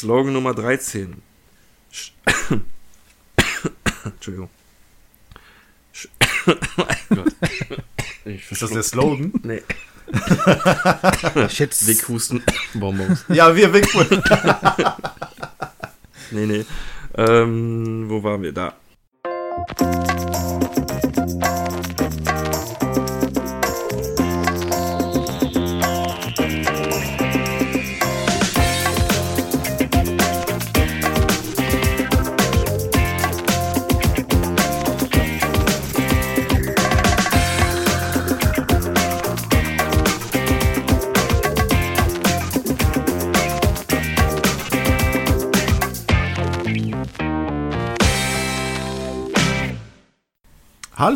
[0.00, 1.20] Slogan Nummer 13.
[1.92, 2.12] Sch
[4.06, 4.48] Entschuldigung.
[5.92, 6.08] Sch
[8.24, 9.30] Ist das der Slogan?
[9.42, 9.60] Nee.
[11.50, 11.86] Shit.
[11.86, 12.42] Weghusten.
[12.72, 13.26] Bonbons.
[13.28, 14.06] ja, wir Wegfuhr.
[16.32, 16.64] Nee, nee.
[17.16, 18.72] Ähm, wo waren wir da?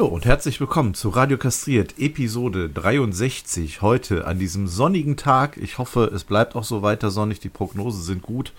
[0.04, 3.80] Hallo und herzlich willkommen zu Radio Kastriert, Episode 63.
[3.80, 5.56] Heute an diesem sonnigen Tag.
[5.56, 7.40] Ich hoffe, es bleibt auch so weiter sonnig.
[7.40, 8.52] Die Prognosen sind gut.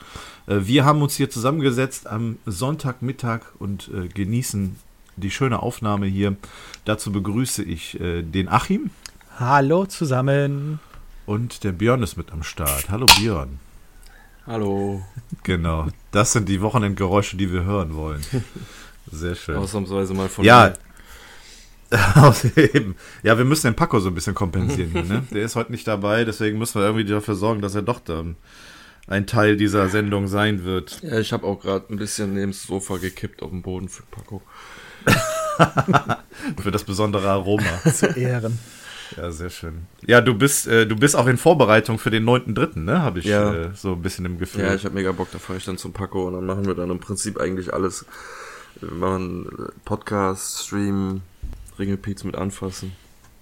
[0.48, 4.76] Äh, Wir haben uns hier zusammengesetzt am Sonntagmittag und äh, genießen
[5.18, 6.36] die schöne Aufnahme hier.
[6.84, 8.90] Dazu begrüße ich äh, den Achim
[9.38, 10.80] Hallo zusammen.
[11.28, 12.90] und der Björn ist mit am Start.
[12.90, 13.60] Hallo Björn.
[14.48, 15.04] Hallo.
[15.44, 18.22] Genau, das sind die Wochenendgeräusche, die wir hören wollen.
[19.12, 19.58] Sehr schön.
[19.58, 20.70] Ausnahmsweise mal von Ja.
[20.70, 20.74] mir.
[23.24, 25.24] Ja, wir müssen den Paco so ein bisschen kompensieren hier, ne?
[25.32, 28.36] Der ist heute nicht dabei, deswegen müssen wir irgendwie dafür sorgen, dass er doch dann
[29.08, 31.00] ein Teil dieser Sendung sein wird.
[31.04, 34.04] Ja, ich habe auch gerade ein bisschen neben das Sofa gekippt auf dem Boden für
[34.10, 34.42] Paco.
[36.62, 37.64] Für das besondere Aroma.
[37.94, 38.60] Zu Ehren.
[39.16, 39.86] Ja, sehr schön.
[40.06, 43.02] Ja, du bist, äh, du bist auch in Vorbereitung für den 9.3., ne?
[43.02, 43.54] Habe ich Ja.
[43.54, 44.64] äh, so ein bisschen im Gefühl.
[44.64, 46.74] Ja, ich habe mega Bock, da fahre ich dann zum Paco und dann machen wir
[46.74, 48.06] dann im Prinzip eigentlich alles.
[48.82, 49.48] Wir machen
[49.86, 51.22] Podcast, Stream,
[51.80, 52.94] Ringelpiez mit anfassen.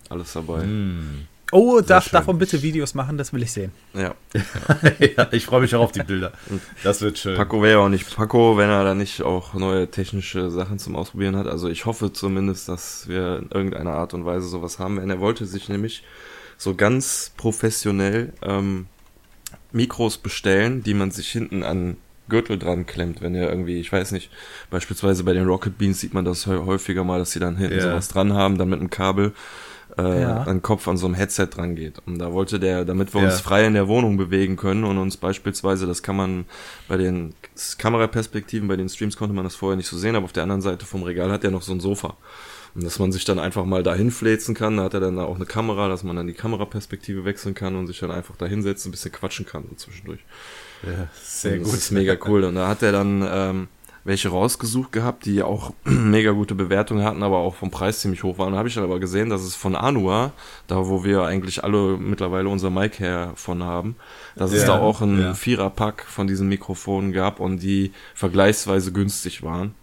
[0.10, 0.62] Alles dabei.
[0.62, 1.28] Hm.
[1.52, 3.72] Oh, darf, davon bitte Videos machen, das will ich sehen.
[3.94, 4.16] Ja.
[5.00, 6.32] ja, ich freue mich auch auf die Bilder.
[6.84, 7.38] Das wird schön.
[7.38, 10.96] Paco wäre ja auch nicht Paco, wenn er da nicht auch neue technische Sachen zum
[10.96, 11.46] Ausprobieren hat.
[11.46, 15.12] Also ich hoffe zumindest, dass wir in irgendeiner Art und Weise sowas haben werden.
[15.12, 16.04] Er wollte sich nämlich
[16.58, 18.88] so ganz professionell ähm,
[19.72, 21.98] Mikros bestellen, die man sich hinten an
[22.34, 24.32] Gürtel dran klemmt, wenn er irgendwie, ich weiß nicht,
[24.72, 27.78] beispielsweise bei den Rocket Beans sieht man das hä- häufiger mal, dass sie dann hinten
[27.78, 27.84] Ja.
[27.84, 29.34] sowas dran haben, dann mit einem Kabel
[29.96, 30.38] äh, Ja.
[30.38, 32.00] an den Kopf an so einem Headset dran geht.
[32.08, 33.28] Und da wollte der, damit wir Ja.
[33.28, 36.46] uns frei in der Wohnung bewegen können und uns beispielsweise, das kann man
[36.88, 37.36] bei den
[37.78, 40.64] Kameraperspektiven, bei den Streams konnte man das vorher nicht so sehen, aber auf der anderen
[40.64, 42.18] Seite vom Regal hat er noch so ein Sofa.
[42.74, 45.36] Und dass man sich dann einfach mal dahin fläzen kann, da hat er dann auch
[45.36, 48.88] eine Kamera, dass man dann die Kameraperspektive wechseln kann und sich dann einfach da hinsetzt,
[48.88, 50.22] ein bisschen quatschen kann so zwischendurch.
[50.84, 51.78] Ja, sehr das gut.
[51.78, 52.44] ist mega cool.
[52.44, 53.68] Und da hat er dann ähm,
[54.06, 58.38] welche rausgesucht gehabt, die auch mega gute Bewertungen hatten, aber auch vom Preis ziemlich hoch
[58.38, 58.52] waren.
[58.52, 60.32] Da habe ich dann aber gesehen, dass es von Anua,
[60.68, 63.96] da wo wir eigentlich alle mittlerweile unser Mic her von haben,
[64.36, 65.34] dass es Ja, da auch ein ja.
[65.34, 69.74] Viererpack von diesen Mikrofonen gab und die vergleichsweise günstig waren.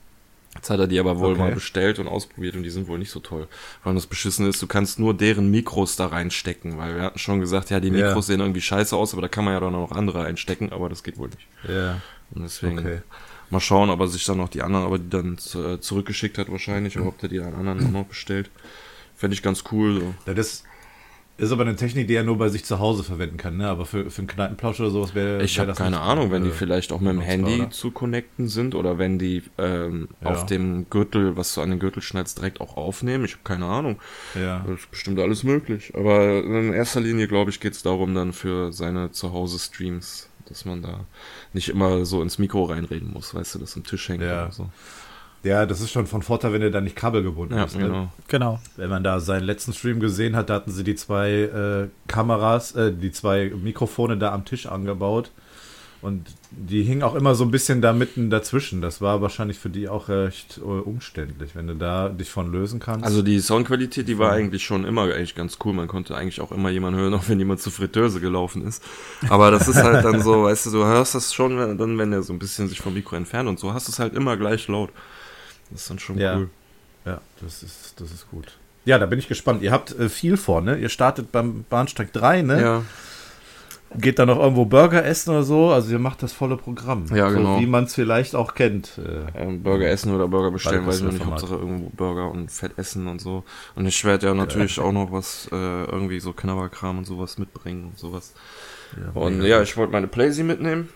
[0.61, 1.39] Jetzt hat er die aber wohl Okay.
[1.41, 3.49] mal bestellt und ausprobiert und die sind wohl nicht so toll.
[3.83, 7.41] Weil das beschissen ist, du kannst nur deren Mikros da reinstecken, weil wir hatten schon
[7.41, 8.09] gesagt, ja, die Ja.
[8.09, 10.71] Mikros sehen irgendwie scheiße aus, aber da kann man ja dann auch noch andere einstecken,
[10.71, 11.47] aber das geht wohl nicht.
[11.67, 13.01] Ja, Und deswegen okay.
[13.49, 16.53] mal schauen, ob er sich dann noch die anderen, aber die dann äh, zurückgeschickt hat
[16.53, 18.51] wahrscheinlich, oder ob der die an anderen auch noch bestellt.
[19.17, 20.01] Fände ich ganz cool.
[20.01, 20.15] So.
[20.27, 20.65] Das ist,
[21.41, 23.69] ist aber eine Technik, die er nur bei sich zu Hause verwenden kann, ne?
[23.69, 26.51] Aber für, für einen Kneipenplausch oder sowas wäre Ich wär habe keine Ahnung, wenn die
[26.51, 27.71] äh, vielleicht auch mit dem Handy oder?
[27.71, 30.29] zu connecten sind oder wenn die ähm, Ja.
[30.31, 33.25] auf dem Gürtel, was du an den Gürtel schneidest, direkt auch aufnehmen.
[33.25, 33.99] Ich habe keine Ahnung.
[34.35, 34.65] Ja.
[34.67, 35.93] Das ist bestimmt alles möglich.
[35.95, 40.83] Aber in erster Linie, glaube ich, geht es darum dann für seine Zuhause-Streams, dass man
[40.83, 41.05] da
[41.53, 44.45] nicht immer so ins Mikro reinreden muss, weißt du, das am Tisch hängt Ja.
[44.45, 44.69] oder so.
[45.43, 47.77] Ja, das ist schon von Vorteil, wenn er da nicht kabelgebunden Ja, ist.
[47.77, 47.85] Ne?
[47.87, 48.09] genau.
[48.29, 48.61] Genau.
[48.77, 52.75] Wenn man da seinen letzten Stream gesehen hat, da hatten sie die zwei äh, Kameras,
[52.75, 55.31] äh, die zwei Mikrofone da am Tisch angebaut.
[56.03, 58.81] Und die hingen auch immer so ein bisschen da mitten dazwischen.
[58.81, 62.81] Das war wahrscheinlich für die auch recht äh, umständlich, wenn du da dich von lösen
[62.81, 63.05] kannst.
[63.05, 65.75] Also die Soundqualität, die war eigentlich schon immer eigentlich ganz cool.
[65.75, 68.83] Man konnte eigentlich auch immer jemanden hören, auch wenn jemand zur Fritteuse gelaufen ist.
[69.29, 72.15] Aber das ist halt dann so, weißt du, du hörst das schon, wenn- dann wenn
[72.15, 74.39] er so ein bisschen sich vom Mikro entfernt und so, hast du es halt immer
[74.39, 74.89] gleich laut.
[75.71, 76.37] Das ist dann schon Ja.
[76.37, 76.51] cool.
[77.05, 78.59] ja, das ist, das ist gut.
[78.85, 79.63] Ja, da bin ich gespannt.
[79.63, 80.77] Ihr habt äh, viel vor, ne?
[80.77, 82.63] Ihr startet beim Bahnsteig 3, ne?
[82.63, 82.83] Ja,
[83.99, 85.71] Geht da noch irgendwo Burger essen oder so?
[85.71, 87.07] Also ihr macht das volle Programm.
[87.13, 87.57] Ja, genau.
[87.57, 88.99] So wie man es vielleicht auch kennt.
[88.99, 91.23] Äh, ähm, Burger essen oder Burger bestellen, weiß ich noch nicht.
[91.23, 91.43] Format.
[91.43, 93.43] Hauptsache irgendwo Burger und Fett essen und so.
[93.75, 97.87] Und ich werde ja natürlich auch noch was, äh, irgendwie so Knabberkram und sowas mitbringen
[97.87, 98.33] und sowas.
[98.97, 100.89] ja, Und ja, ich wollte meine Playsee mitnehmen.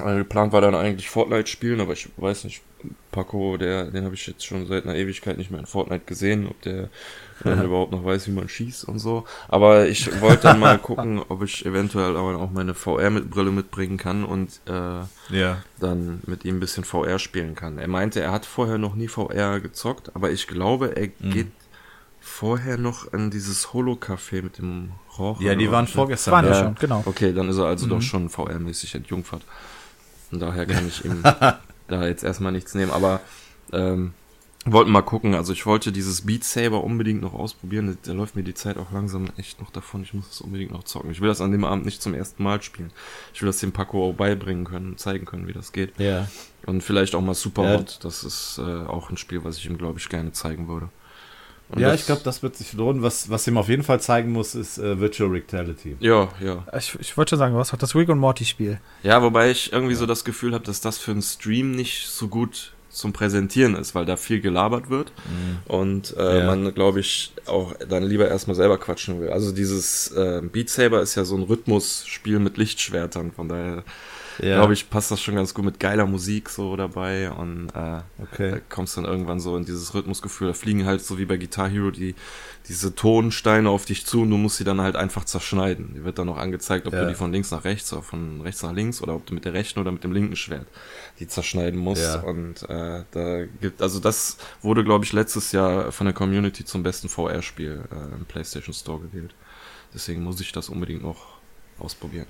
[0.00, 2.62] Also geplant war dann eigentlich Fortnite spielen, aber ich weiß nicht,
[3.10, 6.46] Paco, der, den habe ich jetzt schon seit einer Ewigkeit nicht mehr in Fortnite gesehen,
[6.48, 6.88] ob der
[7.42, 9.24] dann überhaupt noch weiß, wie man schießt und so.
[9.48, 14.24] Aber ich wollte dann mal gucken, ob ich eventuell aber auch meine VR-Brille mitbringen kann
[14.24, 15.00] und äh,
[15.36, 15.62] Ja.
[15.80, 17.78] dann mit ihm ein bisschen VR spielen kann.
[17.78, 21.30] Er meinte, er hat vorher noch nie VR gezockt, aber ich glaube, er Mhm.
[21.30, 21.50] geht
[22.20, 25.40] vorher noch an dieses Holo-Café mit dem Rauch.
[25.40, 26.32] Ja, die waren vorgestern.
[26.34, 27.02] Waren wir schon, genau.
[27.06, 27.90] Okay, dann ist er also Mhm.
[27.90, 29.42] doch schon VR-mäßig entjungfert.
[30.30, 31.22] Und daher kann ich ihm
[31.88, 33.20] da jetzt erstmal nichts nehmen, aber
[33.72, 34.12] ähm,
[34.72, 35.34] wollten mal gucken.
[35.34, 37.96] Also ich wollte dieses Beat Saber unbedingt noch ausprobieren.
[38.02, 40.02] Da läuft mir die Zeit auch langsam echt noch davon.
[40.02, 41.10] Ich muss das unbedingt noch zocken.
[41.10, 42.90] Ich will das an dem Abend nicht zum ersten Mal spielen.
[43.32, 45.98] Ich will das dem Paco auch beibringen können, zeigen können, wie das geht.
[45.98, 46.28] Ja.
[46.66, 47.92] Und vielleicht auch mal Superhot.
[47.92, 47.98] Ja.
[48.02, 50.88] Das ist äh, auch ein Spiel, was ich ihm, glaube ich, gerne zeigen würde.
[51.70, 53.02] Und Ja, ich glaube, das wird sich lohnen.
[53.02, 55.96] Was, was ihm auf jeden Fall zeigen muss, ist äh, Virtual Reality.
[56.00, 56.64] Ja, ja.
[56.76, 58.80] Ich, ich wollte schon sagen, du hast doch das Rick und Morty Spiel.
[59.02, 62.28] Ja, wobei ich irgendwie so das Gefühl habe, dass das für einen Stream nicht so
[62.28, 65.12] gut zum Präsentieren ist, weil da viel gelabert wird
[65.66, 66.46] und äh, Ja.
[66.46, 69.28] man, glaube ich, auch dann lieber erstmal selber quatschen will.
[69.28, 73.84] Also dieses äh, Beat Saber ist ja so ein Rhythmusspiel mit Lichtschwertern, von daher
[74.38, 78.50] glaube ich, passt das schon ganz gut mit geiler Musik so dabei und äh, Okay.
[78.52, 80.48] da kommst dann irgendwann so in dieses Rhythmusgefühl.
[80.48, 82.14] Da fliegen halt so wie bei Guitar Hero die
[82.68, 85.94] diese Tonsteine auf dich zu und du musst sie dann halt einfach zerschneiden.
[85.94, 87.02] Die wird dann noch angezeigt, ob Ja.
[87.02, 89.44] du die von links nach rechts oder von rechts nach links oder ob du mit
[89.46, 90.66] der rechten oder mit dem linken Schwert
[91.18, 92.02] die zerschneiden musst.
[92.02, 92.20] Ja.
[92.20, 96.82] Und äh, da gibt, also das wurde, glaube ich, letztes Jahr von der Community zum
[96.82, 99.34] besten VR-Spiel äh, im PlayStation Store gewählt.
[99.94, 101.38] Deswegen muss ich das unbedingt noch
[101.78, 102.26] ausprobieren.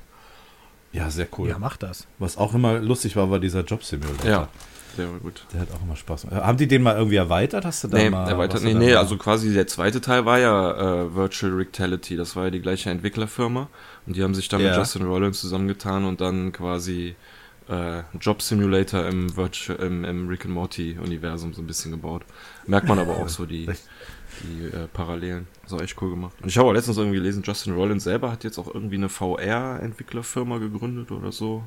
[0.92, 1.48] Ja, sehr cool.
[1.48, 2.06] Ja, mach das.
[2.18, 4.26] Was auch immer lustig war, war dieser Job Simulator.
[4.28, 4.48] Ja,
[4.96, 5.44] sehr gut.
[5.52, 6.22] Der hat auch immer Spaß.
[6.22, 6.42] gemacht.
[6.42, 7.64] Haben die den mal irgendwie erweitert?
[7.64, 11.04] Hast du da Nee, mal erweitert, du nee, also quasi der zweite Teil war ja
[11.04, 13.68] äh, Virtual Reality, das war ja die gleiche Entwicklerfirma
[14.06, 14.78] und die haben sich dann mit Ja.
[14.78, 17.14] Justin Rollins zusammengetan und dann quasi
[17.68, 22.22] äh, Job Simulator im, Virtual, im, im Rick and Morty Universum so ein bisschen gebaut.
[22.66, 23.68] Merkt man aber auch so die?
[24.42, 25.46] Die äh, Parallelen.
[25.62, 26.34] Das war echt cool gemacht.
[26.42, 29.08] Und ich habe auch letztens irgendwie gelesen, Justin Rollins selber hat jetzt auch irgendwie eine
[29.08, 31.64] VR-Entwicklerfirma gegründet oder so.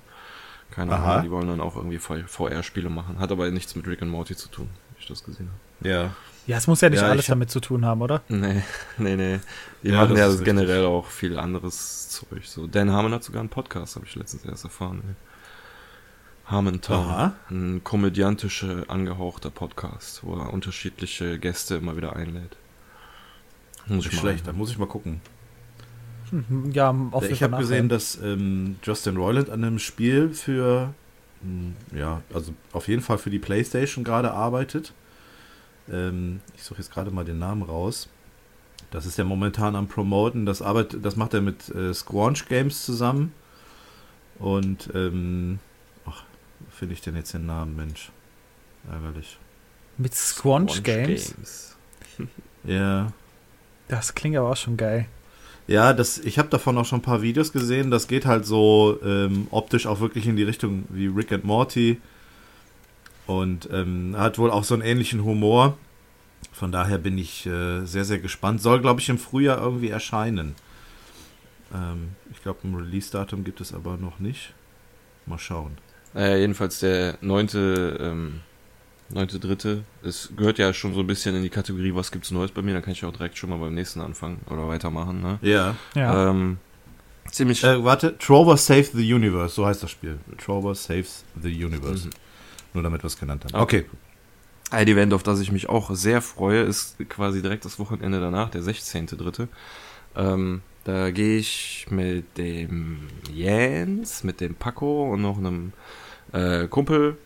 [0.72, 1.12] Keine Aha.
[1.14, 3.20] Ahnung, die wollen dann auch irgendwie VR-Spiele machen.
[3.20, 5.50] Hat aber nichts mit Rick and Morty zu tun, wie ich das gesehen
[5.82, 5.90] habe.
[5.90, 6.16] Ja.
[6.48, 8.22] Ja, es muss ja nicht Ja, alles damit zu tun haben, oder?
[8.28, 8.64] Nee,
[8.98, 9.40] nee, nee.
[9.84, 10.46] Die Ja, machen das ja ist richtig.
[10.46, 12.44] generell auch viel anderes Zeug.
[12.46, 15.02] So, Dan Harmon hat sogar einen Podcast, habe ich letztens erst erfahren.
[15.08, 15.16] Ey.
[16.52, 17.06] Harmontown.
[17.06, 17.34] Aha.
[17.50, 22.58] Ein komödiantischer, angehauchter Podcast, wo er unterschiedliche Gäste immer wieder einlädt.
[23.98, 25.22] Muss mal- schlecht, da muss ich mal gucken.
[26.30, 30.94] Hm, Ja, auf ich habe gesehen, dass ähm, Justin Roiland an einem Spiel für,
[31.42, 34.94] hm, ja, also auf jeden Fall für die Playstation gerade arbeitet.
[35.92, 38.08] Ähm, ich suche jetzt gerade mal den Namen raus.
[38.92, 40.46] Das ist er momentan am Promoten.
[40.46, 43.34] Das, arbeitet, das macht er mit äh, Squanch Games zusammen.
[44.40, 45.60] Und, ähm,
[46.06, 46.24] ach,
[46.60, 48.10] wo finde ich denn jetzt den Namen, Mensch?
[48.90, 49.38] Ärgerlich.
[49.98, 51.76] Mit Squanch, Squanch Games.
[52.64, 53.12] Ja.
[53.92, 55.06] Das klingt aber auch schon geil.
[55.68, 57.92] Ja, das, ich habe davon auch schon ein paar Videos gesehen.
[57.92, 62.00] Das geht halt so ähm, optisch auch wirklich in die Richtung wie Rick and Morty.
[63.28, 65.78] Und ähm, hat wohl auch so einen ähnlichen Humor.
[66.54, 68.62] Von daher bin ich äh, sehr, sehr gespannt.
[68.62, 70.56] Soll, glaube ich, im Frühjahr irgendwie erscheinen.
[71.74, 74.54] Ähm, ich glaube, ein Release-Datum gibt es aber noch nicht.
[75.26, 75.78] Mal schauen.
[76.14, 78.40] Naja, jedenfalls der neunte, ähm,
[79.14, 79.84] neunte Dritte.
[80.04, 82.74] Es gehört ja schon so ein bisschen in die Kategorie, was gibt's Neues bei mir.
[82.74, 85.22] Da kann ich auch direkt schon mal beim nächsten anfangen oder weitermachen.
[85.22, 85.40] Ne?
[85.42, 85.76] Ja.
[85.96, 86.30] Ja.
[86.30, 86.58] Ähm,
[87.30, 87.64] ziemlich.
[87.64, 90.20] Äh, warte, Trover Saves the Universe, so heißt das Spiel.
[90.38, 92.08] Trover Saves the Universe.
[92.08, 92.14] Mhm.
[92.74, 93.62] Nur damit wir es genannt haben.
[93.62, 93.86] Okay.
[93.88, 93.98] Okay.
[94.72, 98.50] Ein Event, auf das ich mich auch sehr freue, ist quasi direkt das Wochenende danach,
[98.50, 99.50] der 16.3.
[100.16, 105.74] Ähm, da gehe ich mit dem Jens, mit dem Paco und noch einem
[106.32, 107.18] äh, Kumpel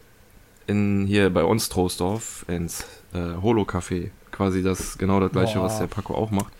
[0.67, 4.09] in hier bei uns Troisdorf ins äh, Holo Café.
[4.31, 5.65] Quasi das genau das gleiche, Boah.
[5.65, 6.53] was der Paco auch macht.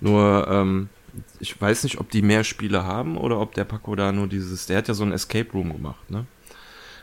[0.00, 0.88] Nur ähm,
[1.40, 4.66] ich weiß nicht, ob die mehr Spiele haben oder ob der Paco da nur dieses,
[4.66, 6.26] der hat ja so ein Escape Room gemacht, ne?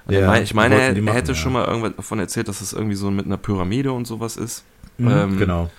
[0.06, 1.36] Und Ja, ich meine, er, machen, hätte ja.
[1.36, 4.64] schon mal irgendwas davon erzählt, dass es irgendwie so mit einer Pyramide und sowas ist.
[4.98, 5.70] Mhm, Ähm, genau.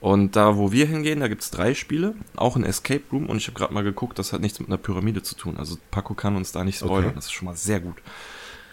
[0.00, 3.48] Und da, wo wir hingehen, da gibt's drei Spiele, auch ein Escape Room und ich
[3.48, 5.56] habe gerade mal geguckt, das hat nichts mit einer Pyramide zu tun.
[5.56, 7.14] Also Paco kann uns da nicht spoilern, Okay.
[7.16, 7.96] das ist schon mal sehr gut.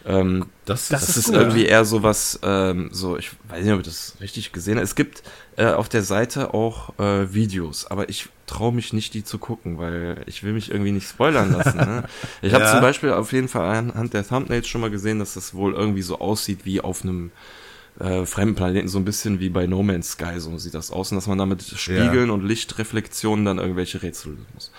[0.05, 1.35] Ähm, Das das, ist ist, gut.
[1.35, 4.83] irgendwie eher sowas, ähm, so, ich weiß nicht, ob ich das richtig gesehen habe.
[4.83, 5.23] Es gibt
[5.57, 9.79] äh, auf der Seite auch äh, Videos, aber ich traue mich nicht, die zu gucken,
[9.79, 11.83] weil ich will mich irgendwie nicht spoilern lassen.
[11.83, 12.03] Ne?
[12.43, 12.71] Ich habe Ja.
[12.71, 16.03] zum Beispiel auf jeden Fall anhand der Thumbnails schon mal gesehen, dass das wohl irgendwie
[16.03, 17.31] so aussieht wie auf einem
[17.99, 21.11] äh, fremden Planeten, so ein bisschen wie bei No Man's Sky, so sieht das aus,
[21.11, 24.71] und dass man da mit Spiegeln und Lichtreflexionen dann irgendwelche Rätsel lösen muss.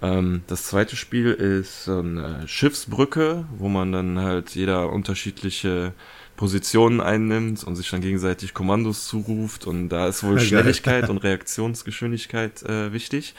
[0.00, 5.92] Ähm, das zweite Spiel ist so eine Schiffsbrücke, wo man dann halt jeder unterschiedliche
[6.34, 10.40] Positionen einnimmt und sich dann gegenseitig Kommandos zuruft und da ist wohl.
[10.52, 13.34] Schnelligkeit und Reaktionsgeschwindigkeit äh, wichtig.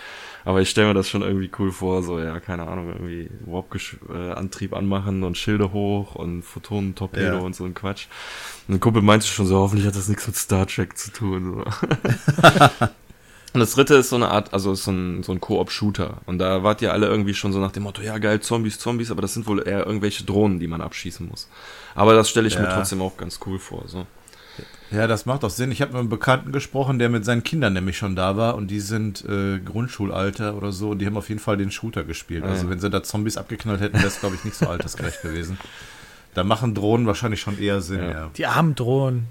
[0.46, 4.74] Aber ich stelle mir das schon irgendwie cool vor, so ja, keine Ahnung, irgendwie Warp-Antrieb
[4.74, 7.40] anmachen und Schilde hoch und Photonentorpedo Ja.
[7.40, 8.08] und so ein Quatsch.
[8.68, 11.64] Und ein Kumpel meinte schon so, hoffentlich hat das nichts mit Star Trek zu tun.
[11.66, 12.86] So.
[13.54, 16.18] Und das dritte ist so eine Art, also ist so ein, so ein Koop-Shooter.
[16.26, 19.12] Und da wart ihr alle irgendwie schon so nach dem Motto, ja geil, Zombies, Zombies,
[19.12, 21.48] aber das sind wohl eher irgendwelche Drohnen, die man abschießen muss.
[21.94, 22.76] Aber das stelle ich mir Ja.
[22.76, 23.84] trotzdem auch ganz cool vor.
[23.88, 24.08] So.
[24.92, 25.72] Ja, das macht auch Sinn.
[25.72, 28.68] Ich habe mit einem Bekannten gesprochen, der mit seinen Kindern nämlich schon da war und
[28.70, 32.44] die sind äh, Grundschulalter oder so und die haben auf jeden Fall den Shooter gespielt.
[32.46, 32.70] Ah, Also ja.
[32.72, 35.58] wenn sie da Zombies abgeknallt hätten, wäre es, glaube ich, nicht so altersgerecht gewesen.
[36.36, 38.10] Da machen Drohnen wahrscheinlich schon eher Sinn, Ja.
[38.12, 38.30] ja.
[38.36, 39.28] Die armen Drohnen.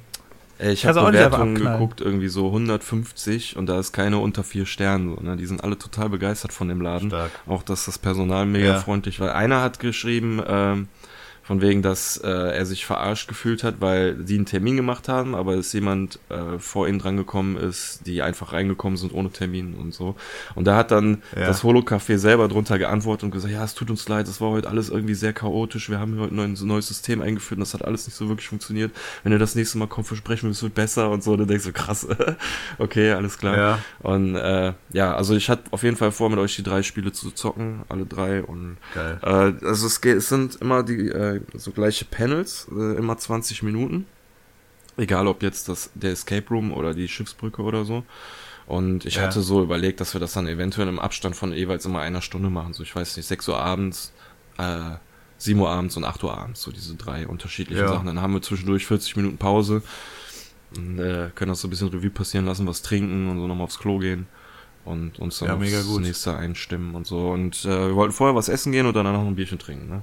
[0.71, 5.15] Ich habe Bewertungen geguckt, irgendwie so 150 und da ist keine unter vier Sternen.
[5.17, 5.37] So, ne?
[5.37, 7.09] Die sind alle total begeistert von dem Laden.
[7.11, 7.31] Stark.
[7.47, 8.79] Auch, dass das Personal mega Ja.
[8.79, 9.35] freundlich war.
[9.35, 10.89] Einer hat geschrieben, ähm,
[11.45, 15.35] von wegen, dass äh, er sich verarscht gefühlt hat, weil die einen Termin gemacht haben,
[15.35, 19.93] aber es jemand äh, vor ihnen drangekommen ist, die einfach reingekommen sind ohne Termin und
[19.93, 20.15] so.
[20.55, 21.47] Und da hat dann Ja.
[21.47, 24.69] das Holo-Café selber drunter geantwortet und gesagt, ja, es tut uns leid, es war heute
[24.69, 28.07] alles irgendwie sehr chaotisch, wir haben heute ein neues System eingeführt und das hat alles
[28.07, 28.93] nicht so wirklich funktioniert.
[29.25, 31.33] Wenn ihr das nächste Mal kommt, versprechen wir, es wird besser und so.
[31.33, 32.07] Und dann denkst du, krass,
[32.79, 33.57] okay, alles klar.
[33.57, 33.79] Ja.
[34.01, 37.13] Und äh, ja, also ich hatte auf jeden Fall vor, mit euch die drei Spiele
[37.13, 38.43] zu zocken, alle drei.
[38.43, 39.19] Und Geil.
[39.23, 43.63] äh, also es, geht, es sind immer die äh, so gleiche Panels, äh, immer 20
[43.63, 44.07] Minuten.
[44.97, 48.05] Egal ob jetzt das der Escape Room oder die Schiffsbrücke oder so.
[48.67, 49.23] Und ich Ja.
[49.23, 52.51] hatte so überlegt, dass wir das dann eventuell im Abstand von jeweils immer einer Stunde
[52.51, 52.75] machen.
[52.75, 54.13] So, ich weiß nicht, 6 Uhr abends,
[54.59, 54.97] äh,
[55.39, 57.89] 7 Uhr abends und 8 Uhr abends, so diese drei unterschiedlichen Ja.
[57.89, 58.07] Sachen.
[58.07, 59.83] Dann haben wir zwischendurch 40 Minuten Pause
[60.77, 63.65] und äh, können das so ein bisschen Revue passieren lassen, was trinken und so nochmal
[63.65, 64.27] aufs Klo gehen
[64.85, 66.03] und uns dann Ja, aufs mega gut.
[66.03, 67.31] nächste einstimmen und so.
[67.31, 69.89] Und äh, wir wollten vorher was essen gehen und danach noch ein Bierchen trinken.
[69.89, 70.03] Ne?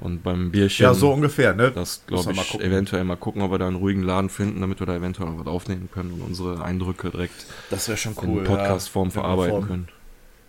[0.00, 1.70] Und beim Bierchen, Ja, so ungefähr, ne?
[1.70, 2.66] das glaube mal ich, gucken.
[2.66, 5.38] eventuell mal gucken, ob wir da einen ruhigen Laden finden, damit wir da eventuell auch
[5.38, 9.88] was aufnehmen können und unsere Eindrücke direkt Das wäre schon in Podcast-Form verarbeiten können.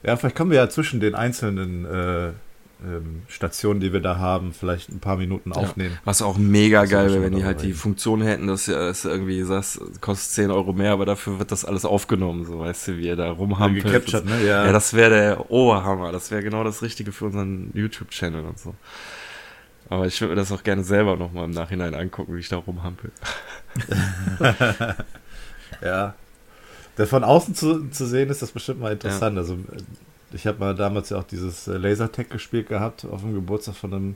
[0.03, 2.31] Ja, vielleicht können wir ja zwischen den einzelnen äh,
[2.83, 5.99] ähm, Stationen, die wir da haben, vielleicht ein paar Minuten aufnehmen.
[6.05, 8.87] Was auch mega Das geil wäre, wenn mal die halt die Funktion hätten, dass ja
[8.89, 12.87] es irgendwie sagst, kostet 10 Euro mehr, aber dafür wird das alles aufgenommen, so weißt
[12.87, 13.83] du, wie ihr da rumhampelt.
[13.83, 14.43] gecaptured, ne?
[14.45, 14.65] Ja.
[14.65, 16.11] Ja, das wäre der Oberhammer.
[16.11, 18.73] Das wäre genau das Richtige für unseren YouTube-Channel und so.
[19.91, 22.55] Aber ich würde mir das auch gerne selber nochmal im Nachhinein angucken, wie ich da
[22.57, 23.11] rumhampel.
[25.81, 26.13] Ja.
[26.97, 29.37] Der von außen zu, zu sehen ist das bestimmt mal interessant.
[29.37, 29.81] Also äh,
[30.33, 33.93] ich habe mal damals ja auch dieses äh, Lasertag gespielt gehabt auf dem Geburtstag von
[33.93, 34.15] einem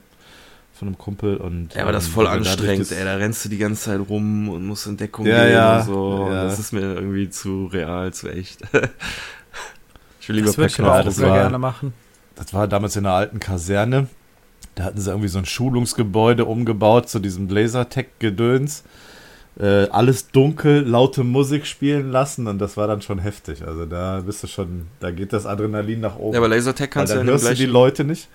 [0.73, 3.05] von einem Kumpel und Ja, aber das ist ähm, voll dadurch anstrengend, das- ey.
[3.05, 5.85] Da rennst du die ganze Zeit rum und musst in Deckung Ja, gehen ja, und
[5.85, 6.27] so.
[6.29, 6.43] ja.
[6.43, 8.61] Das ist mir irgendwie zu real, zu echt.
[10.19, 11.93] ich will lieber Das würde ich per auch das sehr war- gerne machen.
[12.35, 14.07] Das war damals in der alten Kaserne.
[14.75, 18.83] Da hatten sie irgendwie so ein Schulungsgebäude umgebaut zu diesem Lasertag-Gedöns.
[19.57, 23.65] Äh, alles dunkel, laute Musik spielen lassen und das war dann schon heftig.
[23.65, 26.33] Also da bist du schon, da geht das Adrenalin nach oben.
[26.33, 28.03] Ja, aber Lasertag Weil kannst du ja dann in dem hörst du die gleichen, Leute
[28.03, 28.27] nicht.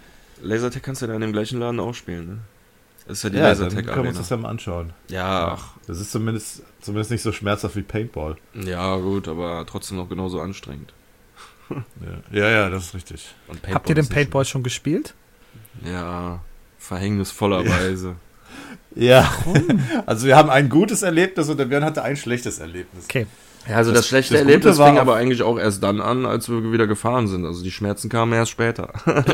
[0.42, 2.38] Lasertag kannst du ja in dem gleichen Laden auch spielen, ne?
[3.06, 4.94] Das ist ja die Ja, dann Lasertag können wir uns das ja mal anschauen.
[5.09, 8.37] Ja, ach, Das ist zumindest, zumindest nicht so schmerzhaft wie Paintball.
[8.54, 10.94] ja, gut, aber trotzdem noch genauso anstrengend.
[12.32, 13.35] Ja, ja, ja das ist richtig.
[13.47, 15.14] Und Habt ihr den Paintball schon gespielt?
[15.85, 16.41] Ja,
[16.79, 18.15] verhängnisvollerweise.
[18.97, 19.33] Ja,
[20.05, 23.05] also wir haben ein gutes Erlebnis und der Björn hatte ein schlechtes Erlebnis.
[23.05, 23.27] Okay.
[23.69, 26.27] Ja, also das, Das- schlechte das Erlebnis war fing aber eigentlich auch erst dann an,
[26.27, 27.45] als wir wieder gefahren sind.
[27.47, 28.93] Also die Schmerzen kamen erst später.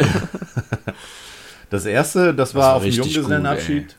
[1.70, 3.88] Das erste, das war war auf dem Junggesellenabschied.
[3.88, 3.96] gut,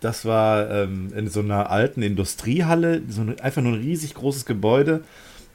[0.00, 4.46] das war ähm, in so einer alten Industriehalle, so ein, einfach nur ein riesig großes
[4.46, 5.02] Gebäude.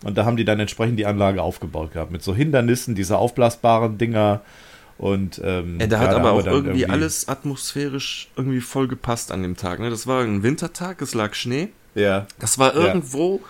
[0.03, 2.11] Und da haben die dann entsprechend die Anlage aufgebaut gehabt.
[2.11, 4.41] Mit so Hindernissen, diese aufblasbaren Dinger.
[4.97, 9.31] Und ähm, Ja, da hat ja, aber auch dann irgendwie, alles atmosphärisch irgendwie voll gepasst
[9.31, 9.79] an dem Tag.
[9.79, 9.89] Ne?
[9.89, 11.69] Das war ein Wintertag, es lag Schnee.
[11.95, 12.87] Ja, Das war Ja.
[12.87, 13.41] irgendwo,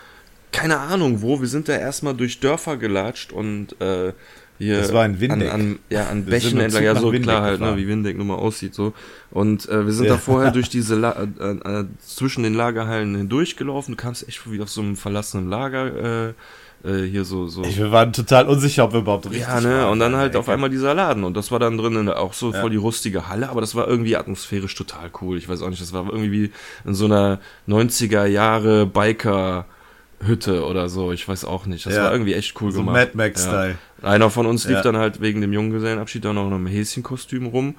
[0.51, 4.13] keine Ahnung wo, wir sind da erstmal durch Dörfer gelatscht und äh,
[4.59, 5.51] hier Das war in Windeck.
[5.51, 8.27] An, an, ja, an Bächen entlang, ja so Windeck klar halt, ne, wie Windeck nun
[8.27, 8.93] mal aussieht so.
[9.31, 10.13] Und äh, wir sind Ja.
[10.13, 13.95] da vorher durch diese La äh, äh, zwischen den Lagerhallen hindurchgelaufen.
[13.95, 16.33] Du kamst echt wie auf so einem verlassenen Lager äh,
[16.83, 17.63] äh, hier so so.
[17.63, 19.89] ich, wir waren total unsicher, ob wir überhaupt richtig Ja, ne, waren.
[19.91, 22.33] und dann An halt der auf einmal dieser Laden und das war dann drinnen auch
[22.33, 22.59] so Ja.
[22.61, 25.37] voll die rustige Halle, aber das war irgendwie atmosphärisch total cool.
[25.37, 26.51] Ich weiß auch nicht, das war irgendwie wie
[26.85, 29.65] in so einer 90er Jahre Biker
[30.25, 31.85] Hütte oder so, ich weiß auch nicht.
[31.85, 32.03] Das Ja.
[32.03, 32.95] war irgendwie echt cool So gemacht.
[32.95, 33.75] Mad Max-Style.
[34.01, 34.07] Ja.
[34.09, 37.75] Einer von uns lief dann halt wegen dem Junggesellenabschied dann auch noch im Häschenkostüm rum.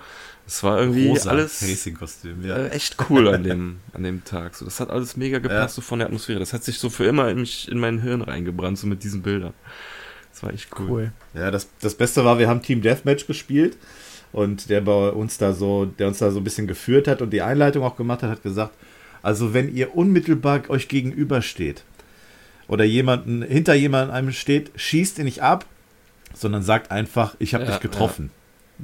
[0.46, 2.56] Das war irgendwie Rosa alles Racing-Kostüm, ja.
[2.56, 4.54] äh, echt cool an dem, an dem Tag.
[4.54, 5.68] So, das hat alles mega gepasst Ja.
[5.68, 6.38] so von der Atmosphäre.
[6.38, 9.22] Das hat sich so für immer in mich, in mein Hirn reingebrannt, so mit diesen
[9.22, 9.54] Bildern.
[10.32, 10.90] Das war echt cool.
[10.90, 11.12] Cool.
[11.32, 13.78] Ja, das, das Beste war, wir haben Team Deathmatch gespielt
[14.32, 17.30] und der bei uns da so, der uns da so ein bisschen geführt hat und
[17.30, 18.74] die Einleitung auch gemacht hat, hat gesagt,
[19.22, 21.84] also wenn ihr unmittelbar euch gegenübersteht
[22.68, 25.64] oder jemanden hinter jemandem einem steht, schießt ihr nicht ab,
[26.34, 28.30] sondern sagt einfach, ich habe Ja, dich getroffen.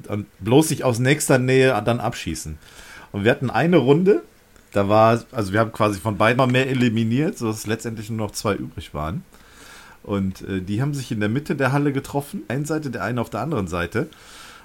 [0.09, 2.59] Und bloß nicht aus nächster Nähe dann abschießen.
[3.13, 4.23] Und wir hatten eine Runde,
[4.73, 8.31] da war, also wir haben quasi von beiden mal mehr eliminiert, sodass letztendlich nur noch
[8.31, 9.25] zwei übrig waren.
[10.03, 13.21] Und äh, die haben sich in der Mitte der Halle getroffen, eine Seite, der eine
[13.21, 14.09] auf der anderen Seite.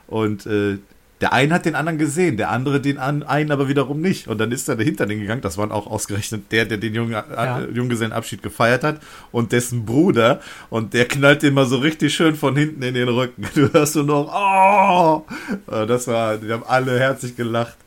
[0.07, 0.77] Und äh,
[1.21, 4.27] der eine hat den anderen gesehen, der andere den an, einen aber wiederum nicht.
[4.27, 5.41] Und dann ist er dahinter den gegangen.
[5.41, 7.59] Das waren auch ausgerechnet der, der den Jungen, Ja.
[7.61, 8.99] äh, Junggesellenabschied gefeiert hat
[9.31, 10.41] und dessen Bruder.
[10.69, 13.47] Und der knallt den mal so richtig schön von hinten in den Rücken.
[13.55, 15.71] Du hörst nur noch, oh!
[15.71, 17.77] Äh, Das war, die haben alle herzlich gelacht.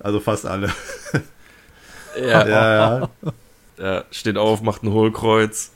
[0.00, 0.70] Also fast alle.
[2.20, 3.10] Ja, Ja, ja.
[3.78, 5.70] ja, steht auf, macht ein Hohlkreuz.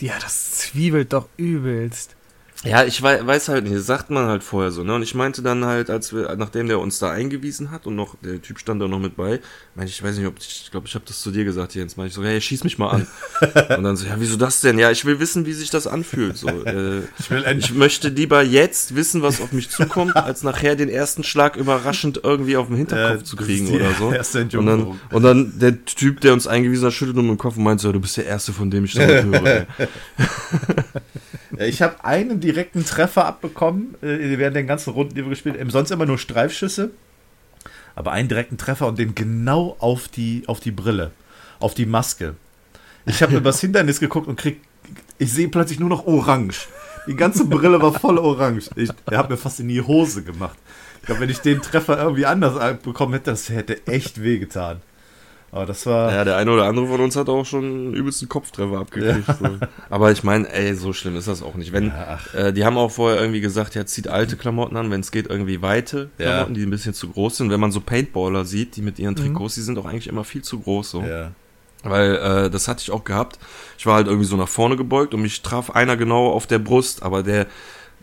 [0.00, 2.14] Ja, das zwiebelt doch übelst.
[2.62, 4.94] Ja, ich wei- weiß halt nicht, das sagt man halt vorher so, ne?
[4.94, 8.16] Und ich meinte dann halt, als wir, nachdem der uns da eingewiesen hat und noch,
[8.22, 9.40] der Typ stand da noch mit bei,
[9.84, 12.08] ich, weiß nicht, ob ich, ich glaube, ich habe das zu dir gesagt, Jens, meinte
[12.08, 13.06] ich so, hey, schieß mich mal an.
[13.76, 14.78] und dann so, ja, wieso das denn?
[14.78, 16.48] Ja, ich will wissen, wie sich das anfühlt, so.
[16.48, 20.88] Äh, Ich will ich möchte lieber jetzt wissen, was auf mich zukommt, als nachher den
[20.88, 24.08] ersten Schlag überraschend irgendwie auf den Hinterkopf Äh, zu kriegen oder so.
[24.58, 27.62] Und dann, und dann der Typ, der uns eingewiesen hat, schüttelt um den Kopf und
[27.64, 29.66] meint so, du bist der Erste, von dem ich das höre.
[31.58, 35.70] ich habe einen direkten Treffer abbekommen äh, während den ganzen Runden, die wir gespielt haben.
[35.70, 36.90] Sonst immer nur Streifschüsse.
[37.94, 41.10] Aber einen direkten Treffer und den genau auf die, auf die Brille,
[41.58, 42.34] auf die Maske.
[43.06, 44.60] Ich habe übers Hindernis geguckt und krieg,
[45.18, 46.68] ich sehe plötzlich nur noch orange.
[47.06, 48.70] Die ganze Brille war voll orange.
[48.76, 50.58] Ich, der hat mir fast in die Hose gemacht.
[51.00, 54.82] Ich glaube, wenn ich den Treffer irgendwie anders bekommen hätte, das hätte echt wehgetan.
[55.52, 56.12] Aber das war.
[56.12, 59.26] Ja, der eine oder andere von uns hat auch schon einen übelsten Kopftreffer abgekriegt.
[59.26, 59.48] So.
[59.90, 61.72] Aber ich meine, ey, so schlimm ist das auch nicht.
[61.72, 65.00] Wenn, Ja, äh, die haben auch vorher irgendwie gesagt, ja, zieht alte Klamotten an, wenn
[65.00, 66.26] es geht, irgendwie weite Ja.
[66.26, 67.50] Klamotten, die ein bisschen zu groß sind.
[67.50, 70.42] Wenn man so Paintballer sieht, die mit ihren Trikots, die sind auch eigentlich immer viel
[70.42, 70.90] zu groß.
[70.90, 71.02] So.
[71.02, 71.32] ja.
[71.82, 73.38] Weil äh, das hatte ich auch gehabt.
[73.78, 76.58] Ich war halt irgendwie so nach vorne gebeugt und mich traf einer genau auf der
[76.58, 77.46] Brust, aber der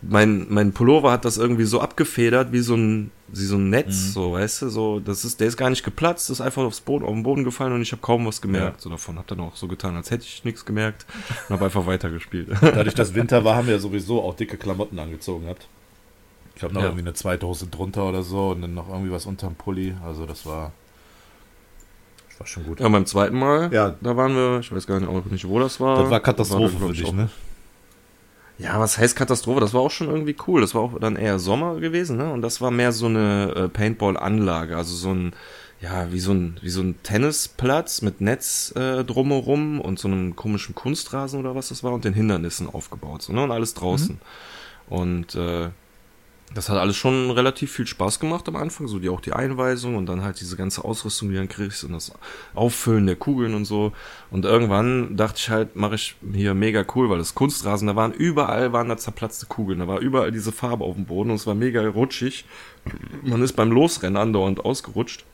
[0.02, 4.12] mein mein Pullover hat das irgendwie so abgefedert wie so ein wie so ein Netz,
[4.14, 7.04] so weißt du, so das ist der ist gar nicht geplatzt, ist einfach aufs Boden
[7.04, 8.76] auf den Boden gefallen und ich habe kaum was gemerkt.
[8.78, 8.82] Ja.
[8.82, 11.04] So davon habe dann auch so getan, als hätte ich nichts gemerkt
[11.48, 12.48] und habe einfach weitergespielt.
[12.60, 15.66] Dadurch, dass Winter war, haben wir ja sowieso auch dicke Klamotten angezogen gehabt.
[16.56, 16.86] Ich habe noch Ja.
[16.88, 19.94] irgendwie eine zweite Hose drunter oder so und dann noch irgendwie was unterm Pulli.
[20.04, 20.72] Also das war,
[22.30, 22.80] das war schon gut.
[22.80, 23.94] ja, beim zweiten Mal, Ja.
[24.00, 26.02] da waren wir, ich weiß gar nicht, auch nicht wo das war.
[26.02, 27.28] Das war Katastrophe glaub für ich, dich, ne?
[28.58, 29.60] Ja, was heißt Katastrophe?
[29.60, 30.60] Das war auch schon irgendwie cool.
[30.60, 32.32] Das war auch dann eher Sommer gewesen, ne?
[32.32, 35.32] Und das war mehr so eine äh, Paintball-Anlage, also so ein,
[35.80, 40.34] ja, wie so ein, wie so ein Tennisplatz mit Netz äh, drumherum und so einem
[40.34, 43.44] komischen Kunstrasen oder was das war und den Hindernissen aufgebaut, so, ne?
[43.44, 44.20] Und alles draußen.
[44.88, 45.68] Und äh,
[46.54, 49.96] das hat alles schon relativ viel Spaß gemacht am Anfang, so die auch die Einweisung
[49.96, 52.12] und dann halt diese ganze Ausrüstung, die du dann kriegst und das
[52.54, 53.92] Auffüllen der Kugeln und so.
[54.30, 58.12] Und irgendwann dachte ich halt, mache ich hier mega cool, weil das Kunstrasen, da waren
[58.12, 61.46] überall waren da zerplatzte Kugeln, da war überall diese Farbe auf dem Boden und es
[61.46, 62.46] war mega rutschig.
[63.22, 65.24] Man ist beim Losrennen andauernd ausgerutscht.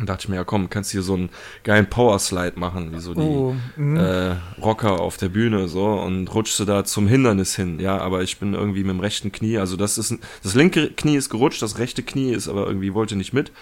[0.00, 1.28] Und dachte ich mir, ja komm, kannst hier so einen
[1.62, 3.96] geilen Powerslide machen, wie so die Oh, mhm.
[3.96, 7.78] äh, Rocker auf der Bühne so und rutschst du da zum Hindernis hin.
[7.78, 10.90] Ja, aber ich bin irgendwie mit dem rechten Knie, also das ist ein, das linke
[10.90, 13.52] Knie ist gerutscht, das rechte Knie ist aber irgendwie wollte nicht mit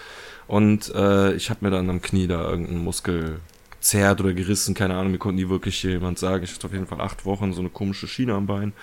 [0.47, 3.39] und äh, ich habe mir dann am Knie da irgendeinen Muskel
[3.71, 6.43] gezerrt oder gerissen, keine Ahnung, mir konnte nie wirklich jemand sagen.
[6.43, 8.73] Ich hatte auf jeden Fall acht Wochen so eine komische Schiene am Bein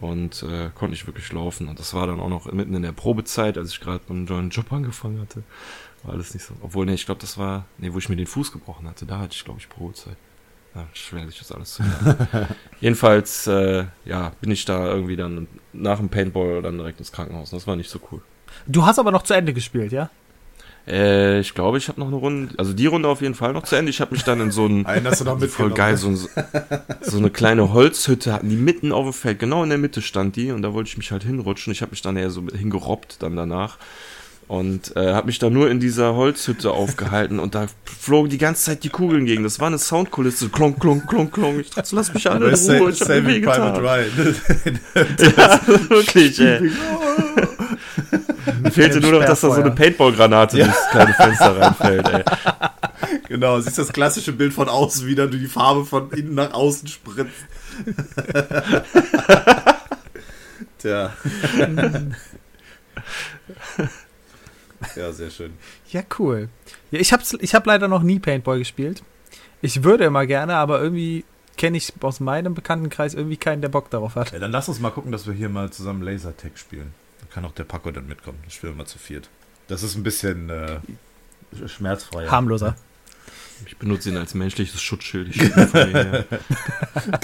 [0.00, 2.92] und äh, konnte nicht wirklich laufen und das war dann auch noch mitten in der
[2.92, 5.42] Probezeit, als ich gerade beim neuen Job angefangen hatte.
[6.06, 6.54] War alles nicht so.
[6.62, 9.18] Obwohl, nee, ich glaube, das war, nee, wo ich mir den Fuß gebrochen hatte, da
[9.18, 10.16] hatte ich, glaube ich, Probezeit.
[10.74, 11.82] Ja, schwer sich das alles zu.
[12.80, 17.50] Jedenfalls, äh, ja, bin ich da irgendwie dann nach dem Paintball dann direkt ins Krankenhaus.
[17.50, 18.20] Das war nicht so cool.
[18.66, 20.10] Du hast aber noch zu Ende gespielt, ja?
[20.86, 23.64] Äh, ich glaube, ich habe noch eine Runde, also die Runde auf jeden Fall noch
[23.64, 23.90] zu Ende.
[23.90, 26.16] Ich habe mich dann in so ein Einen hast du noch voll geil, so, ein-
[27.00, 30.36] so eine kleine Holzhütte hatten die mitten auf dem Feld, genau in der Mitte stand
[30.36, 31.72] die und da wollte ich mich halt hinrutschen.
[31.72, 33.78] Ich habe mich dann eher so hingerobbt dann danach
[34.48, 38.62] und äh, habe mich da nur in dieser Holzhütte aufgehalten und da flogen die ganze
[38.64, 39.42] Zeit die Kugeln gegen.
[39.42, 41.60] Das war eine Soundkulisse, klonk, klonk, klonk, klonk.
[41.60, 43.82] Ich dachte, lass mich alle in Ruhe, ich hab mir Private.
[43.82, 44.36] Ryan.
[45.36, 46.70] Ja, wirklich, ey.
[48.60, 52.24] Mir fehlte nur noch, dass da so eine Paintball-Granate durchs kleine Fenster reinfällt, ey.
[53.28, 56.86] genau, siehst das klassische Bild von außen wieder, du die Farbe von innen nach außen
[56.88, 57.30] spritzt.
[60.78, 61.12] Tja.
[64.96, 65.52] Ja, sehr schön.
[65.90, 66.48] Ja, cool.
[66.90, 69.02] Ja, ich hab's, ich hab leider noch nie Paintball gespielt.
[69.62, 71.24] Ich würde immer gerne, aber irgendwie
[71.56, 74.32] kenne ich aus meinem Bekanntenkreis irgendwie keinen, der Bock darauf hat.
[74.32, 76.92] Ja, dann lass uns mal gucken, dass wir hier mal zusammen Lasertag spielen.
[77.20, 78.38] Dann kann auch der Paco dann mitkommen.
[78.42, 79.28] Dann spielen wir mal zu viert.
[79.68, 80.78] Das ist ein bisschen äh,
[81.66, 82.30] schmerzfreier.
[82.30, 82.76] Harmloser.
[83.64, 85.34] Ich benutze ihn als menschliches Schutzschild.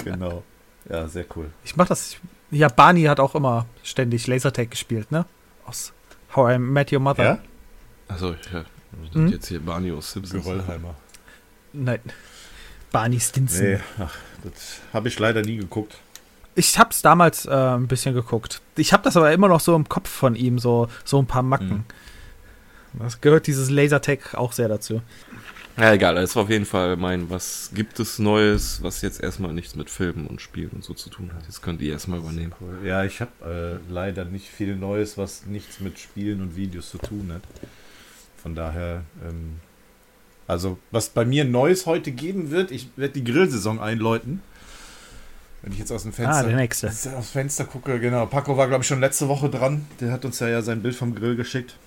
[0.03, 0.43] Genau.
[0.89, 1.49] Ja, sehr cool.
[1.63, 2.17] Ich mach das.
[2.51, 5.25] Ja, Barney hat auch immer ständig Lasertag gespielt, ne?
[5.65, 5.93] Aus
[6.35, 7.23] How I Met Your Mother.
[7.23, 7.39] Ja?
[8.13, 8.65] Also, ja,
[9.05, 9.25] das Hm?
[9.27, 10.43] ist jetzt hier Barney aus Simpsons.
[10.43, 10.95] Geröllheimer.
[11.73, 11.99] Nein.
[12.91, 13.65] Barney Stinson.
[13.65, 15.97] Nee, ach, das habe ich leider nie geguckt.
[16.55, 18.61] Ich hab's damals äh, ein bisschen geguckt.
[18.75, 21.41] Ich hab das aber immer noch so im Kopf von ihm, so, so ein paar
[21.41, 21.85] Macken.
[22.93, 22.99] Mhm.
[22.99, 25.01] Das gehört dieses Lasertag auch sehr dazu.
[25.77, 29.51] Ja, egal, das war auf jeden Fall mein, was gibt es Neues, was jetzt erstmal
[29.53, 31.43] nichts mit Filmen und Spielen und so zu tun hat.
[31.45, 32.53] Jetzt könnt ihr erstmal übernehmen.
[32.61, 32.85] Cool.
[32.85, 36.99] Ja, ich habe äh, leider nicht viel Neues, was nichts mit Spielen und Videos zu
[36.99, 37.41] tun hat.
[38.43, 39.59] Von daher, ähm,
[40.47, 44.41] also was bei mir Neues heute geben wird, ich werde die Grillsaison einläuten.
[45.61, 46.87] Wenn ich jetzt aus dem Fenster, Ah, der nächste.
[46.89, 48.25] Aufs Fenster gucke, genau.
[48.25, 49.85] Paco war, glaube ich, schon letzte Woche dran.
[50.01, 51.77] Der hat uns ja, ja sein Bild vom Grill geschickt.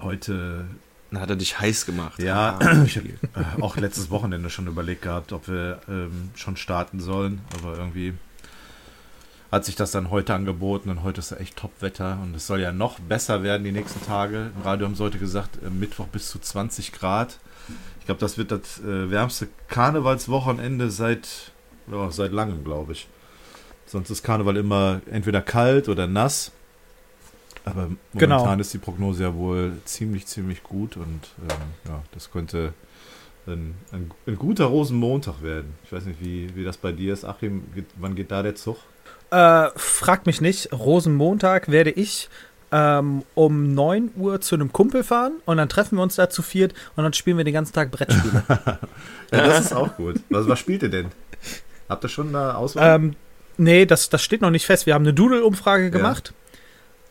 [0.00, 0.64] Heute,
[1.10, 2.18] Dann hat er dich heiß gemacht.
[2.22, 6.98] ja, Ah, ich habe auch letztes Wochenende schon überlegt gehabt, ob wir ähm, schon starten
[7.00, 7.42] sollen.
[7.60, 8.14] Aber irgendwie
[9.50, 12.72] hat sich das dann heute angeboten und heute ist echt Top-Wetter und es soll ja
[12.72, 14.50] noch besser werden die nächsten Tage.
[14.56, 17.38] Im Radio haben sie heute gesagt, äh, Mittwoch bis zu 20 Grad.
[18.00, 21.52] Ich glaube, das wird das äh, wärmste Karnevalswochenende seit,
[21.90, 23.08] ja, seit langem, glaube ich.
[23.86, 26.52] Sonst ist Karneval immer entweder kalt oder nass.
[27.64, 28.54] Aber momentan Genau.
[28.60, 31.56] ist die Prognose ja wohl ziemlich, ziemlich gut und ähm,
[31.86, 32.72] ja, das könnte
[33.46, 35.74] ein, ein, ein guter Rosenmontag werden.
[35.84, 37.24] Ich weiß nicht, wie, wie das bei dir ist.
[37.24, 38.76] Achim, geht, wann geht da der Zug?
[39.30, 40.72] Äh, fragt mich nicht.
[40.72, 42.28] Rosenmontag werde ich
[42.72, 46.42] ähm, um 9 Uhr zu einem Kumpel fahren und dann treffen wir uns da zu
[46.42, 48.42] viert und dann spielen wir den ganzen Tag Brettspiele.
[49.30, 50.16] Ja, das ist auch gut.
[50.30, 51.08] Was, was spielt ihr denn?
[51.88, 52.94] Habt ihr schon da Auswahl?
[52.96, 53.14] ähm,
[53.58, 54.86] nee, das, das steht noch nicht fest.
[54.86, 56.32] Wir haben eine Doodle-Umfrage gemacht.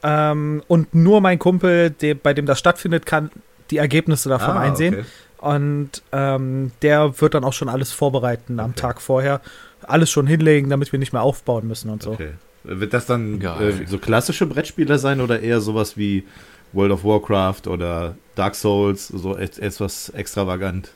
[0.01, 3.29] Ähm, und nur mein Kumpel, der, bei dem das stattfindet, kann
[3.69, 4.95] die Ergebnisse davon Ah, einsehen.
[4.95, 5.05] okay.
[5.39, 8.79] Und ähm, der wird dann auch schon alles vorbereiten am Okay.
[8.79, 9.41] Tag vorher.
[9.87, 12.11] Alles schon hinlegen, damit wir nicht mehr aufbauen müssen und so.
[12.11, 12.31] Okay.
[12.63, 16.25] Wird das dann äh, so klassische Brettspieler sein oder eher sowas wie
[16.73, 20.91] World of Warcraft oder Dark Souls, so et- etwas extravagant?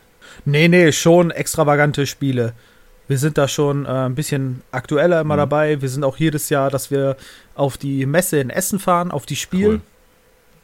[0.46, 2.54] Nee, nee, schon extravagante Spiele.
[3.08, 5.40] Wir sind da schon äh, ein bisschen aktueller immer Mhm.
[5.40, 5.82] dabei.
[5.82, 7.16] Wir sind auch jedes Jahr, dass wir
[7.56, 9.68] auf die Messe in Essen fahren, auf die Spiel.
[9.68, 9.82] Cool.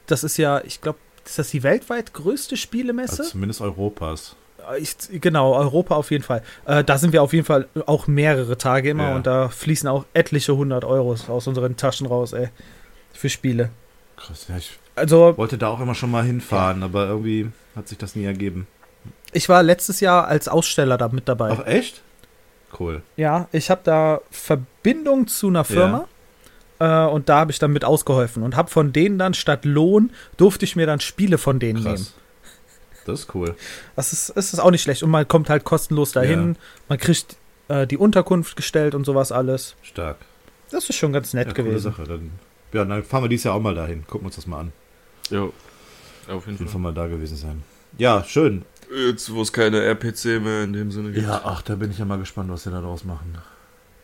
[0.08, 3.20] Das ist ja, ich glaube, ist das die weltweit größte Spielemesse?
[3.24, 4.36] Also zumindest Europas.
[4.80, 6.42] Ich, genau, Europa auf jeden Fall.
[6.66, 9.16] Äh, da sind wir auf jeden Fall auch mehrere Tage immer Ja.
[9.16, 12.50] und da fließen auch etliche hundert Euros aus unseren Taschen raus, ey.
[13.14, 13.70] Für Spiele.
[14.18, 17.98] Krass, ja, ich Also, wollte da auch immer schon mal hinfahren, aber irgendwie hat sich
[17.98, 18.68] das nie ergeben.
[19.34, 21.52] ich war letztes Jahr als Aussteller da mit dabei.
[21.52, 22.02] Ach, echt?
[22.80, 23.02] Cool.
[23.16, 26.08] Ja, ich habe da Verbindung zu einer Firma
[26.80, 30.12] äh, und da habe ich dann mit ausgeholfen und habe von denen dann statt Lohn
[30.38, 32.08] durfte ich mir dann Spiele von denen nehmen.
[33.08, 33.56] Das ist cool.
[33.96, 36.56] Das ist, das ist auch nicht schlecht und man kommt halt kostenlos dahin,
[36.90, 39.76] man kriegt äh, die Unterkunft gestellt und sowas alles.
[39.82, 40.18] Stark.
[40.72, 41.92] Das ist schon ganz nett Ja, gewesen.
[41.92, 42.04] Sache.
[42.04, 42.32] Dann,
[42.74, 44.06] ja, dann fahren wir dieses Jahr auch mal dahin.
[44.06, 44.74] Gucken wir uns das mal an.
[45.30, 45.54] Jo.
[46.28, 46.68] Auf Auf jeden jeden Fall.
[46.74, 47.64] Fall mal da gewesen sein.
[47.98, 48.64] Ja, schön.
[48.94, 51.26] Jetzt, wo es keine RPC mehr in dem Sinne gibt.
[51.26, 53.38] Ja, ach, da bin ich ja mal gespannt, was sie da draus machen.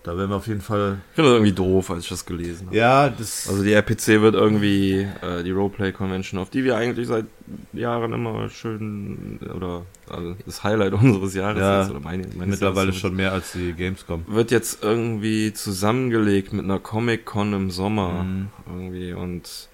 [0.03, 0.97] Da werden wir auf jeden Fall.
[1.11, 2.75] Ich finde das irgendwie doof, als ich das gelesen habe.
[2.75, 3.47] Ja, das.
[3.47, 7.25] Also die RPC wird irgendwie äh, die Roleplay Convention, auf die wir eigentlich seit
[7.71, 12.99] Jahren immer schön oder also das Highlight unseres Jahres Ja, ist, oder meine, mittlerweile Jahres
[12.99, 14.25] schon mehr als die Gamescom.
[14.27, 18.47] wird jetzt irgendwie zusammengelegt mit einer Comic Con im Sommer Mhm.
[18.67, 19.69] irgendwie und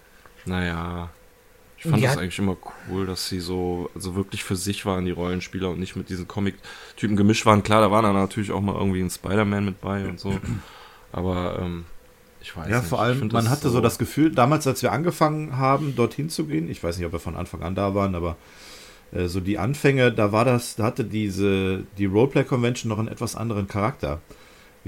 [0.46, 1.10] naja,
[1.80, 2.10] ich fand Ja.
[2.10, 2.58] das eigentlich immer
[2.90, 6.28] cool, dass sie so also wirklich für sich waren die Rollenspieler und nicht mit diesen
[6.28, 7.64] Comic-Typen gemischt waren.
[7.64, 10.38] Klar, da war dann natürlich auch mal irgendwie ein Spider-Man mit bei und so,
[11.12, 11.86] aber ähm,
[12.42, 12.88] ich weiß Ja, nicht.
[12.90, 16.70] vor allem, man hatte so das Gefühl, damals, als wir angefangen haben, dorthin zu gehen,
[16.70, 18.36] ich weiß nicht, ob wir von Anfang an da waren, aber
[19.12, 23.08] äh, so die Anfänge, da war das, da hatte diese, die Roleplay Convention noch einen
[23.08, 24.22] etwas anderen Charakter.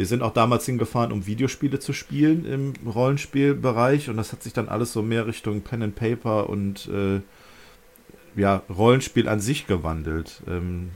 [0.02, 4.52] Wir sind auch damals hingefahren, um Videospiele zu spielen im Rollenspielbereich und das hat sich
[4.52, 7.22] dann alles so mehr Richtung Pen and Paper und äh,
[8.36, 10.42] ja, Rollenspiel an sich gewandelt.
[10.48, 10.90] Ähm,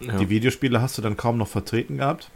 [0.00, 0.16] ja.
[0.18, 2.32] die Videospiele hast du dann kaum noch vertreten gehabt.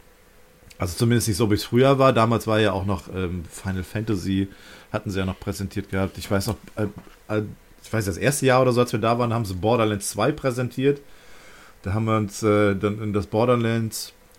[0.77, 2.13] Also zumindest nicht so, wie es früher war.
[2.13, 4.47] Damals war ja auch noch ähm, Final Fantasy,
[4.93, 6.17] hatten sie ja noch präsentiert gehabt.
[6.17, 6.87] Ich weiß noch, äh,
[7.27, 7.43] äh,
[7.83, 10.31] ich weiß das erste Jahr oder so, als wir da waren, haben sie Borderlands 2
[10.31, 11.01] präsentiert.
[11.81, 13.27] Da haben wir uns äh, dann in das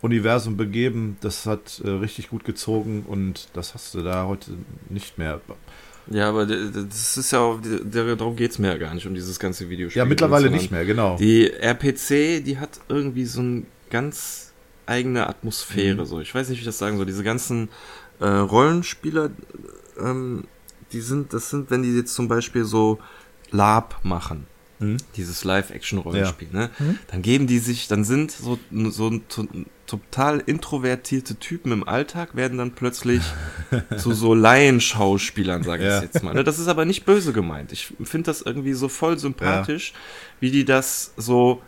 [0.01, 1.17] Borderlands-Universum begeben.
[1.21, 4.53] Das hat äh, richtig gut gezogen und das hast du da heute
[4.89, 5.41] nicht mehr.
[6.07, 9.69] Ja, aber das ist ja auch, darum geht's mir ja gar nicht, um dieses ganze
[9.69, 10.01] Videospiel.
[10.01, 11.17] Ja, mittlerweile nicht mehr, genau.
[11.17, 14.53] Die RPC, die hat irgendwie so ein ganz
[14.87, 16.07] eigene Atmosphäre.
[16.07, 17.07] So, ich weiß nicht, wie ich das sagen soll.
[17.07, 17.69] Diese ganzen
[18.19, 19.31] äh, Rollenspieler,
[20.01, 20.45] ähm,
[20.93, 22.99] die sind, das sind, wenn die jetzt zum Beispiel so
[23.53, 24.47] Lab machen,
[24.81, 24.97] Mhm.
[25.17, 26.71] dieses Live-Action-Rollenspiel, ne?
[27.09, 28.59] Dann geben die sich, dann sind so,
[28.91, 29.21] so
[29.87, 33.21] total introvertierte Typen im Alltag, werden dann plötzlich
[33.99, 36.03] zu so Laienschauspielern, sage ich Ja.
[36.03, 36.35] jetzt mal.
[36.35, 36.45] Ne?
[36.45, 37.73] Das ist aber nicht böse gemeint.
[37.73, 39.93] Ich finde das irgendwie so voll sympathisch,
[40.41, 41.61] wie die das so,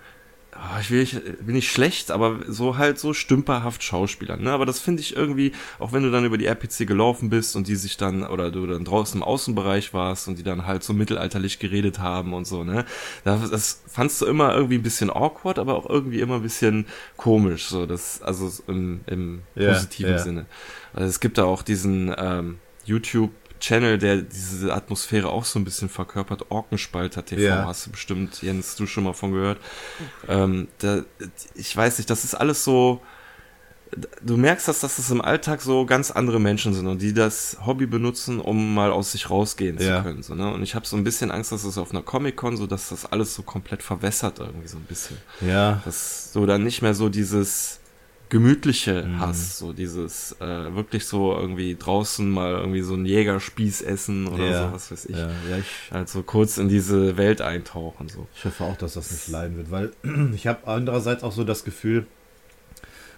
[0.80, 4.42] ich will nicht, will nicht schlecht, aber so halt so stümperhaft Schauspielern.
[4.42, 4.52] Ne?
[4.52, 7.66] Aber das finde ich irgendwie, auch wenn du dann über die RPC gelaufen bist und
[7.66, 10.92] die sich dann, oder du dann draußen im Außenbereich warst und die dann halt so
[10.92, 12.84] mittelalterlich geredet haben und so, ne?
[13.24, 16.86] Das, das fandst du immer irgendwie ein bisschen awkward, aber auch irgendwie immer ein bisschen
[17.16, 20.18] komisch, so das, also im, im Ja, positiven ja.
[20.18, 20.46] Sinne.
[20.92, 22.58] Also es gibt da auch diesen ähm,
[23.62, 26.50] YouTube-Channel, der diese Atmosphäre auch so ein bisschen verkörpert.
[26.50, 27.66] Orkenspalter TV, Ja.
[27.66, 29.58] hast du bestimmt, Jens, du schon mal von gehört.
[30.28, 31.02] Ähm, da,
[31.54, 33.00] ich weiß nicht, das ist alles so.
[34.22, 37.84] Du merkst, dass das im Alltag so ganz andere Menschen sind und die das Hobby
[37.84, 39.98] benutzen, um mal aus sich rausgehen Ja.
[39.98, 40.22] zu können.
[40.22, 40.50] So, ne?
[40.50, 43.04] Und ich habe so ein bisschen Angst, dass es auf einer Comic-Con, so dass das
[43.12, 45.82] alles so komplett verwässert irgendwie so ein bisschen Ja.
[45.84, 47.80] dass du dann nicht mehr so dieses
[48.32, 49.20] gemütliche Mhm.
[49.20, 54.44] hast, so dieses äh, wirklich so irgendwie draußen mal irgendwie so ein Jägerspieß essen oder
[54.50, 54.66] Ja.
[54.68, 55.16] so, was weiß ich.
[55.16, 58.26] Ja, ja, ich, Halt so kurz in diese Welt eintauchen so.
[58.34, 59.92] ich hoffe auch, dass das nicht leiden wird, weil
[60.34, 62.06] ich habe andererseits auch so das Gefühl,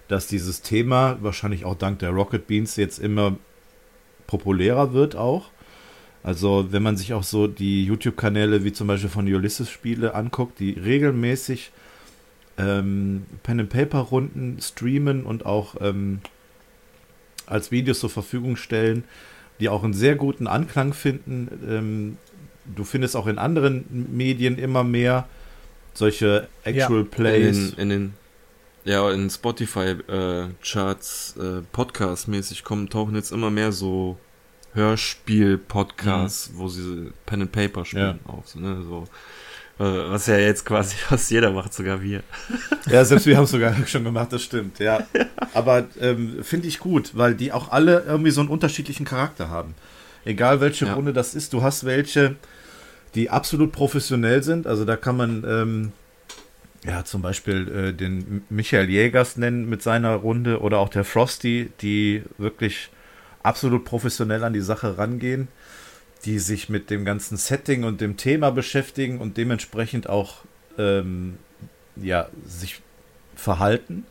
[0.09, 3.37] dass dieses Thema wahrscheinlich auch dank der Rocket Beans jetzt immer
[4.27, 5.50] populärer wird auch.
[6.24, 10.59] Also wenn man sich auch so die YouTube-Kanäle wie zum Beispiel von Ulysses Spiele anguckt,
[10.59, 11.70] die regelmäßig
[12.59, 16.21] ähm, Pen and Paper Runden streamen und auch ähm,
[17.47, 19.05] als Videos zur Verfügung stellen,
[19.61, 21.49] die auch einen sehr guten Anklang finden.
[21.69, 22.19] Ähm,
[22.77, 25.29] du findest auch in anderen Medien immer mehr
[25.95, 27.71] solche Actual In Plays.
[27.71, 28.14] den, in den
[28.85, 34.19] ja, in Spotify äh, Charts äh, Podcast mäßig kommen tauchen jetzt immer mehr so
[34.75, 39.05] Hörspiel Podcasts, wo sie Pen and Paper spielen auf, so, ne, so
[39.78, 42.22] was ja jetzt quasi fast jeder macht, sogar wir.
[42.88, 45.06] Ja, selbst wir haben es sogar schon gemacht, das stimmt, ja.
[45.52, 49.74] Aber ähm, finde ich gut, weil die auch alle irgendwie so einen unterschiedlichen Charakter haben.
[50.24, 50.94] Egal welche Ja.
[50.94, 52.37] Runde das ist, du hast welche,
[53.14, 54.66] die absolut professionell sind.
[54.66, 55.92] Also da kann man ähm,
[56.87, 61.70] ja zum Beispiel äh, den Michael Jägers nennen mit seiner Runde oder auch der Frosty,
[61.80, 62.90] die wirklich
[63.42, 65.48] absolut professionell an die Sache rangehen,
[66.24, 70.44] die sich mit dem ganzen Setting und dem Thema beschäftigen und dementsprechend auch
[70.78, 71.38] ähm,
[71.96, 72.80] ja, sich
[73.34, 74.06] verhalten.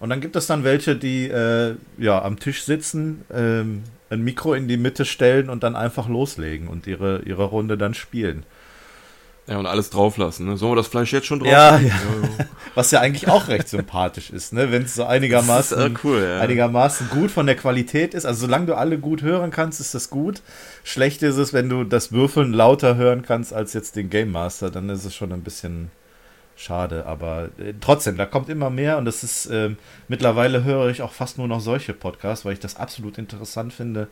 [0.00, 4.54] Und dann gibt es dann welche, die äh, ja am Tisch sitzen, ähm, ein Mikro
[4.54, 8.44] in die Mitte stellen und dann einfach loslegen und ihre, ihre Runde dann spielen.
[9.46, 10.56] Ja, und alles drauflassen, ne?
[10.56, 11.48] Sollen wir das Fleisch jetzt schon drauf?
[11.48, 11.92] Ja, ja.
[12.74, 14.72] Was ja eigentlich auch recht sympathisch ist, ne?
[14.72, 16.40] wenn es so einigermaßen, ist, äh, cool, ja.
[16.40, 18.24] einigermaßen gut von der Qualität ist.
[18.24, 20.42] Also solange du alle gut hören kannst, ist das gut.
[20.82, 24.70] Schlecht ist es, wenn du das Würfeln lauter hören kannst als jetzt den Game Master,
[24.70, 25.90] dann ist es schon ein bisschen
[26.56, 27.06] schade.
[27.06, 29.76] Aber äh, trotzdem, da kommt immer mehr und das ist ähm,
[30.08, 34.08] mittlerweile höre ich auch fast nur noch solche Podcasts, weil ich das absolut interessant finde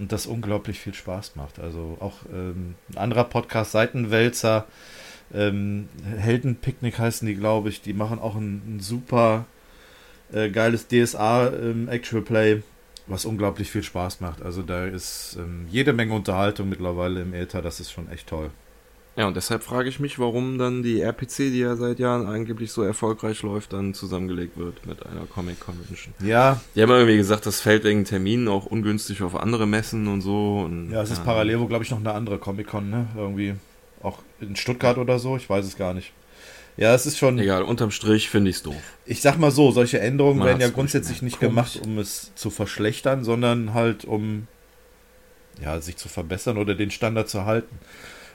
[0.00, 1.60] und das unglaublich viel Spaß macht.
[1.60, 4.66] Also auch ähm, ein anderer Podcast, Seitenwälzer,
[5.32, 7.82] ähm, Heldenpicknick heißen die, glaube ich.
[7.82, 9.44] Die machen auch ein, ein super
[10.32, 12.62] äh, geiles DSA ähm, Actual Play,
[13.06, 14.42] was unglaublich viel Spaß macht.
[14.42, 17.62] Also da ist ähm, jede Menge Unterhaltung mittlerweile im Äther.
[17.62, 18.50] Das ist schon echt toll.
[19.20, 22.72] Ja, und deshalb frage ich mich, warum dann die RPC, die ja seit Jahren angeblich
[22.72, 26.14] so erfolgreich läuft, dann zusammengelegt wird mit einer Comic Convention.
[26.24, 30.22] Ja, Die haben irgendwie gesagt, das fällt wegen Terminen auch ungünstig auf andere Messen und
[30.22, 30.62] so.
[30.64, 33.08] Und, ja, es ist parallel, wo glaube ich noch eine andere Comic-Con, ne?
[33.14, 33.56] Irgendwie
[34.02, 36.14] auch in Stuttgart oder so, ich weiß es gar nicht.
[36.78, 37.38] Ja, es ist schon.
[37.38, 38.96] Egal, unterm Strich finde ich es doof.
[39.04, 41.74] Ich sag mal so, solche Änderungen Man werden ja grundsätzlich nicht komisch.
[41.74, 44.46] gemacht, um es zu verschlechtern, sondern halt um
[45.62, 47.78] ja, sich zu verbessern oder den Standard zu halten.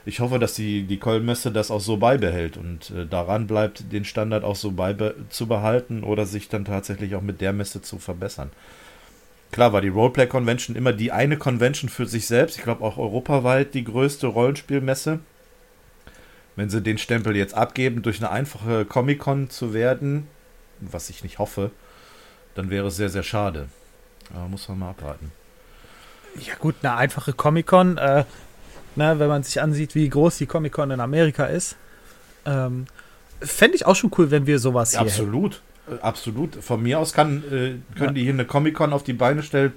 [0.08, 4.04] Ich hoffe, dass die, die Köln-Messe das auch so beibehält und äh, daran bleibt, den
[4.04, 7.98] Standard auch so beibe zu behalten oder sich dann tatsächlich auch mit der Messe zu
[7.98, 8.52] verbessern.
[9.50, 12.56] Klar war die Roleplay Convention immer die eine Convention für sich selbst.
[12.56, 15.18] Ich glaube auch europaweit die größte Rollenspielmesse.
[16.54, 20.28] Wenn sie den Stempel jetzt abgeben, durch eine einfache Comic-Con zu werden,
[20.80, 21.72] was ich nicht hoffe,
[22.54, 23.68] dann wäre es sehr, sehr schade.
[24.32, 25.32] Aber muss man mal abwarten.
[26.38, 28.24] Ja gut, eine einfache Comic-Con, äh,
[28.96, 31.76] na, wenn man sich ansieht, wie groß die Comic-Con in Amerika ist,
[32.44, 32.86] ähm,
[33.40, 35.08] fände ich auch schon cool, wenn wir sowas hier hätten.
[35.10, 35.60] absolut.
[35.88, 36.56] Äh, Absolut.
[36.56, 38.10] Von mir aus kann, äh, können Ja.
[38.12, 39.72] die hier eine Comic-Con auf die Beine stellen,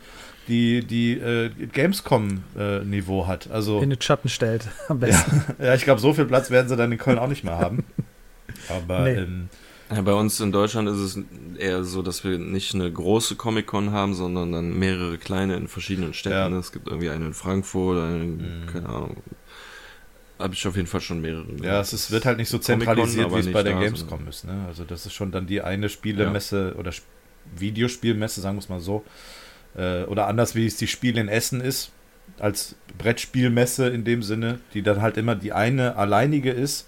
[0.47, 3.49] die, die äh, Gamescom-Niveau hat.
[3.51, 4.67] Also, in den Schatten stellt.
[4.87, 5.43] Am besten.
[5.63, 7.83] ja, ich glaube, so viel Platz werden sie dann in Köln auch nicht mehr haben.
[8.69, 9.15] Aber Nee.
[9.15, 9.49] ähm,
[9.91, 11.19] Ja, bei uns in Deutschland ist es
[11.57, 16.13] eher so, dass wir nicht eine große Comic-Con haben, sondern dann mehrere kleine in verschiedenen
[16.13, 16.53] Städten.
[16.53, 16.59] Ja.
[16.59, 18.65] Es gibt irgendwie eine in Frankfurt, eine, in, Mhm.
[18.71, 19.17] keine Ahnung.
[20.37, 21.45] Habe ich auf jeden Fall schon mehrere.
[21.63, 24.45] Ja, es ist, wird halt nicht so zentralisiert, wie es bei der Gamescom ist.
[24.45, 24.63] Ne?
[24.67, 27.09] Also das ist schon dann die eine Spielemesse oder Sp-
[27.57, 29.03] Videospielmesse, sagen wir es mal so.
[29.75, 31.91] Äh, oder anders, wie es die Spiele in Essen ist,
[32.37, 36.87] als Brettspielmesse in dem Sinne, die dann halt immer die eine alleinige ist,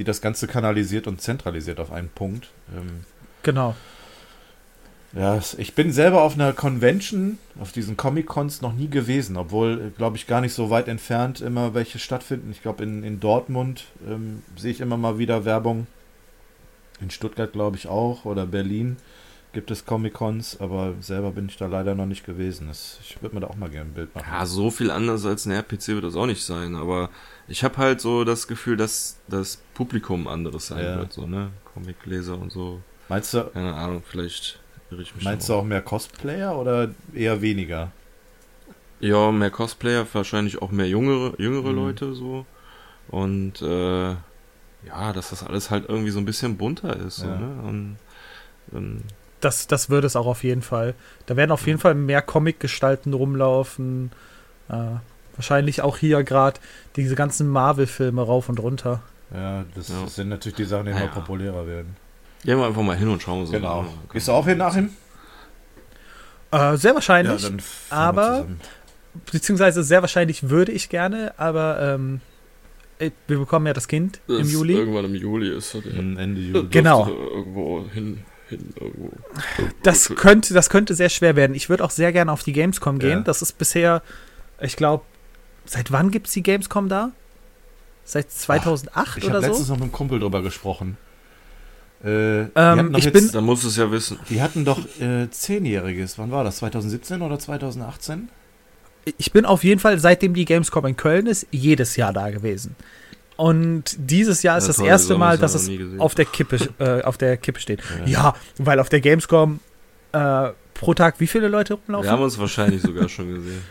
[0.00, 2.48] die das Ganze kanalisiert und zentralisiert auf einen Punkt.
[2.74, 3.04] Ähm,
[3.42, 3.74] Genau.
[5.12, 10.16] ja, ich bin selber auf einer Convention, auf diesen Comic-Cons noch nie gewesen, obwohl, glaube
[10.16, 12.50] ich, gar nicht so weit entfernt immer welche stattfinden.
[12.50, 15.86] Ich glaube, in, in Dortmund ähm, sehe ich immer mal wieder Werbung.
[17.02, 18.24] In Stuttgart, glaube ich, auch.
[18.24, 18.96] Oder Berlin
[19.52, 22.68] gibt es Comic-Cons, aber selber bin ich da leider noch nicht gewesen.
[22.68, 24.26] Das, ich würde mir da auch mal gerne ein Bild machen.
[24.30, 27.10] Ja, so viel anders als ein RPC wird das auch nicht sein, aber
[27.48, 30.96] ich habe halt so das Gefühl, dass das Publikum anderes sein Ja.
[30.96, 31.50] wird, so, ne?
[31.74, 32.80] Comicleser und so.
[33.08, 34.60] Meinst du, Keine Ahnung, vielleicht
[34.90, 35.64] irre ich mich meinst du auch.
[35.64, 37.90] mehr Cosplayer oder eher weniger?
[39.00, 41.76] Ja, mehr Cosplayer, wahrscheinlich auch mehr jüngere, jüngere Mhm.
[41.76, 42.44] Leute so.
[43.08, 44.10] Und äh,
[44.86, 47.16] ja, dass das alles halt irgendwie so ein bisschen bunter ist.
[47.16, 47.36] So, Ja.
[47.38, 47.62] ne?
[47.62, 47.96] Und,
[48.74, 49.02] ähm,
[49.40, 50.94] Das, das wird es auch auf jeden Fall.
[51.26, 54.12] Da werden auf jeden Fall mehr Comic-Gestalten rumlaufen.
[54.68, 54.74] Äh,
[55.36, 56.60] wahrscheinlich auch hier gerade
[56.96, 59.00] diese ganzen Marvel-Filme rauf und runter.
[59.34, 60.06] Ja, das Ja.
[60.08, 61.06] sind natürlich die Sachen, die immer Ja.
[61.06, 61.96] populärer werden.
[62.44, 63.52] gehen wir einfach mal hin und schauen so.
[63.52, 63.82] Genau.
[63.82, 64.90] Ja, Gehst du auch hin, Achim?
[66.52, 67.42] Äh, sehr wahrscheinlich.
[67.42, 67.58] wir
[67.90, 68.46] aber-
[69.30, 72.20] beziehungsweise sehr wahrscheinlich würde ich gerne, aber ähm,
[72.98, 74.74] äh, wir bekommen ja das Kind Das im Juli.
[74.74, 75.84] Irgendwann im Juli ist das.
[75.84, 76.68] Hm, Ende Juli.
[76.70, 77.08] Genau.
[77.08, 79.10] Irgendwo hin, hin irgendwo.
[79.82, 81.54] Das könnte, das könnte sehr schwer werden.
[81.54, 83.10] Ich würde auch sehr gerne auf die Gamescom gehen.
[83.10, 83.20] Ja.
[83.20, 84.02] Das ist bisher,
[84.60, 85.04] ich glaube,
[85.64, 87.12] seit wann gibt es die Gamescom da?
[88.04, 89.72] Seit 2008 Ich habe oder letztens so?
[89.72, 90.96] noch mit einem Kumpel drüber gesprochen.
[92.02, 94.18] Äh, die, Ähm, hatten doch ich jetzt, bin- Dann musst du es ja wissen.
[94.28, 96.18] die hatten doch äh, Zehnjähriges.
[96.18, 96.56] Wann war das?
[96.58, 98.28] 2017 oder 2018?
[99.18, 102.74] Ich bin auf jeden Fall, seitdem die Gamescom in Köln ist, jedes Jahr da gewesen.
[103.40, 106.58] Und dieses Jahr ist Ja, das toll, erste Mal, dass ja es auf der Kippe,
[106.78, 107.80] äh, auf der Kippe steht.
[108.04, 108.06] Ja.
[108.06, 109.60] Ja, weil auf der Gamescom
[110.12, 112.06] äh, pro Tag wie viele Leute rumlaufen?
[112.06, 113.62] Wir haben uns wahrscheinlich sogar schon gesehen.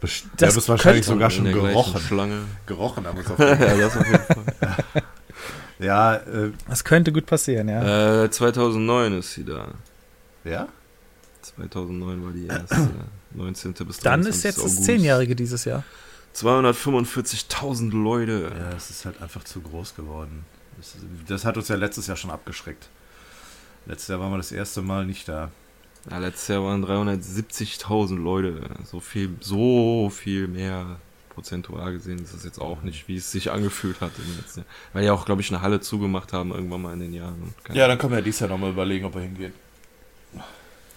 [0.00, 2.00] Best Das wir haben es wahrscheinlich sogar schon gerochen.
[2.00, 2.42] Schlange.
[2.66, 3.78] Gerochen haben wir es auf ja, jeden Fall.
[3.80, 5.02] das auf jeden Fall.
[5.80, 8.24] Ja, äh, Das könnte gut passieren, ja.
[8.24, 9.66] Äh, 2009 ist sie da.
[10.44, 10.68] ja?
[11.42, 12.90] 2009 war die erste.
[13.34, 13.72] 19.
[13.72, 14.02] bis 23.
[14.04, 14.84] Dann ist jetzt das August.
[14.84, 15.82] Zehnjährige dieses Jahr.
[16.44, 18.52] 245.000 Leute.
[18.56, 20.44] Ja, es ist halt einfach zu groß geworden.
[20.76, 20.96] Das,
[21.26, 22.88] das hat uns ja letztes Jahr schon abgeschreckt.
[23.86, 25.50] Letztes Jahr waren wir das erste Mal nicht da.
[26.10, 28.60] Ja, letztes Jahr waren 370.000 Leute.
[28.84, 30.98] So viel, so viel mehr
[31.30, 34.68] prozentual gesehen ist das jetzt auch nicht, wie es sich angefühlt hat im letzten Jahr.
[34.92, 37.54] Weil ja auch, glaube ich, eine Halle zugemacht haben irgendwann mal in den Jahren.
[37.72, 39.52] Ja, dann können wir dieses Jahr nochmal überlegen, ob wir hingehen.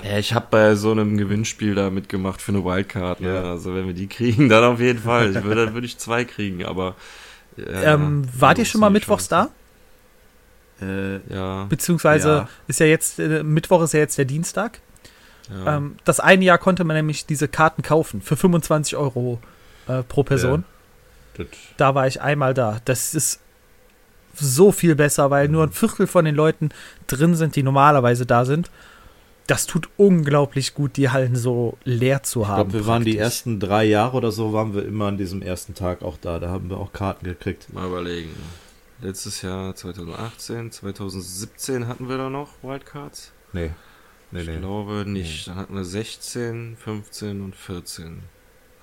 [0.03, 3.21] Ja, ich habe bei so einem Gewinnspiel da mitgemacht für eine Wildcard.
[3.21, 3.33] Ne?
[3.33, 3.43] Ja.
[3.43, 5.35] Also wenn wir die kriegen, dann auf jeden Fall.
[5.35, 6.95] Ich würde, dann würde ich zwei kriegen, aber.
[7.57, 9.49] Ja, ähm, wart ihr schon mal mittwochs da?
[10.81, 11.65] Äh, Ja.
[11.69, 12.49] Beziehungsweise Ja.
[12.67, 14.79] ist ja jetzt, äh, Mittwoch ist ja jetzt der Dienstag.
[15.49, 15.77] ja.
[15.77, 19.39] Ähm, das eine Jahr konnte man nämlich diese Karten kaufen für 25 Euro
[19.87, 20.63] äh, pro Person.
[21.77, 22.79] Da war ich einmal da.
[22.85, 23.39] Das ist
[24.35, 26.69] so viel besser, weil nur ein Viertel von den Leuten
[27.07, 28.69] drin sind, die normalerweise da sind.
[29.47, 32.56] Das tut unglaublich gut, die Hallen so leer zu ich haben.
[32.69, 33.23] glaube, wir waren die praktisch.
[33.25, 36.39] ersten drei Jahre oder so, waren wir immer an diesem ersten Tag auch da.
[36.39, 37.71] Da haben wir auch Karten gekriegt.
[37.73, 38.32] Mal überlegen.
[39.01, 43.32] Letztes Jahr 2018, 2017 hatten wir da noch Wildcards?
[43.51, 43.71] Nee.
[44.32, 44.58] Nee, ich nee.
[44.60, 45.47] glaube nicht.
[45.47, 48.19] Dann hatten wir 16, 15 und 14.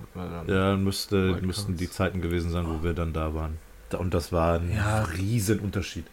[0.01, 0.49] Hatten wir dann.
[0.49, 1.47] Ja, dann müsste, Wildcards.
[1.47, 3.57] müssten die Zeiten gewesen sein, wo wir dann da waren.
[3.97, 5.05] Und das war ein Ja.
[5.05, 6.05] Riesenunterschied.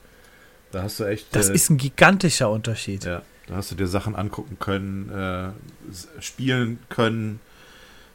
[0.71, 1.35] Da hast du echt.
[1.35, 3.03] Das äh, ist ein gigantischer Unterschied.
[3.03, 7.39] Ja, da hast du dir Sachen angucken können, äh, spielen können.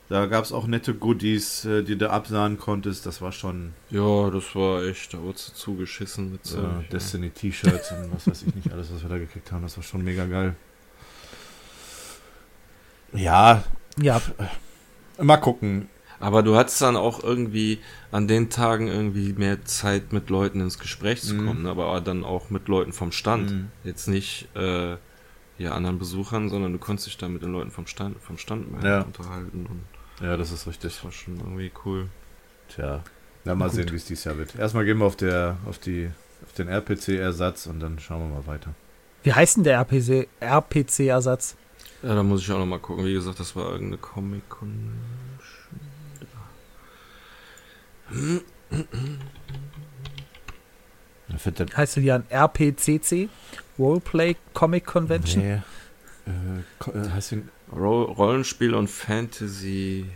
[0.09, 3.07] Da gab es auch nette Goodies, äh, die du absahen konntest.
[3.07, 6.83] Das war schon Ja, das war echt, da wurde zugeschissen mit äh, Zeug, ja.
[6.91, 9.63] Destiny-T-Shirts und was weiß ich nicht alles, was wir da gekriegt haben.
[9.63, 10.57] Das war schon mega geil.
[13.13, 13.63] Ja,
[14.01, 14.21] Ja,
[15.19, 15.89] mal gucken.
[16.21, 17.79] Aber du hattest dann auch irgendwie
[18.13, 21.47] an den Tagen irgendwie mehr Zeit mit Leuten ins Gespräch zu Mhm.
[21.47, 23.51] kommen, aber dann auch mit Leuten vom Stand.
[23.51, 23.69] Mhm.
[23.85, 24.97] Jetzt nicht äh,
[25.61, 28.73] ja, anderen Besuchern, sondern du konntest dich da mit den Leuten vom Stand, vom Stand
[28.73, 29.01] mehr Ja.
[29.03, 30.95] unterhalten und Ja, das ist richtig.
[30.95, 32.09] das war schon irgendwie cool.
[32.69, 33.03] Tja,
[33.45, 33.75] na mal Gut.
[33.77, 34.55] sehen, wie es dieses Jahr wird.
[34.57, 36.11] Erstmal gehen wir auf, der, auf, die,
[36.45, 38.75] auf den RPC-Ersatz und dann schauen wir mal weiter.
[39.23, 41.57] wie heißt denn der RPC RPC-Ersatz?
[42.03, 43.05] Ja, da muss ich auch noch mal gucken.
[43.05, 44.93] Wie gesagt, das war irgendeine Comic Con.
[51.29, 53.29] Ich finde, Heißt der dann RPCC?
[53.81, 55.43] Roleplay Comic Convention?
[55.43, 55.63] Nee.
[56.27, 60.07] Äh, äh, heißt den, Ro Rollenspiel und Fantasy.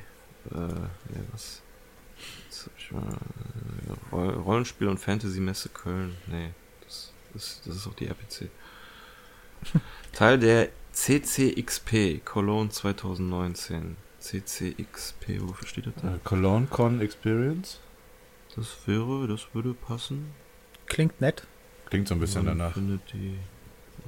[0.50, 1.62] Äh, nee, was?
[2.90, 6.14] Äh, Roll Rollenspiel und Fantasy Messe Köln.
[6.26, 6.50] Nee,
[6.84, 8.48] das ist, das ist auch die RPC.
[10.12, 13.96] Teil der CCXP Cologne 2019.
[14.20, 16.14] CCXP, wofür steht das da?
[16.14, 17.80] äh, Cologne Con Experience?
[18.56, 20.30] Das wäre, das würde passen.
[20.86, 21.46] Klingt nett.
[21.90, 22.74] Klingt so ein bisschen Wann danach.
[22.74, 23.38] Findet die,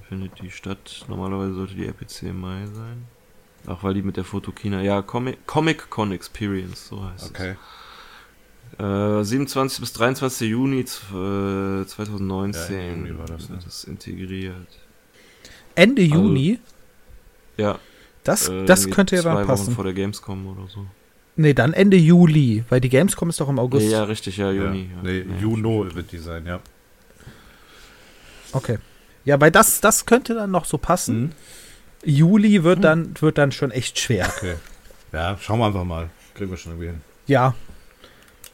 [0.08, 1.04] findet die statt.
[1.08, 3.04] Normalerweise sollte die RPC im Mai sein.
[3.66, 4.80] Auch weil die mit der Fotokina.
[4.82, 7.56] Ja, Comic, Comic Con Experience, so heißt Okay.
[8.78, 8.84] es.
[8.84, 10.50] Äh, 27 bis 23.
[10.50, 13.64] Juni zw- äh, 2019 Ja, Juni war das, wird ne?
[13.64, 14.66] das integriert.
[15.74, 16.58] Ende Also, Juni,
[17.56, 17.78] Ja,
[18.24, 19.74] das, äh, das könnte ja dann Wochen passen.
[19.74, 20.86] vor der Gamescom oder so.
[21.36, 23.84] Nee, dann Ende Juli, weil die Gamescom ist doch im August.
[23.86, 24.90] Nee, ja, richtig, ja, Juni.
[25.02, 25.10] Ja.
[25.10, 25.24] Ja.
[25.24, 26.60] Nee, Juno wird die sein, ja.
[28.52, 28.78] Okay.
[29.26, 31.20] Ja, weil das, das könnte dann noch so passen.
[31.20, 31.30] Mhm.
[32.04, 34.32] Juli wird dann, wird dann schon echt schwer.
[34.36, 34.54] Okay.
[35.12, 36.08] Ja, schauen wir einfach mal.
[36.34, 37.00] Kriegen wir schon irgendwie hin.
[37.26, 37.54] Ja,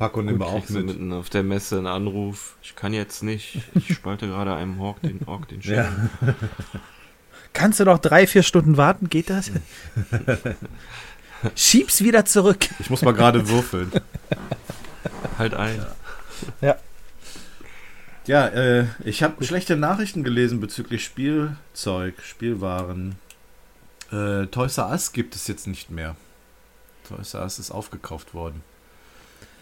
[0.03, 0.87] Paco nehmen wir Auch mit.
[0.87, 2.57] mitten auf der Messe einen Anruf.
[2.63, 3.61] Ich kann jetzt nicht.
[3.75, 5.87] Ich spalte gerade einem Hawk den, Ork den Schädel.
[6.21, 6.35] Ja.
[7.53, 9.09] kannst du noch drei, vier Stunden warten?
[9.09, 9.53] Geht das?
[11.55, 12.69] Schieb's wieder zurück.
[12.79, 13.93] Ich muss mal gerade würfeln.
[15.39, 15.85] Halt ein.
[16.61, 16.77] Ja,
[18.47, 23.17] äh, ich habe schlechte Nachrichten gelesen bezüglich Spielzeug, Spielwaren.
[24.13, 26.15] Äh, Toys R Us gibt es jetzt nicht mehr.
[27.09, 28.63] Toys R Us ist aufgekauft worden.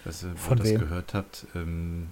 [0.01, 1.47] Ich weiß nicht, ob Von ihr das gehört habt.
[1.55, 2.09] Ähm,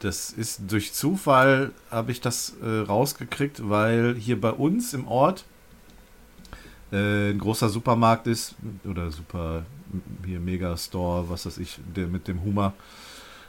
[0.00, 5.46] das ist durch Zufall, habe ich das äh, rausgekriegt, weil hier bei uns im Ort
[6.92, 8.54] äh, ein großer Supermarkt ist,
[8.84, 9.64] oder Super,
[10.26, 12.74] hier Megastore, was weiß ich, der mit dem Hummer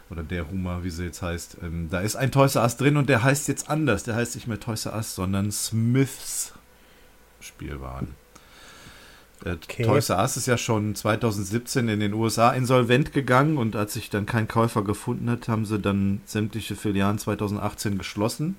[0.09, 1.57] oder der Hummer, wie sie jetzt heißt.
[1.63, 4.03] Ähm, da ist ein Toys R Us drin und der heißt jetzt anders.
[4.03, 6.53] Der heißt nicht mehr Toys R Us, sondern Smiths
[7.39, 8.07] Spielwaren.
[9.43, 9.83] Äh, Okay.
[9.83, 14.09] Toys R Us ist ja schon 2017 in den USA insolvent gegangen und als sich
[14.09, 18.55] dann kein Käufer gefunden hat, haben sie dann sämtliche Filialen 2018 geschlossen.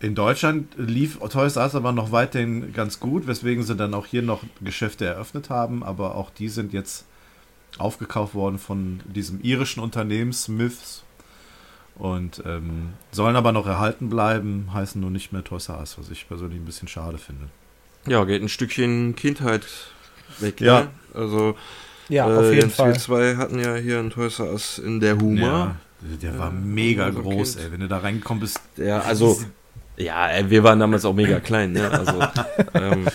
[0.00, 4.06] In Deutschland lief Toys R Us aber noch weiterhin ganz gut, weswegen sie dann auch
[4.06, 7.06] hier noch Geschäfte eröffnet haben, aber auch die sind jetzt
[7.78, 11.02] aufgekauft worden von diesem irischen Unternehmen Smiths
[11.96, 16.10] und ähm, sollen aber noch erhalten bleiben, heißen nur nicht mehr Toys R Us, was
[16.10, 17.48] ich persönlich ein bisschen schade finde.
[18.06, 19.66] Ja, geht ein Stückchen Kindheit
[20.38, 20.60] weg.
[20.60, 20.82] Ja.
[20.82, 20.88] Ne?
[21.14, 21.56] Also,
[22.08, 22.92] Ja, äh, auf jeden Fall.
[22.92, 25.76] Wir zwei hatten ja hier einen Toys R Us in der Humor.
[26.02, 27.64] Ja, der war Ja, mega unser groß, Kind.
[27.66, 27.72] ey.
[27.72, 29.40] Wenn du da reingekommen bist, Ja, also.
[29.96, 31.90] Ja, ey, wir waren damals auch mega klein, ne?
[31.90, 32.12] Also,
[32.74, 33.06] ähm,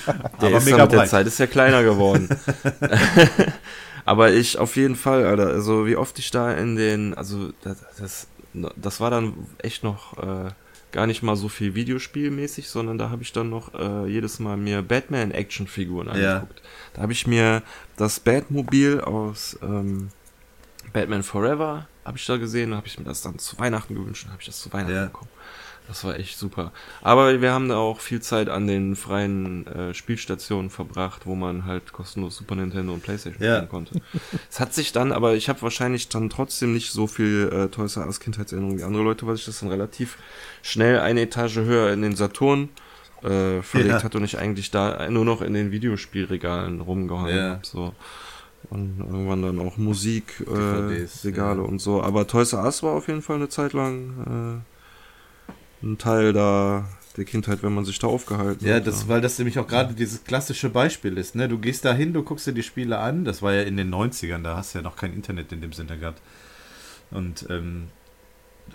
[0.42, 1.06] der Aber ist mega mit der.
[1.06, 2.28] Zeit ist ja kleiner geworden.
[4.06, 7.78] Aber ich auf jeden Fall, Alter, also wie oft ich da in den, also das,
[7.98, 8.28] das,
[8.76, 10.52] das war dann echt noch äh,
[10.92, 14.58] gar nicht mal so viel Videospielmäßig, sondern da habe ich dann noch äh, jedes Mal
[14.58, 16.14] mir Batman-Actionfiguren Ja.
[16.38, 16.62] angeguckt.
[16.94, 17.62] Da habe ich mir
[17.98, 20.10] das Batmobil aus ähm,
[20.94, 24.32] Batman Forever habe ich da gesehen, habe ich mir das dann zu Weihnachten gewünscht, dann
[24.34, 25.06] habe ich das zu Weihnachten Ja.
[25.06, 25.30] bekommen.
[25.92, 26.72] Das war echt super.
[27.02, 31.66] Aber wir haben da auch viel Zeit an den freien äh, Spielstationen verbracht, wo man
[31.66, 33.56] halt kostenlos Super Nintendo und Playstation Ja.
[33.58, 34.02] spielen konnte.
[34.50, 37.98] Es hat sich dann, aber ich habe wahrscheinlich dann trotzdem nicht so viel äh, Toys
[37.98, 40.18] R Us Kindheitserinnerungen wie andere Leute, weil sich das dann relativ
[40.62, 42.70] schnell eine Etage höher in den Saturn
[43.22, 44.04] äh, verlegt Ja.
[44.04, 47.50] hat und ich eigentlich da nur noch in den Videospielregalen rumgehangen Ja.
[47.56, 47.60] habe.
[47.64, 47.94] So.
[48.70, 51.68] Und irgendwann dann auch Musik, äh, DVDs, Regale ja.
[51.68, 52.02] und so.
[52.02, 54.71] Aber Toys R Us war auf jeden Fall eine Zeit lang äh,
[55.84, 58.88] ein Teil da der Kindheit, wenn man sich da aufgehalten Ja, hat.
[58.88, 61.36] das, weil das nämlich auch gerade dieses klassische Beispiel ist.
[61.36, 61.50] Ne?
[61.50, 63.26] Du gehst da hin, du guckst dir die Spiele an.
[63.26, 65.74] Das war ja in den 90ern, da hast du ja noch kein Internet in dem
[65.74, 66.22] Sinne gehabt.
[67.10, 67.88] Und ähm,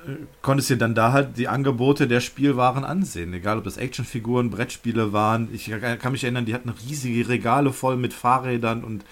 [0.07, 3.33] äh, konntest dir dann da halt die Angebote der Spielwaren ansehen.
[3.33, 5.49] Egal, ob das Actionfiguren, Brettspiele waren.
[5.55, 9.05] Ich kann mich erinnern, die hatten riesige Regale voll mit Fahrrädern und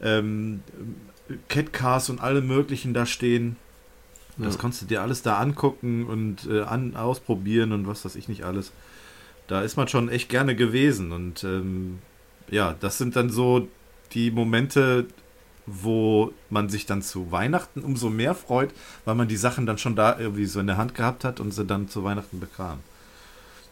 [0.00, 0.62] ähm,
[1.48, 3.56] Catcars und alle möglichen da stehen.
[4.42, 4.60] Das Ja.
[4.60, 8.44] konntest du dir alles da angucken und äh, an, ausprobieren und was weiß ich nicht
[8.44, 8.72] alles.
[9.48, 11.12] Da ist man schon echt gerne gewesen.
[11.12, 11.98] Und ähm,
[12.50, 13.68] ja, das sind dann so
[14.12, 15.06] die Momente,
[15.66, 18.70] wo man sich dann zu Weihnachten umso mehr freut,
[19.04, 21.52] weil man die Sachen dann schon da irgendwie so in der Hand gehabt hat und
[21.52, 22.78] sie dann zu Weihnachten bekam.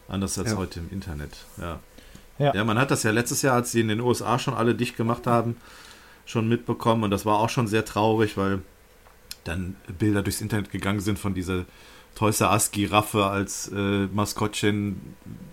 [0.08, 0.56] Anders als Ja.
[0.56, 1.36] heute im Internet.
[1.58, 1.80] Ja.
[2.38, 2.54] Ja.
[2.54, 4.96] ja, man hat das ja letztes Jahr, als sie in den USA schon alle dicht
[4.96, 5.56] gemacht haben,
[6.24, 8.60] schon mitbekommen und das war auch schon sehr traurig, weil
[9.48, 11.64] dann Bilder durchs Internet gegangen sind von dieser
[12.14, 15.00] Toys R Us Giraffe als äh, Maskottchen,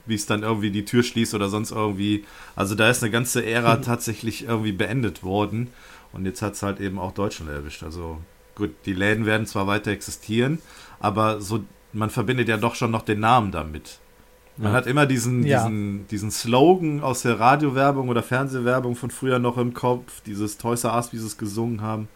[0.06, 2.24] wie es dann irgendwie die Tür schließt oder sonst irgendwie.
[2.56, 5.68] Also da ist eine ganze Ära tatsächlich irgendwie beendet worden
[6.14, 7.84] und jetzt hat es halt eben auch Deutschland erwischt.
[7.84, 8.20] Also
[8.56, 10.60] gut, die Läden werden zwar weiter existieren,
[11.00, 14.00] aber so man verbindet ja doch schon noch den Namen damit.
[14.58, 15.60] Man hat immer diesen, Ja.
[15.60, 20.86] diesen, diesen Slogan aus der Radiowerbung oder Fernsehwerbung von früher noch im Kopf, dieses Toys
[20.86, 22.08] R Us, wie sie es gesungen haben.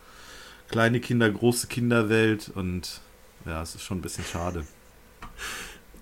[0.72, 3.02] Kleine Kinder, große Kinderwelt und
[3.46, 4.64] ja, es ist schon ein bisschen schade.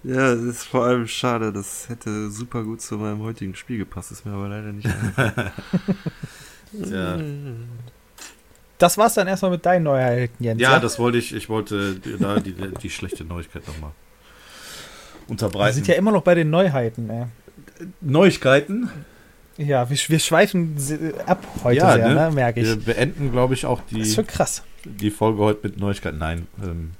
[0.03, 4.11] Ja, es ist vor allem schade, das hätte super gut zu meinem heutigen Spiel gepasst,
[4.11, 4.87] ist mir aber leider nicht.
[6.73, 7.17] Ja,
[8.77, 10.61] Das war's dann erstmal mit deinen Neuheiten, Jens.
[10.61, 13.91] ja das wollte ich, ich wollte da die, die schlechte Neuigkeit nochmal
[15.25, 15.75] Wir unterbreiten.
[15.75, 17.09] sind ja immer noch bei den Neuheiten.
[17.09, 17.25] Ey.
[18.01, 18.89] Neuigkeiten?
[19.57, 20.75] Ja, wir, wir schweifen
[21.25, 22.13] ab heute Ja, sehr, ne?
[22.15, 22.31] ne?
[22.31, 22.67] merke ich.
[22.67, 24.63] Wir beenden, glaube ich, auch Das ist die, schon krass.
[24.85, 26.19] die Folge heute mit Neuigkeiten.
[26.19, 26.91] Nein, ähm,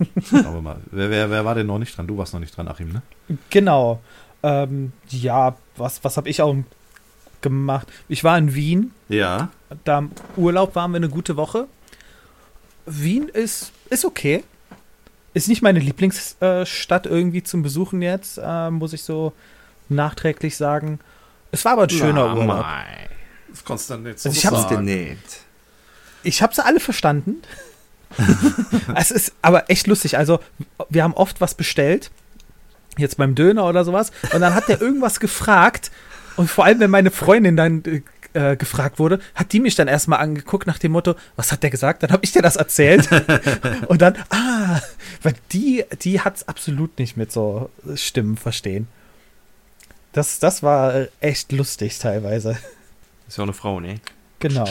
[0.28, 0.76] schauen wir mal.
[0.90, 2.06] Wer, wer, wer war denn noch nicht dran?
[2.06, 3.02] Du warst noch nicht dran, Achim, ne?
[3.50, 4.00] Genau.
[4.42, 6.56] Ähm, ja, was, was habe ich auch
[7.40, 7.86] gemacht?
[8.08, 8.90] Ich war in Wien.
[9.08, 9.50] Ja.
[9.84, 11.66] Da im Urlaub waren wir eine gute Woche.
[12.86, 14.42] Wien ist, ist okay.
[15.32, 19.32] Ist nicht meine Lieblingsstadt irgendwie zum Besuchen jetzt, äh, muss ich so
[19.88, 21.00] nachträglich sagen.
[21.54, 22.66] Es war aber ein schöner Urlaub.
[23.48, 24.86] Das konntest du dann jetzt Also so ich hab's sagen.
[24.86, 25.18] genäht.
[26.24, 27.42] Ich habe sie alle verstanden.
[28.96, 30.18] es ist aber echt lustig.
[30.18, 30.40] Also,
[30.88, 32.10] wir haben oft was bestellt.
[32.96, 34.10] Jetzt beim Döner oder sowas.
[34.32, 35.92] Und dann hat der irgendwas gefragt.
[36.36, 38.02] Und vor allem, wenn meine Freundin dann äh,
[38.52, 41.70] äh, gefragt wurde, hat die mich dann erstmal angeguckt nach dem Motto, was hat der
[41.70, 42.02] gesagt?
[42.02, 43.08] Dann habe ich dir das erzählt.
[43.86, 44.80] und dann, ah,
[45.22, 48.88] weil die, die hat es absolut nicht mit so Stimmen verstehen.
[50.14, 52.56] Das, das war echt lustig teilweise.
[53.28, 53.96] Ist ja auch eine Frau, ne?
[54.38, 54.66] Genau.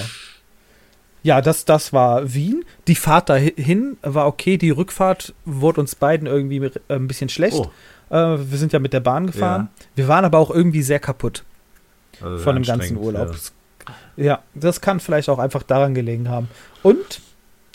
[1.22, 2.66] Ja, das, das war Wien.
[2.88, 4.58] Die Fahrt dahin war okay.
[4.58, 7.58] Die Rückfahrt wurde uns beiden irgendwie äh, ein bisschen schlecht.
[7.58, 7.72] Oh,
[8.10, 9.70] Äh, wir sind ja mit der Bahn gefahren.
[9.96, 11.44] Wir waren aber auch irgendwie sehr kaputt
[12.22, 13.36] also von dem ganzen Urlaub.
[14.16, 14.44] Ja.
[14.54, 16.50] das kann vielleicht auch einfach daran gelegen haben.
[16.84, 17.22] Und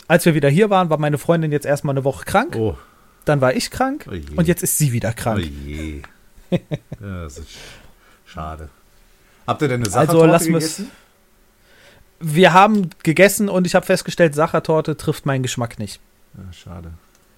[0.06, 2.54] als wir wieder hier waren, war meine Freundin jetzt erstmal eine Woche krank.
[2.54, 2.60] Ja.
[2.60, 2.78] Oh,
[3.24, 4.06] Dann war ich krank.
[4.08, 4.14] oh.
[4.36, 5.40] Und jetzt ist sie wieder Oh krank.
[5.66, 6.02] je.
[6.50, 7.48] ja, das ist
[8.26, 8.68] schade.
[9.46, 10.76] Habt ihr denn eine Also Sachertorte wir es.
[10.76, 10.90] gegessen?
[12.20, 16.00] Wir haben gegessen und ich habe festgestellt, Sachertorte trifft meinen Geschmack nicht.
[16.36, 16.90] Ja, schade.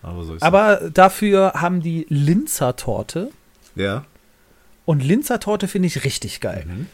[0.03, 3.31] Aber so Aber dafür haben die Linzer Torte.
[3.75, 4.05] Ja.
[4.87, 6.65] Und Linzer Torte finde ich richtig geil.
[6.67, 6.87] Mhm.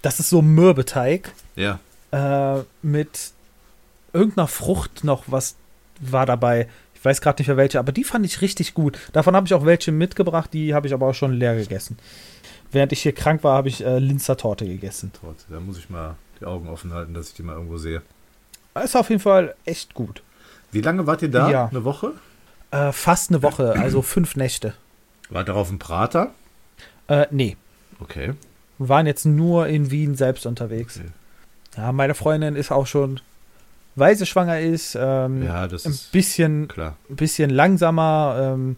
[0.00, 1.78] Das ist so Mürbeteig Ja.
[2.10, 3.32] äh, mit
[4.12, 5.56] irgendeiner Frucht noch was
[6.00, 6.68] war dabei.
[7.04, 8.98] Ich weiß gerade nicht mehr welche, aber die fand ich richtig gut.
[9.12, 11.98] Davon habe ich auch welche mitgebracht, die habe ich aber auch schon leer gegessen.
[12.72, 15.12] Während ich hier krank war, habe ich äh, Linzer Torte gegessen.
[15.20, 15.44] Torte.
[15.50, 18.00] Da muss ich mal die Augen offen halten, dass ich die mal irgendwo sehe.
[18.82, 20.22] Ist auf jeden Fall echt gut.
[20.72, 21.50] Wie lange wart ihr da?
[21.50, 21.66] Ja.
[21.68, 22.12] Eine Woche?
[22.70, 24.72] Äh, fast eine Woche, also fünf Nächte.
[25.28, 26.32] Wart ihr auf dem Prater?
[27.08, 27.58] Äh, nee,
[28.00, 28.32] Okay.
[28.78, 30.96] wir waren jetzt nur in Wien selbst unterwegs.
[30.96, 31.08] Okay.
[31.76, 33.20] Ja, meine Freundin ist auch schon,
[33.96, 36.96] weil sie schwanger ist, ähm, Ja, das ein ist bisschen klar.
[37.10, 38.76] ein bisschen langsamer, ähm,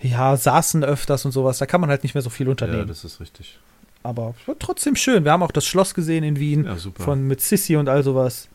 [0.00, 1.58] ja, saßen öfters und sowas.
[1.58, 2.88] Da kann man halt nicht mehr so viel Ja, unternehmen.
[2.88, 3.58] das ist richtig.
[4.02, 5.24] Aber trotzdem schön.
[5.24, 8.48] Wir haben auch das Schloss gesehen in Wien Ja, von mit Sissi und all sowas.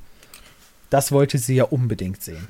[0.90, 2.48] Das wollte sie ja unbedingt sehen.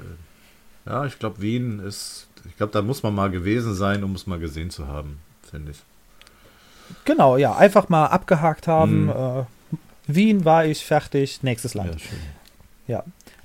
[0.85, 2.27] ja, ich glaube, Wien ist.
[2.47, 5.71] Ich glaube, da muss man mal gewesen sein, um es mal gesehen zu haben, finde
[5.71, 5.77] ich.
[7.03, 9.05] Genau, ja, einfach mal abgehakt haben.
[9.05, 9.09] Mhm.
[9.09, 9.43] Äh,
[10.07, 11.99] Wien war ich fertig, nächstes Ja, Land.
[12.01, 12.19] schön.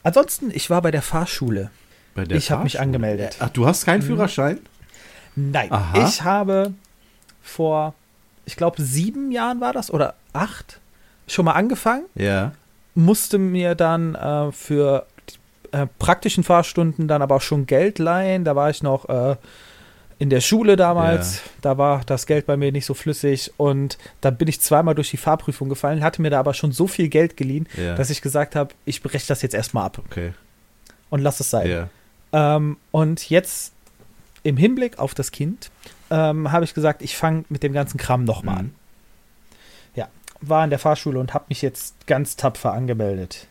[0.03, 1.71] Ansonsten, ich war bei der Fahrschule.
[2.15, 3.37] Bei Ich hab mich angemeldet.
[3.41, 4.07] Ach, du hast keinen Mhm.
[4.07, 4.59] Führerschein?
[5.37, 6.07] Nein, Aha.
[6.09, 6.73] ich habe
[7.43, 7.95] vor,
[8.47, 10.81] ich glaube, sieben Jahren war das oder acht
[11.27, 12.05] schon mal angefangen.
[12.15, 12.53] Ja.
[12.97, 18.45] musste mir dann äh, für die, äh, praktischen Fahrstunden dann aber auch schon Geld leihen.
[18.45, 19.37] Da war ich noch äh,
[20.21, 21.37] in der Schule damals.
[21.37, 21.43] Ja.
[21.62, 25.11] Da war das Geld bei mir nicht so flüssig und da bin ich zweimal durch
[25.11, 27.95] die Fahrprüfung gefallen, hatte mir da aber schon so viel Geld geliehen, Ja.
[27.95, 30.33] dass ich gesagt habe, ich breche das jetzt erstmal ab okay.
[31.09, 31.68] und lass es sein.
[31.68, 31.89] Ja.
[32.57, 33.73] Ähm, und jetzt
[34.43, 35.71] im Hinblick auf das Kind
[36.11, 38.66] ähm, habe ich gesagt, ich fange mit dem ganzen Kram nochmal an.
[38.66, 38.75] Mhm.
[40.43, 43.47] war in der Fahrschule und habe mich jetzt ganz tapfer angemeldet.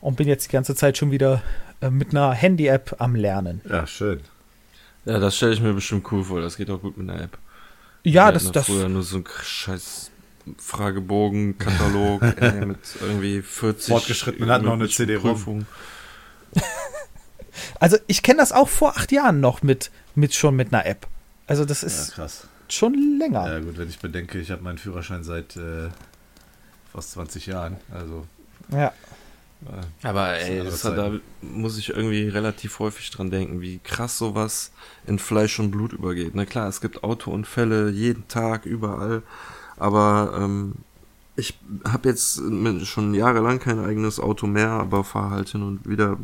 [0.00, 1.42] Und bin jetzt die ganze Zeit schon wieder
[1.80, 3.60] äh, mit einer Handy-App am Lernen.
[3.68, 4.20] Ja, schön.
[5.04, 6.40] Ja, das stelle ich mir bestimmt cool vor.
[6.40, 7.38] Das geht auch gut mit einer App.
[8.04, 10.10] Ja, Wir das, das, früher nur so ein scheiß
[10.58, 14.88] Fragebogen, Katalog ey, mit irgendwie 40 Fortgeschrittenen hatten noch eine.
[15.18, 15.66] Prüfungen.
[17.80, 21.06] also ich kenne das auch vor acht Jahren noch mit, mit schon mit einer App.
[21.46, 22.46] Also das Ja, ist krass.
[22.68, 23.46] schon länger.
[23.50, 25.88] Ja, gut, wenn ich bedenke, ich habe meinen Führerschein seit äh,
[26.92, 27.76] fast 20 Jahren.
[27.92, 28.26] Also,
[28.70, 28.92] Ja.
[29.66, 34.18] Äh, Aber ey, das hat, da muss ich irgendwie relativ häufig dran denken, wie krass
[34.18, 34.72] sowas
[35.06, 36.34] in Fleisch und Blut übergeht.
[36.34, 39.22] Na klar, es gibt Autounfälle jeden Tag, überall.
[39.76, 40.74] Aber ähm,
[41.36, 42.40] ich habe jetzt
[42.84, 46.18] schon jahrelang kein eigenes Auto mehr, aber fahre halt hin und wieder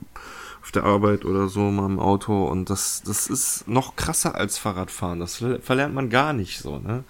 [0.63, 4.59] auf der Arbeit oder so mal im Auto und das, das ist noch krasser als
[4.59, 5.19] Fahrradfahren.
[5.19, 7.05] Das verlernt man gar nicht so, ne?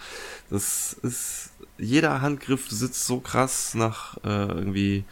[0.51, 5.05] Das ist, jeder Handgriff sitzt so krass nach äh, irgendwie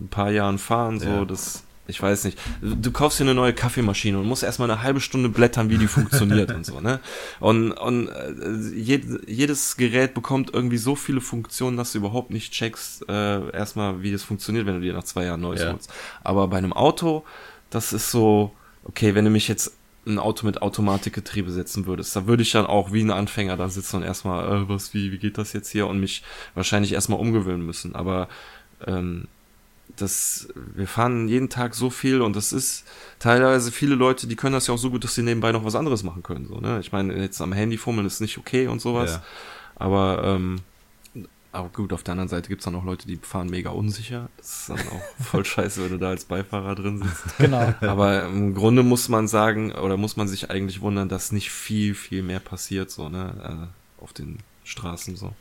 [0.00, 1.24] ein paar Jahren Fahren, so, Ja.
[1.24, 2.38] das, ich weiß nicht.
[2.62, 5.88] Du kaufst dir eine neue Kaffeemaschine und musst erstmal eine halbe Stunde blättern, wie die
[5.88, 7.00] funktioniert und so, ne?
[7.40, 12.52] Und, und äh, jed, jedes Gerät bekommt irgendwie so viele Funktionen, dass du überhaupt nicht
[12.52, 15.72] checkst, äh, erstmal, wie das funktioniert, wenn du dir nach zwei Jahren neues Ja.
[15.72, 15.92] holst.
[16.22, 17.24] Aber bei einem Auto,
[17.70, 18.52] das ist so,
[18.84, 19.72] okay, wenn du mich jetzt
[20.06, 23.68] ein Auto mit Automatikgetriebe setzen würdest, da würde ich dann auch wie ein Anfänger da
[23.68, 25.86] sitzen und erstmal, äh, was, wie, wie geht das jetzt hier?
[25.88, 26.22] Und mich
[26.54, 27.94] wahrscheinlich erstmal umgewöhnen müssen.
[27.94, 28.28] Aber
[28.86, 29.26] ähm,
[30.00, 32.84] das, wir fahren jeden Tag so viel und das ist
[33.18, 35.74] teilweise viele Leute, die können das ja auch so gut, dass sie nebenbei noch was
[35.74, 36.46] anderes machen können.
[36.46, 36.80] So, ne?
[36.80, 39.12] Ich meine, jetzt am Handy fummeln ist nicht okay und sowas.
[39.12, 39.22] Ja.
[39.76, 40.60] Aber, ähm,
[41.52, 44.28] aber gut, auf der anderen Seite gibt's dann auch Leute, die fahren mega unsicher.
[44.36, 47.38] Das ist dann auch voll scheiße, wenn du da als Beifahrer drin sitzt.
[47.38, 47.74] Genau.
[47.80, 51.94] Aber im Grunde muss man sagen, oder muss man sich eigentlich wundern, dass nicht viel,
[51.94, 55.34] viel mehr passiert, so, ne, äh, auf den Straßen, so.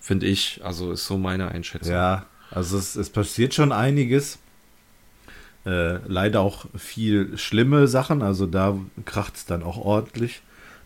[0.00, 1.92] Finde ich, also ist so meine Einschätzung.
[1.92, 4.38] Ja, also es, es passiert schon einiges.
[5.66, 10.42] Äh, leider auch viel schlimme Sachen, also da kracht es dann auch ordentlich.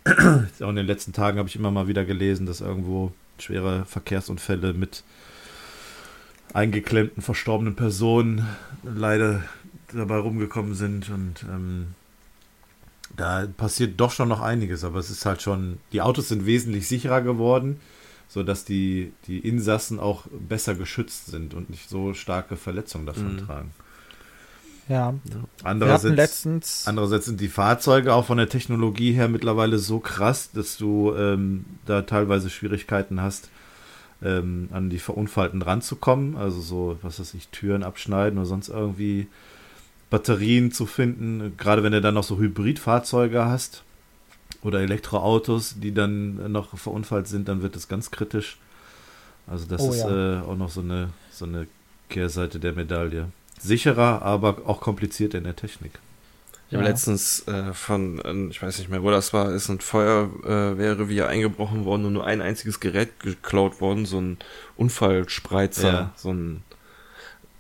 [0.07, 4.75] auch in den letzten Tagen habe ich immer mal wieder gelesen, dass irgendwo schwere Verkehrsunfälle
[4.75, 5.03] mit
[6.55, 8.47] eingeklemmten, verstorbenen Personen
[8.85, 9.43] leider
[9.93, 11.89] dabei rumgekommen sind und ähm,
[13.17, 16.87] da passiert doch schon noch einiges, aber es ist halt schon, die Autos sind wesentlich
[16.87, 17.81] sicherer geworden,
[18.29, 23.47] sodass die, die Insassen auch besser geschützt sind und nicht so starke Verletzungen davon Mhm.
[23.47, 23.71] tragen.
[24.89, 25.15] Ja.
[25.65, 26.85] Andererseits, letztens.
[26.87, 31.67] andererseits sind die Fahrzeuge auch von der Technologie her mittlerweile so krass, dass du ähm,
[31.85, 33.51] da teilweise Schwierigkeiten hast,
[34.23, 36.37] ähm, an die Verunfallten ranzukommen.
[36.37, 39.27] Also so, was weiß ich, Türen abschneiden oder sonst irgendwie
[40.09, 41.53] Batterien zu finden.
[41.59, 43.83] Gerade wenn du dann noch so Hybridfahrzeuge hast
[44.63, 48.59] oder Elektroautos, die dann noch verunfallt sind, dann wird es ganz kritisch.
[49.47, 50.41] Also das Oh ist ja.
[50.41, 51.67] äh, auch noch so eine, so eine
[52.09, 53.29] Kehrseite der Medaille.
[53.61, 55.93] Sicherer, aber auch komplizierter in der Technik.
[56.69, 56.91] Ich habe Ja.
[56.91, 61.85] letztens äh, von, ähm, ich weiß nicht mehr, wo das war, ist ein Feuerwehrrevier eingebrochen
[61.87, 64.37] worden und nur ein einziges Gerät geklaut worden, so ein
[64.77, 66.13] Unfallspreizer, Ja.
[66.17, 66.68] so ein, äh,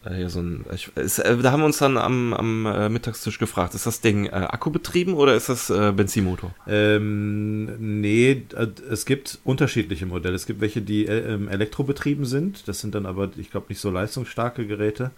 [0.06, 3.38] hier so ein, ich, ist, äh, da haben wir uns dann am, am äh, Mittagstisch
[3.38, 6.54] gefragt, ist das Ding äh, akkubetrieben oder ist das äh, Benzinmotor?
[6.66, 10.34] Ähm, nee, äh, es gibt unterschiedliche Modelle.
[10.36, 12.68] Es gibt welche, die äh, ähm, elektrobetrieben sind.
[12.68, 15.10] Das sind dann aber, ich glaube, nicht so leistungsstarke Geräte.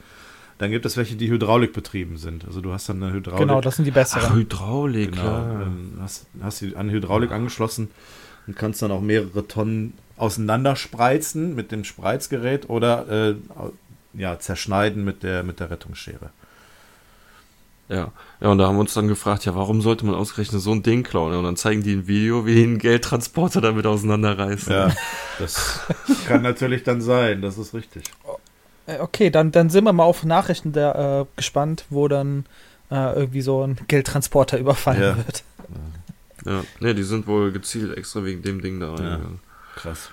[0.58, 2.44] Dann gibt es welche, die hydraulikbetrieben sind.
[2.46, 3.48] Also du hast dann eine Hydraulik.
[3.48, 4.34] Genau, das sind die Ach, besseren.
[4.34, 5.62] Hydraulik, Genau, klar.
[5.62, 7.90] ähm, hast, hast die an Hydraulik angeschlossen
[8.46, 13.34] und kannst dann auch mehrere Tonnen auseinanderspreizen mit dem Spreizgerät oder äh,
[14.14, 16.30] ja, zerschneiden mit der, mit der Rettungsschere.
[17.88, 18.12] Ja.
[18.40, 20.84] ja, und da haben wir uns dann gefragt, ja, warum sollte man ausgerechnet so ein
[20.84, 21.32] Ding klauen?
[21.32, 24.72] Ja, Und dann zeigen die ein Video, wie die einen Geldtransporter damit auseinanderreißen.
[24.72, 24.92] Ja,
[25.40, 25.80] das
[26.28, 28.04] kann natürlich dann sein, das ist richtig.
[28.86, 32.44] Äh, Okay, dann, dann sind wir mal auf Nachrichten der, äh, gespannt, wo dann
[32.90, 35.16] äh, irgendwie so ein Geldtransporter überfallen Ja.
[35.16, 35.44] wird.
[36.44, 39.40] Ja, ne, die sind wohl gezielt extra wegen dem Ding da reingegangen.
[39.76, 40.10] Krass.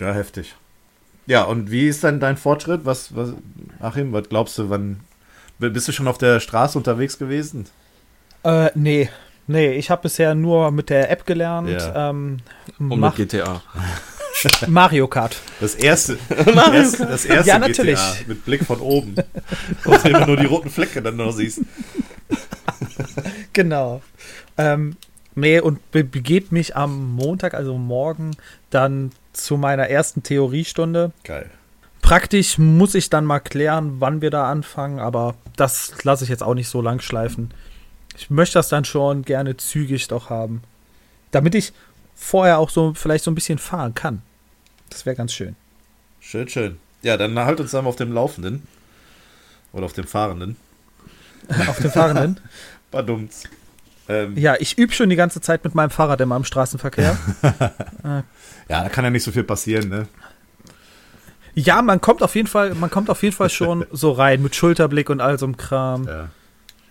[0.00, 0.54] Ja, heftig.
[1.26, 2.84] Ja, und wie ist dann dein Fortschritt?
[2.84, 3.30] Was, was,
[3.80, 5.00] Achim, was glaubst du, wann
[5.58, 7.66] bist du schon auf der Straße unterwegs gewesen?
[8.42, 9.08] Äh, nee.
[9.46, 11.70] Nee, ich habe bisher nur mit der App gelernt.
[11.70, 12.10] Ja.
[12.10, 12.38] Ähm,
[12.78, 13.62] Und mach, mit GTA.
[14.66, 15.36] Mario Kart.
[15.60, 17.98] Das erste, das erste, das erste Ja, natürlich.
[17.98, 19.16] GTA mit Blick von oben.
[19.84, 21.60] Wo du immer nur die roten Flecke dann noch siehst.
[23.52, 24.02] Genau.
[24.56, 24.96] Ähm,
[25.34, 28.32] nee, und be begebt mich am Montag, also morgen,
[28.70, 31.12] dann zu meiner ersten Theoriestunde.
[31.24, 31.50] Geil.
[32.02, 36.42] Praktisch muss ich dann mal klären, wann wir da anfangen, aber das lasse ich jetzt
[36.42, 37.52] auch nicht so lang schleifen.
[38.16, 40.62] Ich möchte das dann schon gerne zügig doch haben.
[41.30, 41.72] Damit ich
[42.14, 44.22] vorher auch so vielleicht so ein bisschen fahren kann.
[44.90, 45.56] Das wäre ganz schön.
[46.20, 46.78] Schön, schön.
[47.02, 48.66] Ja, dann halt uns dann mal auf dem Laufenden.
[49.72, 50.56] Oder auf dem Fahrenden.
[51.66, 52.40] Auf dem Fahrenden.
[52.90, 53.44] Badumts.
[54.08, 57.16] Ähm, Ja, ich übe schon die ganze Zeit mit meinem Fahrrad immer im Straßenverkehr.
[58.02, 58.22] ja,
[58.68, 60.06] da kann ja nicht so viel passieren, ne?
[61.54, 64.54] Ja, man kommt auf jeden Fall, man kommt auf jeden Fall schon so rein mit
[64.56, 66.04] Schulterblick und all so einem Kram.
[66.06, 66.28] Ja.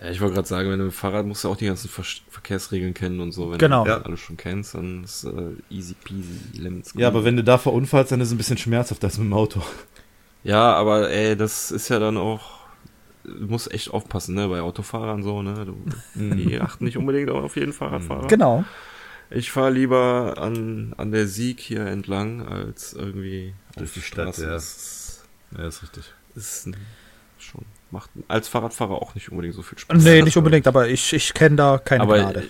[0.00, 1.88] Ja, ich wollte gerade sagen, wenn du mit dem Fahrrad musst du auch die ganzen
[1.88, 3.50] Ver Verkehrsregeln kennen und so.
[3.50, 3.84] Wenn Genau.
[3.84, 4.02] du Ja.
[4.02, 5.30] alles schon kennst, dann ist äh,
[5.70, 6.92] easy peasy lemons.
[6.96, 9.32] ja, aber wenn du da verunfallst, dann ist es ein bisschen schmerzhaft als mit dem
[9.32, 9.62] Auto.
[10.42, 12.63] Ja, aber ey, das ist ja dann auch.
[13.24, 15.64] Du musst echt aufpassen, ne, bei Autofahrern so, ne?
[15.64, 15.76] Du,
[16.14, 18.26] die achten nicht unbedingt auf jeden Fahrradfahrer.
[18.26, 18.64] Genau.
[19.30, 24.48] Ich fahre lieber an, an der Sieg hier entlang, als irgendwie Durch die Stadt, ja.
[24.50, 25.24] Das ist,
[25.56, 26.12] Ja, ist richtig.
[26.34, 26.68] ist
[27.38, 30.02] schon macht als Fahrradfahrer auch nicht unbedingt so viel Spaß.
[30.02, 32.44] Nee, nicht unbedingt, aber ich, ich kenne da keine aber Gnade.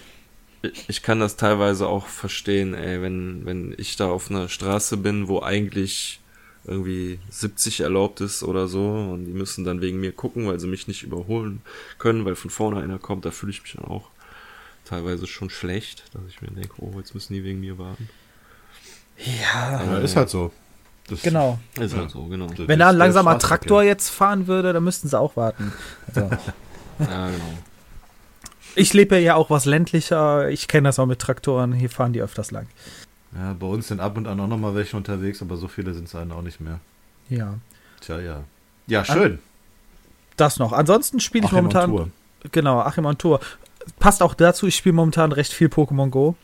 [0.62, 4.97] ich, ich kann das teilweise auch verstehen, ey, wenn, wenn ich da auf einer Straße
[4.97, 6.20] bin, wo eigentlich
[6.66, 10.66] irgendwie 70 erlaubt ist oder so und die müssen dann wegen mir gucken, weil sie
[10.66, 11.60] mich nicht überholen
[11.98, 14.08] können, weil von vorne einer kommt, da fühle ich mich dann auch
[14.84, 18.08] teilweise schon schlecht, dass ich mir denke, oh, jetzt müssen die wegen mir warten.
[19.18, 20.52] Ja, Ja, ist halt so.
[21.08, 21.58] Das genau.
[21.78, 21.98] Ist Ja.
[22.00, 22.48] halt so, genau.
[22.56, 23.38] Wenn da ein langsamer.
[23.38, 25.72] Traktor jetzt fahren würde, dann müssten sie auch warten.
[26.08, 26.30] Also,
[26.98, 27.58] Ja, genau.
[28.74, 30.48] ich lebe ja auch was ländlicher.
[30.48, 31.72] Ich kenne das auch mit Traktoren.
[31.72, 32.68] Hier fahren die öfters lang.
[33.37, 35.93] Ja, bei uns sind ab und an auch noch mal welche unterwegs, aber so viele
[35.93, 36.80] sind es dann auch nicht mehr.
[37.28, 37.55] Ja.
[38.01, 38.45] Tja, ja.
[38.87, 39.39] Ja, schön.
[40.37, 40.72] Das noch.
[40.72, 41.91] Ansonsten spiele ich Achim momentan.
[41.91, 42.11] Tour.
[42.53, 43.41] Genau, Achim on Tour.
[43.99, 46.37] Passt auch dazu, ich spiele momentan recht viel Pokémon Go.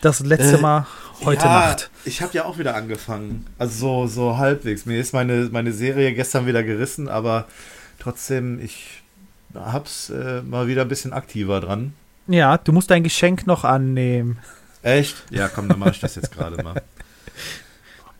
[0.00, 0.86] Das letzte Äh, Mal
[1.24, 1.90] heute ja, Nacht.
[2.04, 3.46] Ich habe ja auch wieder angefangen.
[3.58, 4.86] Also so, so halbwegs.
[4.86, 7.46] Mir ist meine, meine Serie gestern wieder gerissen, aber
[7.98, 9.02] trotzdem, ich
[9.54, 11.92] hab's äh, mal wieder ein bisschen aktiver dran.
[12.28, 14.38] Ja, du musst dein Geschenk noch annehmen.
[14.82, 15.16] Echt?
[15.30, 16.82] Ja, komm, dann mache ich das jetzt gerade mal.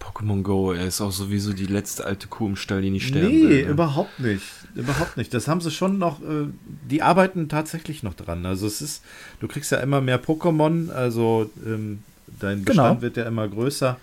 [0.01, 3.29] Pokémon Go, er ist auch sowieso die letzte alte Kuh im Stall, die nicht sterben
[3.29, 3.65] Nee, will.
[3.65, 3.71] ne?
[3.71, 4.45] überhaupt nicht.
[4.75, 5.33] Überhaupt nicht.
[5.33, 6.47] Das haben sie schon noch, äh,
[6.89, 8.45] die arbeiten tatsächlich noch dran.
[8.47, 9.03] Also es ist,
[9.41, 12.03] du kriegst ja immer mehr Pokémon, also ähm,
[12.41, 12.83] dein Genau.
[12.83, 13.97] Bestand wird ja immer größer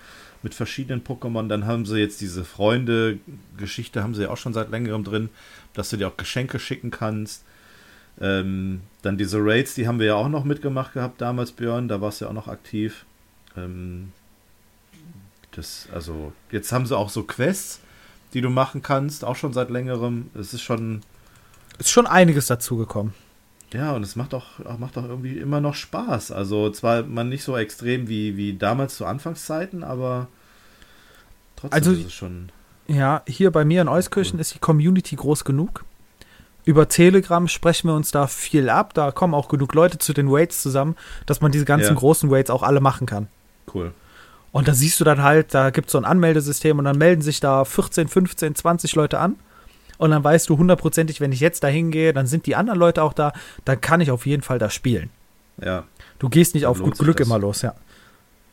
[0.43, 1.47] mit verschiedenen Pokémon.
[1.47, 5.29] Dann haben sie jetzt diese Freunde-Geschichte, haben sie ja auch schon seit längerem drin,
[5.73, 7.43] dass du dir auch Geschenke schicken kannst.
[8.19, 12.01] Ähm, dann diese Raids, die haben wir ja auch noch mitgemacht gehabt damals, Björn, da
[12.01, 13.05] warst du ja auch noch aktiv.
[13.55, 14.11] Ähm,
[15.51, 17.79] das, also, jetzt haben sie auch so Quests,
[18.33, 20.29] die du machen kannst, auch schon seit längerem.
[20.37, 21.01] Es ist schon,
[21.79, 23.13] Ist schon einiges dazugekommen.
[23.73, 26.31] ja, und es macht auch, macht auch irgendwie immer noch Spaß.
[26.31, 30.27] Also, zwar man nicht so extrem wie, wie damals zu Anfangszeiten, aber
[31.55, 32.51] trotzdem Also- ist es schon.
[32.89, 35.83] Ja, hier bei mir in Euskirchen ist die Community groß genug.
[36.67, 38.93] Über Telegram sprechen wir uns da viel ab.
[38.93, 41.93] Da kommen auch genug Leute zu den Raids zusammen, dass man diese ganzen Ja.
[41.93, 43.29] großen Raids auch alle machen kann.
[43.73, 43.93] Cool.
[44.51, 47.21] Und da siehst du dann halt, da gibt es so ein Anmeldesystem und dann melden
[47.21, 49.37] sich da 14, 15, 20 Leute an.
[49.97, 53.01] Und dann weißt du hundertprozentig, wenn ich jetzt da hingehe, dann sind die anderen Leute
[53.01, 53.31] auch da,
[53.63, 55.09] dann kann ich auf jeden Fall da spielen.
[55.63, 55.85] Ja.
[56.19, 57.27] Du gehst nicht Dann auf gut Glück das.
[57.27, 57.75] immer los, ja.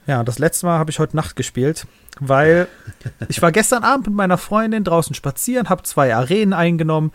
[0.06, 1.88] Ja, das letzte Mal habe ich heute Nacht gespielt,
[2.20, 2.68] weil
[3.28, 7.10] ich war gestern Abend mit meiner Freundin draußen spazieren, habe zwei Arenen eingenommen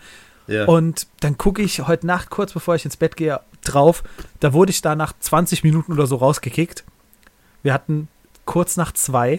[0.50, 0.64] Ja.
[0.66, 4.02] und dann gucke ich heute Nacht, kurz bevor ich ins Bett gehe, drauf.
[4.40, 6.84] Da wurde ich da nach 20 Minuten oder so rausgekickt.
[7.62, 8.08] Wir hatten
[8.46, 9.38] kurz nach zwei.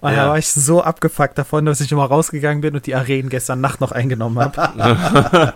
[0.00, 0.16] Und Ja.
[0.24, 3.60] da war ich so abgefuckt davon, dass ich nochmal rausgegangen bin und die Arenen gestern
[3.60, 5.52] Nacht noch eingenommen habe.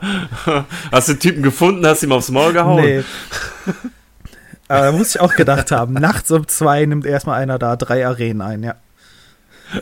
[0.93, 2.81] Hast du den Typen gefunden, hast ihm aufs Maul gehauen?
[2.83, 3.03] Nee.
[4.69, 8.07] Aber da muss ich auch gedacht haben, nachts um zwei nimmt erstmal einer da drei
[8.07, 8.75] Arenen ein, ja.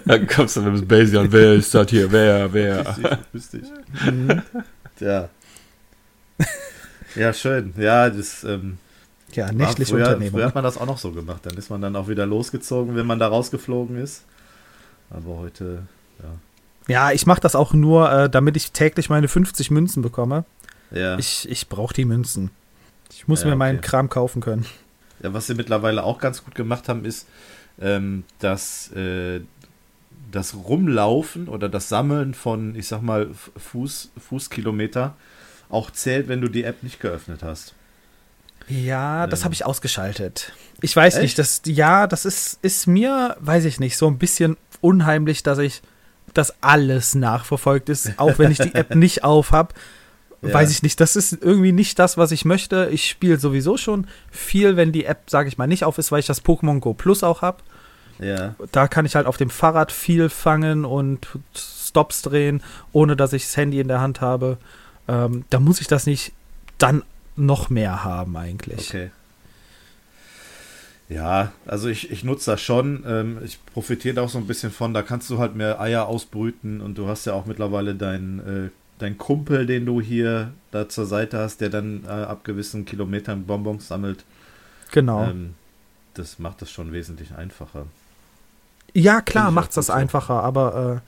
[0.04, 2.96] Dann kommst du mit dem Basie an, wer ist das hier, wer, wer?
[3.32, 3.64] Lustig.
[5.00, 5.28] Ja.
[7.14, 7.74] Ja, schön.
[7.76, 8.78] Ja, das ähm,
[9.32, 10.32] Ja, war nächtliche früher, Unternehmung.
[10.32, 11.40] früher hat man das auch noch so gemacht.
[11.46, 14.24] Dann ist man dann auch wieder losgezogen, wenn man da rausgeflogen ist.
[15.10, 15.82] Aber heute,
[16.88, 20.44] Ja, ich mache das auch nur, äh, damit ich täglich meine 50 Münzen bekomme.
[20.90, 21.16] ja.
[21.18, 22.50] Ich, ich brauche die Münzen.
[23.12, 23.86] Ich muss Ja, mir meinen okay.
[23.88, 24.66] Kram kaufen können.
[25.22, 27.28] Ja, was sie mittlerweile auch ganz gut gemacht haben, ist,
[27.80, 29.40] ähm, dass äh,
[30.34, 35.14] das Rumlaufen oder das Sammeln von, ich sag mal, Fuß, Fußkilometer
[35.68, 37.74] auch zählt, wenn du die App nicht geöffnet hast.
[38.68, 39.44] Ja, das Ähm.
[39.44, 40.52] habe ich ausgeschaltet.
[40.80, 41.22] Ich weiß Echt?
[41.22, 45.58] nicht, das, ja, das ist, ist mir, weiß ich nicht, so ein bisschen unheimlich, dass
[45.58, 45.82] ich,
[46.32, 49.74] dass alles nachverfolgt ist, auch wenn ich die App nicht auf habe.
[50.42, 50.52] Ja.
[50.52, 52.88] Weiß ich nicht, das ist irgendwie nicht das, was ich möchte.
[52.92, 56.20] Ich spiele sowieso schon viel, wenn die App, sage ich mal, nicht auf ist, weil
[56.20, 57.62] ich das Pokémon Go Plus auch habe.
[58.18, 58.54] Ja.
[58.72, 62.62] Da kann ich halt auf dem Fahrrad viel fangen und Stops drehen,
[62.92, 64.58] ohne dass ich das Handy in der Hand habe.
[65.08, 66.32] Ähm, da muss ich das nicht
[66.78, 67.02] dann
[67.36, 68.88] noch mehr haben eigentlich.
[68.88, 69.10] Okay.
[71.08, 73.04] Ja, also ich, ich nutze das schon.
[73.06, 74.94] Ähm, ich profitiere da auch so ein bisschen von.
[74.94, 78.70] Da kannst du halt mehr Eier ausbrüten und du hast ja auch mittlerweile deinen äh,
[78.98, 83.44] dein Kumpel, den du hier da zur Seite hast, der dann äh, ab gewissen Kilometern
[83.44, 84.24] Bonbons sammelt.
[84.92, 85.24] Genau.
[85.24, 85.54] Ähm,
[86.14, 87.86] das macht das schon wesentlich einfacher.
[88.94, 91.02] Ja, klar, macht's auch das einfacher, aber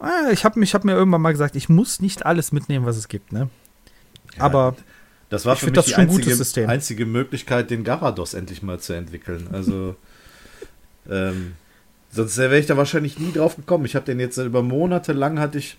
[0.00, 2.96] äh, äh, ich habe hab mir irgendwann mal gesagt, ich muss nicht alles mitnehmen, was
[2.96, 3.48] es gibt, ne?
[4.36, 4.76] Ja, aber
[5.30, 8.92] das war für mich das die ein einzige, einzige Möglichkeit, den Garados endlich mal zu
[8.92, 9.48] entwickeln.
[9.52, 9.96] Also
[11.10, 11.52] ähm,
[12.10, 13.84] sonst wäre ich da wahrscheinlich nie drauf gekommen.
[13.84, 15.78] Ich habe den jetzt über Monate lang hatte ich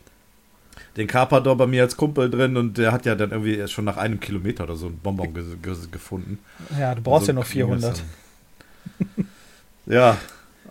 [0.98, 3.86] den Carpador bei mir als Kumpel drin und der hat ja dann irgendwie erst schon
[3.86, 6.40] nach einem Kilometer oder so einen Bonbon ge ge gefunden.
[6.78, 8.02] ja, du So ging das
[9.16, 9.28] dann.
[9.86, 10.18] ja,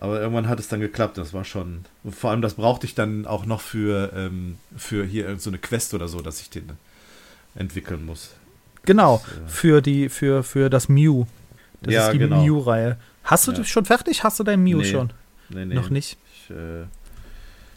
[0.01, 1.18] Aber irgendwann hat es dann geklappt.
[1.18, 1.84] Das war schon.
[2.05, 5.51] Und vor allem, das brauchte ich dann auch noch für, ähm, für hier irgend so
[5.51, 6.70] eine Quest oder so, dass ich den
[7.55, 8.30] entwickeln muss.
[8.84, 11.26] Genau, Das, äh, für, die, für, für das Mew.
[11.82, 12.42] Das Ja, ist die genau.
[12.42, 12.96] Mew-Reihe.
[13.24, 13.59] Hast du Ja.
[13.59, 14.24] das schon fertig?
[14.24, 14.90] Hast du dein Mew Nee.
[14.90, 15.12] schon?
[15.51, 15.74] Nee, nee.
[15.74, 16.16] Noch nicht?
[16.34, 16.84] Ich äh,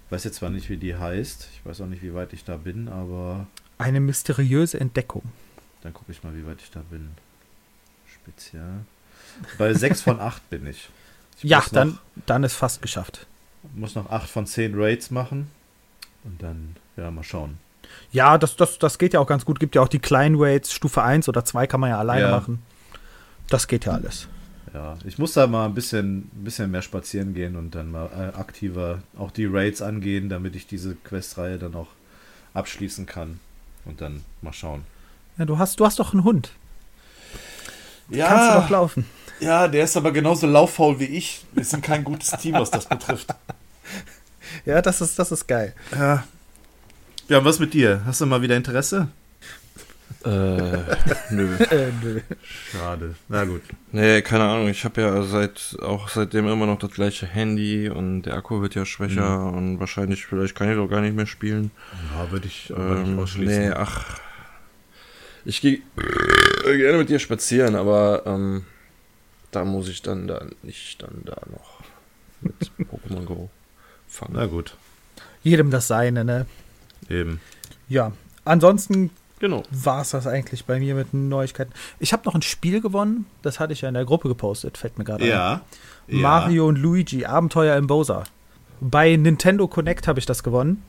[0.10, 1.50] weiß jetzt zwar nicht, wie die heißt.
[1.54, 3.48] Ich weiß auch nicht, wie weit ich da bin, aber
[3.78, 5.24] Eine mysteriöse Entdeckung.
[5.82, 7.10] dann gucke ich mal, wie weit ich da bin.
[8.14, 8.86] Spezial.
[9.58, 10.88] Bei 6 von 8 bin ich.
[11.44, 13.26] Ja, dann, Noch, dann ist fast geschafft.
[13.76, 15.50] muss noch 8 von 10 Raids machen.
[16.24, 17.58] Und dann, ja, mal schauen.
[18.12, 19.60] Ja, das, das, das geht ja auch ganz gut.
[19.60, 22.32] Gibt ja auch die kleinen Raids, Stufe 1 oder 2 kann man ja alleine Ja.
[22.32, 22.64] machen.
[23.50, 24.28] Das geht ja alles.
[24.74, 28.08] Ja, ich muss da mal ein bisschen, ein bisschen mehr spazieren gehen und dann mal
[28.08, 31.90] äh, aktiver auch die Raids angehen, damit ich diese Questreihe dann auch
[32.56, 33.40] abschließen kann.
[33.86, 34.84] Und dann mal schauen.
[35.38, 36.52] Ja, du hast, du hast doch einen Hund.
[38.12, 39.06] Kannst du doch laufen.
[39.40, 41.46] Ja, der ist aber genauso lauffaul wie ich.
[41.54, 43.34] Wir sind kein gutes Team, was das betrifft.
[44.66, 45.74] Ja, das ist, das ist geil.
[45.92, 46.24] Ja.
[47.28, 48.02] Ja, was mit dir?
[48.06, 49.08] Hast du mal wieder Interesse?
[50.24, 50.30] Äh,
[51.32, 51.56] nö.
[51.72, 52.20] Äh, nö.
[52.72, 53.16] Schade.
[53.30, 53.62] Na gut.
[53.92, 54.68] Nee, keine Ahnung.
[54.70, 58.76] Ich habe ja seit auch seitdem immer noch das gleiche Handy und der Akku wird
[58.76, 61.72] ja schwächer und wahrscheinlich, vielleicht kann ich doch gar nicht mehr spielen.
[62.16, 63.60] Ja, würde ich nicht Ähm, ausschließen.
[63.70, 64.20] nee, ach.
[65.46, 65.82] Ich gehe
[66.64, 68.66] gerne mit dir spazieren, aber ähm,
[69.56, 71.80] da muss ich dann da nicht dann da noch
[72.42, 73.50] mit Pokémon Go
[74.08, 74.34] fangen.
[74.36, 74.76] Na gut.
[75.44, 76.46] Jedem das Seine, ne?
[77.10, 77.40] Eben.
[77.90, 78.12] Ja.
[78.46, 79.64] Ansonsten Genau.
[79.72, 81.74] war es das eigentlich bei mir mit Neuigkeiten.
[82.00, 84.98] Ich habe noch ein Spiel gewonnen, das hatte ich ja in der Gruppe gepostet, fällt
[84.98, 85.30] mir gerade ein.
[85.30, 85.62] Ja.
[86.08, 88.24] Mario und Luigi, Abenteuer im Bowser.
[88.82, 90.84] Bei Nintendo Connect habe ich das gewonnen.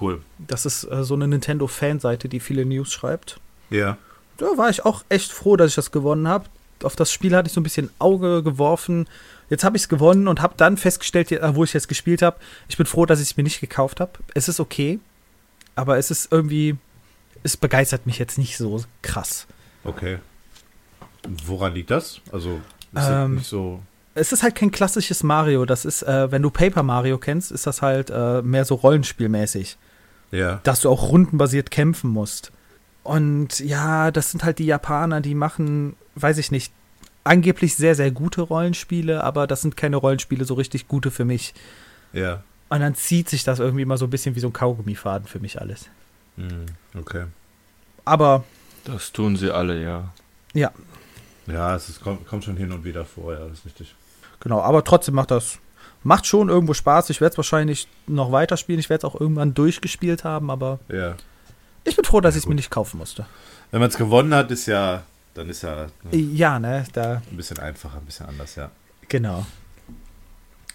[0.00, 0.22] Cool.
[0.38, 3.40] Das ist äh, so eine Nintendo-Fanseite, die viele News schreibt.
[3.70, 3.98] Ja.
[4.38, 6.46] Da war ich auch echt froh, dass ich das gewonnen habe.
[6.84, 9.08] Auf das Spiel hatte ich so ein bisschen Auge geworfen.
[9.50, 12.76] Jetzt habe ich es gewonnen und habe dann festgestellt, wo ich jetzt gespielt habe, ich
[12.76, 14.12] bin froh, dass ich es mir nicht gekauft habe.
[14.34, 14.98] Es ist okay,
[15.74, 16.76] aber es ist irgendwie,
[17.42, 19.46] es begeistert mich jetzt nicht so krass.
[19.84, 20.18] Okay.
[21.46, 22.20] Woran liegt das?
[22.32, 22.60] Also,
[22.92, 23.80] ist Ähm, nicht so.
[24.14, 25.64] Es ist halt kein klassisches Mario.
[25.64, 29.78] Das ist, äh, wenn du Paper Mario kennst, ist das halt äh, mehr so rollenspielmäßig.
[30.34, 30.60] Ja.
[30.62, 32.52] dass du auch rundenbasiert kämpfen musst.
[33.02, 36.72] Und ja, das sind halt die Japaner, die machen, weiß ich nicht,
[37.24, 41.54] angeblich sehr, sehr gute Rollenspiele, aber das sind keine Rollenspiele so richtig gute für mich.
[42.12, 42.42] Ja.
[42.68, 45.38] Und dann zieht sich das irgendwie mal so ein bisschen wie so ein Kaugummifaden für
[45.40, 45.88] mich alles.
[46.36, 46.66] Hm,
[46.98, 47.24] okay.
[48.04, 48.44] Aber
[48.84, 50.08] Das tun sie alle, ja.
[50.54, 50.72] ja,
[51.46, 53.94] Ja, es ist, kommt, kommt schon hin und wieder vor, ja, das ist richtig.
[54.40, 55.58] genau, aber trotzdem macht das,
[56.02, 57.10] macht schon irgendwo Spaß.
[57.10, 58.80] Ich werde es wahrscheinlich noch weiterspielen.
[58.80, 61.14] Ich werde es auch irgendwann durchgespielt haben, aber Ja.
[61.84, 63.26] ich bin froh, dass ich es mir nicht kaufen musste.
[63.70, 65.02] Wenn man es gewonnen hat, ist ja,
[65.34, 68.70] dann ist ja ne, Ja, ne, da, ein bisschen einfacher, ein bisschen anders, ja.
[69.08, 69.46] genau.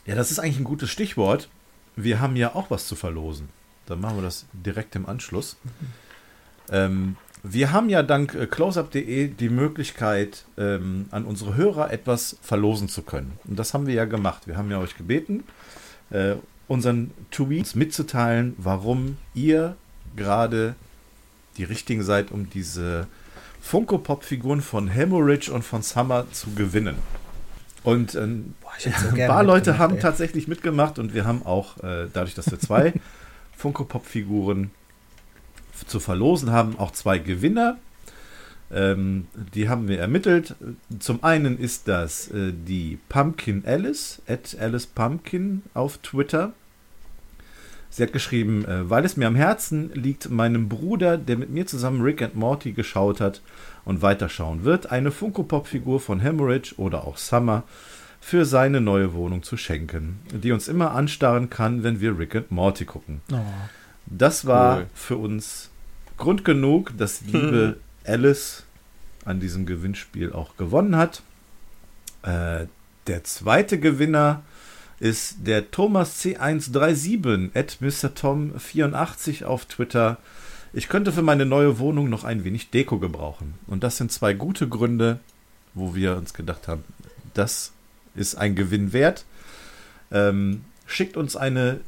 [0.05, 1.49] Ja, das ist eigentlich ein gutes Stichwort.
[1.95, 3.49] Wir haben ja auch was zu verlosen.
[3.87, 5.57] Dann machen wir das direkt im Anschluss.
[6.69, 12.89] Ähm, wir haben ja dank äh, closeup.de die Möglichkeit, ähm, an unsere Hörer etwas verlosen
[12.89, 13.33] zu können.
[13.45, 14.47] Und das haben wir ja gemacht.
[14.47, 15.43] Wir haben ja euch gebeten,
[16.09, 16.35] äh,
[16.67, 19.75] unseren Tweets mitzuteilen, warum ihr
[20.15, 20.75] gerade
[21.57, 23.07] die richtigen seid, um diese
[23.67, 26.95] Funko-Pop-Figuren von Hemorrhage und von Summer zu gewinnen.
[27.83, 30.01] Und ähm, Boah, so ein paar Leute haben ey.
[30.01, 32.93] tatsächlich mitgemacht und wir haben auch, äh, dadurch, dass wir zwei
[33.57, 34.71] Funko-Pop-Figuren
[35.85, 37.77] zu verlosen haben, auch zwei Gewinner.
[38.71, 40.55] Ähm, die haben wir ermittelt.
[40.99, 46.53] Zum einen ist das äh, die Pumpkin Alice, at Alice Pumpkin auf Twitter.
[47.97, 51.65] Sie hat geschrieben, äh, weil es mir am Herzen liegt, meinem Bruder, der mit mir
[51.65, 53.41] zusammen Rick and Morty geschaut hat
[53.85, 57.63] und weiterschauen wird, eine Funko-Pop-Figur von Hemorrhage oder auch Summer
[58.21, 62.51] für seine neue Wohnung zu schenken, die uns immer anstarren kann, wenn wir Rick and
[62.51, 63.21] Morty gucken.
[63.33, 63.37] Oh.
[64.05, 64.85] Das war Cool.
[64.93, 65.71] für uns
[66.17, 68.63] Grund genug, dass die liebe Alice
[69.25, 71.23] an diesem Gewinnspiel auch gewonnen hat.
[72.21, 72.67] Äh,
[73.07, 74.43] der zweite Gewinner
[74.99, 80.17] ist der Thomas C137 at MrTom84 auf Twitter.
[80.73, 83.53] Ich könnte für meine neue Wohnung noch ein wenig Deko gebrauchen.
[83.67, 85.19] Und das sind zwei gute Gründe,
[85.73, 86.83] wo wir uns gedacht haben,
[87.33, 87.71] das
[88.15, 89.25] ist ein Gewinn wert.
[90.11, 91.79] Ähm, schickt uns eine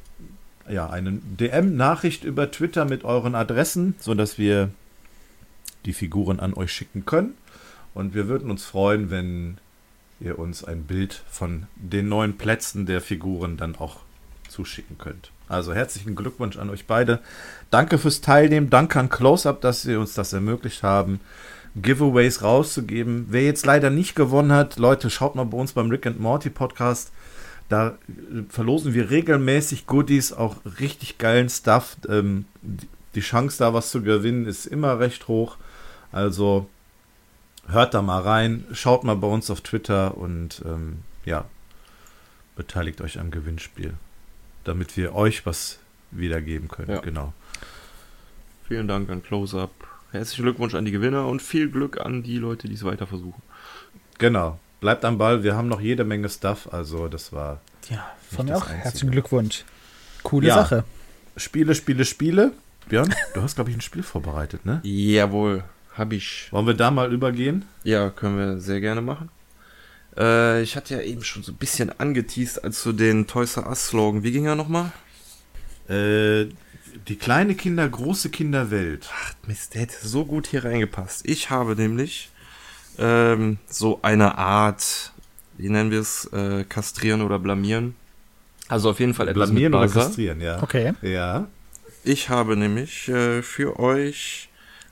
[0.70, 4.70] ja, eine DM-Nachricht über Twitter mit euren Adressen, sodass wir
[5.86, 7.34] die Figuren an euch schicken können.
[7.93, 9.57] Und wir würden uns freuen, wenn
[10.20, 13.98] ihr uns ein Bild von den neuen Plätzen der Figuren dann auch
[14.48, 15.32] zuschicken könnt.
[15.48, 17.20] Also herzlichen Glückwunsch an euch beide.
[17.72, 18.70] Danke fürs Teilnehmen.
[18.70, 21.20] Danke an Close-Up, dass sie uns das ermöglicht haben,
[21.76, 23.28] Giveaways rauszugeben.
[23.30, 26.50] Wer jetzt leider nicht gewonnen hat, Leute, schaut mal bei uns beim Rick and Morty
[26.50, 27.12] Podcast.
[27.70, 31.98] Da äh, verlosen wir regelmäßig Goodies, auch richtig geilen Stuff.
[32.08, 35.58] Ähm, die- die Chance, da was zu gewinnen, ist immer recht hoch.
[36.12, 36.68] Also
[37.72, 41.46] hört da mal rein, schaut mal bei uns auf Twitter und ähm, ja,
[42.56, 43.94] beteiligt euch am Gewinnspiel,
[44.64, 45.80] damit wir euch was
[46.12, 46.90] wiedergeben können.
[46.92, 47.00] Ja.
[47.02, 47.34] Genau.
[48.68, 49.72] Vielen Dank an Close-Up.
[50.12, 53.42] Herzlichen Glückwunsch an die Gewinner und viel Glück an die Leute, die es weiter versuchen.
[54.18, 54.60] Genau.
[54.82, 55.44] Bleibt am Ball.
[55.44, 56.68] Wir haben noch jede Menge Stuff.
[56.72, 58.80] Also das war Ja, von mir auch Einzige.
[58.84, 59.66] herzlichen Glückwunsch.
[60.24, 60.56] Coole Ja.
[60.56, 60.84] Sache.
[61.38, 62.52] Spiele, Spiele, Spiele.
[62.88, 64.80] Björn, du hast glaube ich ein Spiel vorbereitet, ne?
[64.84, 65.64] Jawohl,
[66.00, 66.47] hab ich.
[66.52, 67.66] Wollen wir da mal übergehen?
[67.84, 69.30] Ja, können wir sehr gerne machen.
[70.18, 73.68] Äh, ich hatte ja eben schon so ein bisschen angeteased, als du den Toys R
[73.68, 74.91] Us Slogan, wie ging er nochmal?
[75.88, 76.45] Äh,
[77.08, 79.10] die kleine Kinder, große Kinderwelt.
[79.14, 81.28] Ach, Mist, der hätte so gut hier reingepasst.
[81.28, 82.30] Ich habe nämlich
[82.97, 85.14] ähm, so eine Art,
[85.58, 87.95] wie nennen wir es, äh, kastrieren oder blamieren.
[88.68, 90.62] Also auf jeden Fall etwas Blamieren mit oder kastrieren, ja.
[90.62, 90.93] Okay.
[91.02, 91.47] Ja.
[92.04, 94.49] Ich habe nämlich äh, für euch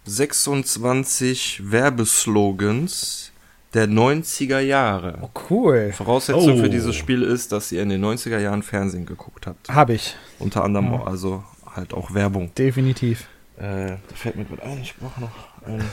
[0.07, 3.31] 26 Werbeslogans
[3.73, 5.19] der 90er Jahre.
[5.21, 5.91] Oh, cool.
[5.93, 6.61] Voraussetzung Oh.
[6.63, 9.69] für dieses Spiel ist, dass ihr in den 90er Jahren Fernsehen geguckt habt.
[9.69, 10.15] Habe ich.
[10.39, 11.43] Unter anderem auch, also
[11.75, 12.53] halt auch Werbung.
[12.55, 13.27] Definitiv.
[13.57, 15.31] Äh, da fällt mir gerade ein, ich brauche noch
[15.65, 15.83] einen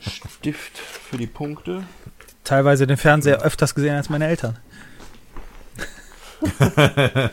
[0.38, 1.84] Stift für die Punkte.
[2.44, 4.56] Teilweise den Fernseher öfters gesehen als meine Eltern.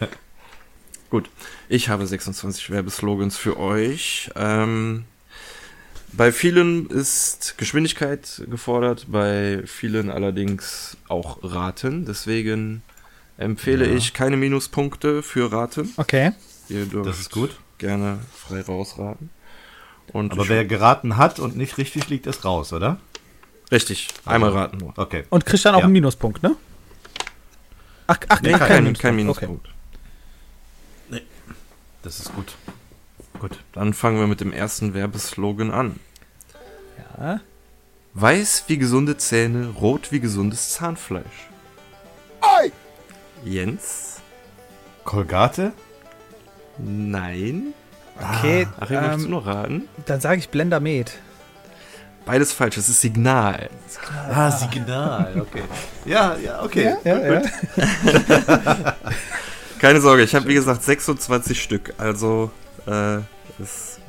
[1.10, 1.30] Gut,
[1.70, 4.32] ich habe 26 Werbeslogans für euch.
[4.36, 5.06] Ähm,
[6.16, 12.06] bei vielen ist Geschwindigkeit gefordert, bei vielen allerdings auch Raten.
[12.06, 12.84] Deswegen
[13.38, 13.96] empfehle Ja.
[13.96, 15.94] ich keine Minuspunkte für Raten.
[15.98, 16.32] Okay.
[16.70, 17.58] Ihr dürft Das ist gut.
[17.78, 19.30] gerne frei rausraten.
[20.12, 23.00] Und Aber wer geraten hat und nicht richtig liegt, ist raus, oder?
[23.72, 24.94] richtig, einmal Also- raten nur.
[24.98, 25.24] Okay.
[25.32, 25.86] Und kriegt dann auch Ja.
[25.86, 26.56] einen Minuspunkt, ne?
[28.06, 29.12] Ach, ach, Nee, ach kein, kein, Okay.
[29.14, 29.70] Minuspunkt.
[32.04, 32.54] Das ist gut.
[33.44, 33.60] Gut.
[33.74, 36.00] Dann fangen wir mit dem ersten Werbeslogan an.
[37.20, 37.42] Ja.
[38.14, 41.50] Weiß wie gesunde Zähne, rot wie gesundes Zahnfleisch.
[43.44, 44.22] Jens?
[45.04, 45.74] Kolgate?
[46.78, 47.74] Nein.
[48.18, 49.90] Okay, Achim, möchtest du ähm, noch raten?
[50.06, 51.12] dann sage ich Blender Med.
[52.26, 53.70] Beides falsch, es ist Signal.
[54.30, 55.42] Ah, Signal.
[55.42, 55.64] Okay.
[56.06, 56.96] Ja, ja, okay.
[57.04, 57.42] Ja, ja.
[59.80, 62.50] Keine Sorge, ich habe wie gesagt 26 Stück, also
[62.88, 63.18] äh,
[63.62, 64.00] es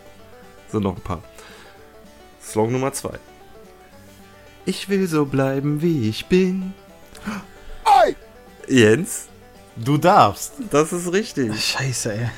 [0.69, 1.23] sind noch ein paar.
[2.43, 3.11] Slogan Nummer 2.
[4.67, 6.73] Ich will so bleiben, wie ich bin.
[8.69, 9.27] Jens,
[9.77, 10.53] Du darfst.
[10.71, 11.53] das ist richtig.
[11.63, 12.31] Scheiße, ey.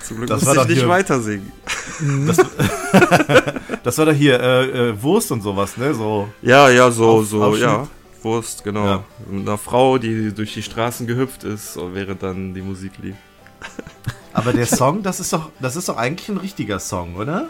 [0.00, 1.52] Zum Glück Das muss war ich doch nicht hier- weiter singen.
[3.84, 5.92] Das war doch hier äh, äh, Wurst und sowas, ne?
[5.94, 6.28] So.
[6.40, 7.62] Ja, ja, so, Auf- so, Aufschnitt.
[7.68, 7.88] ja.
[8.22, 8.84] Wurst, genau.
[8.86, 9.04] Ja.
[9.28, 13.16] Mit einer Frau, die durch die Straßen gehüpft ist, während dann die Musik lief.
[14.32, 17.48] Aber der Song, das ist doch, das ist doch eigentlich ein richtiger Song, oder?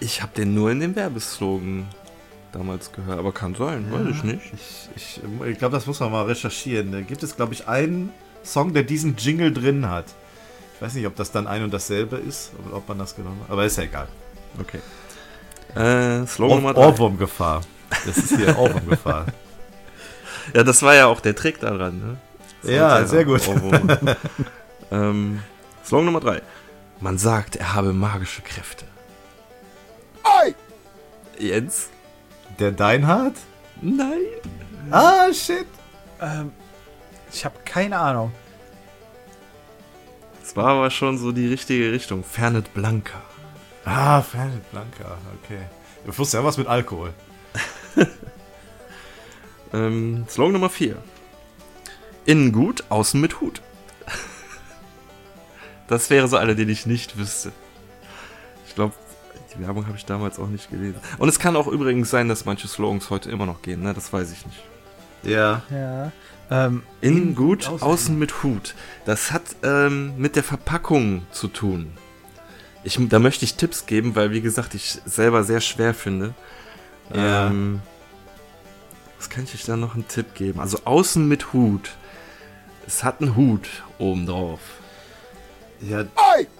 [0.00, 1.86] Ich habe den nur in dem Werbeslogan
[2.52, 4.52] damals gehört, aber kann sein, weiß ich nicht.
[4.54, 6.92] Ich, ich, ich glaube, das muss man mal recherchieren.
[6.92, 8.10] Da gibt es, glaube ich, einen
[8.44, 10.06] Song, der diesen Jingle drin hat.
[10.74, 13.40] Ich weiß nicht, ob das dann ein und dasselbe ist, oder ob man das genommen
[13.44, 13.50] hat.
[13.50, 14.08] Aber ist ja egal.
[14.60, 14.80] Okay.
[15.74, 16.80] Äh, Slogan Nummer 3.
[16.80, 17.62] Ohrwurmgefahr.
[18.04, 19.26] Das ist hier Ohrwurmgefahr.
[20.54, 22.16] Ja, das war ja auch der Trick daran, ne?
[22.62, 23.42] Das Ja, sehr gut.
[24.90, 25.40] Ähm,
[25.84, 26.42] Slogan Nummer 3.
[27.00, 28.86] Man sagt, er habe magische Kräfte.
[31.38, 31.88] Jens?
[32.58, 33.34] Der Deinhard?
[33.80, 34.20] Nein.
[34.90, 35.66] Ah, shit.
[36.20, 36.52] Ähm,
[37.32, 38.32] ich habe keine Ahnung.
[40.40, 42.22] Das war aber schon so die richtige Richtung.
[42.22, 43.20] Fernet Blanca.
[43.84, 45.62] Ah, Fernet Blanca, okay.
[46.04, 47.12] Du wusstest ja was mit Alkohol.
[49.74, 50.96] Ähm, Slogan Nummer 4.
[52.26, 53.62] Innen gut, außen mit Hut.
[55.92, 57.52] Das wäre so eine, den ich nicht wüsste.
[58.66, 58.94] Ich glaube,
[59.54, 60.98] die Werbung habe ich damals auch nicht gelesen.
[61.18, 63.92] Und es kann auch übrigens sein, dass manche Slogans heute immer noch gehen, ne?
[63.92, 64.62] Das weiß ich nicht.
[65.22, 65.62] Ja.
[65.70, 66.10] Ja.
[66.50, 68.74] Ähm, Innen gut, außen- außen, mit Hut.
[69.04, 71.92] Das hat ähm, mit der Verpackung zu tun.
[72.84, 76.34] Ich, da möchte ich Tipps geben, weil, wie gesagt, ich selber sehr schwer finde.
[77.14, 77.48] Ja.
[77.48, 77.80] Ähm,
[79.18, 80.58] was kann ich euch da noch einen Tipp geben?
[80.58, 81.90] Also außen mit Hut.
[82.86, 83.68] Es hat einen Hut
[83.98, 84.60] oben drauf.
[85.88, 86.04] Ja,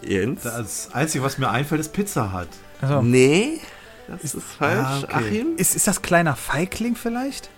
[0.02, 0.42] Jens?
[0.42, 2.48] das Einzige, was mir einfällt, ist Pizza Hut.
[2.80, 3.60] also, Nee,
[4.08, 4.78] das ist falsch.
[4.84, 5.14] Ah, okay.
[5.14, 5.46] Achim?
[5.56, 7.48] ist, ist das kleiner Feigling vielleicht?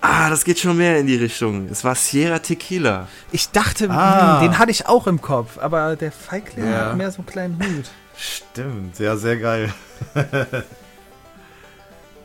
[0.00, 1.68] Ah, das geht schon mehr in die Richtung.
[1.70, 3.08] Es war Sierra Tequila.
[3.32, 4.40] Ich dachte, Ah.
[4.40, 6.86] hm, den hatte ich auch im Kopf, aber der Feigling Ja.
[6.90, 7.86] hat mehr so einen kleinen Hut.
[8.16, 9.72] Stimmt, ja, sehr geil.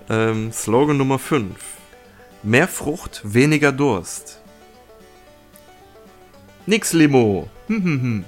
[0.09, 1.55] Ähm, Slogan Nummer 5.
[2.43, 4.41] Mehr Frucht, weniger Durst.
[6.65, 7.49] Nix Limo.
[7.67, 8.25] Hm, hm, hm.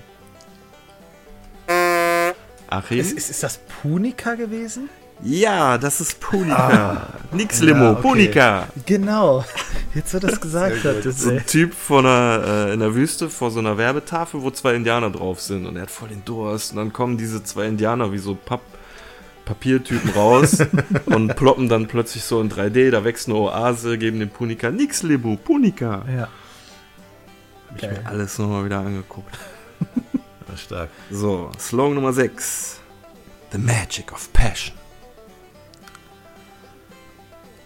[2.77, 2.99] Achim?
[2.99, 4.89] Ist, ist, ist das Punika gewesen?
[5.23, 7.07] ja, das ist Punika.
[7.31, 8.01] Nix Limo, okay.
[8.01, 8.67] Punika.
[8.85, 9.45] Genau.
[9.93, 11.05] Jetzt, wo das gesagt hat.
[11.05, 14.51] Das, So ein Typ vor einer, äh, in der Wüste vor so einer Werbetafel, wo
[14.51, 17.67] zwei Indianer drauf sind und er hat voll den Durst und dann kommen diese zwei
[17.67, 18.61] Indianer wie so Papp
[19.45, 20.57] Papiertypen raus
[21.05, 25.03] und ploppen dann plötzlich so in 3D, da wächst eine Oase, geben dem Punika nix
[25.03, 26.03] Limo, Punika.
[26.07, 26.27] ja.
[27.69, 29.37] Hab ich mir alles nochmal wieder angeguckt.
[30.57, 30.89] Stark.
[31.11, 32.79] So, Slogan Nummer 6.
[33.51, 34.75] The Magic of Passion.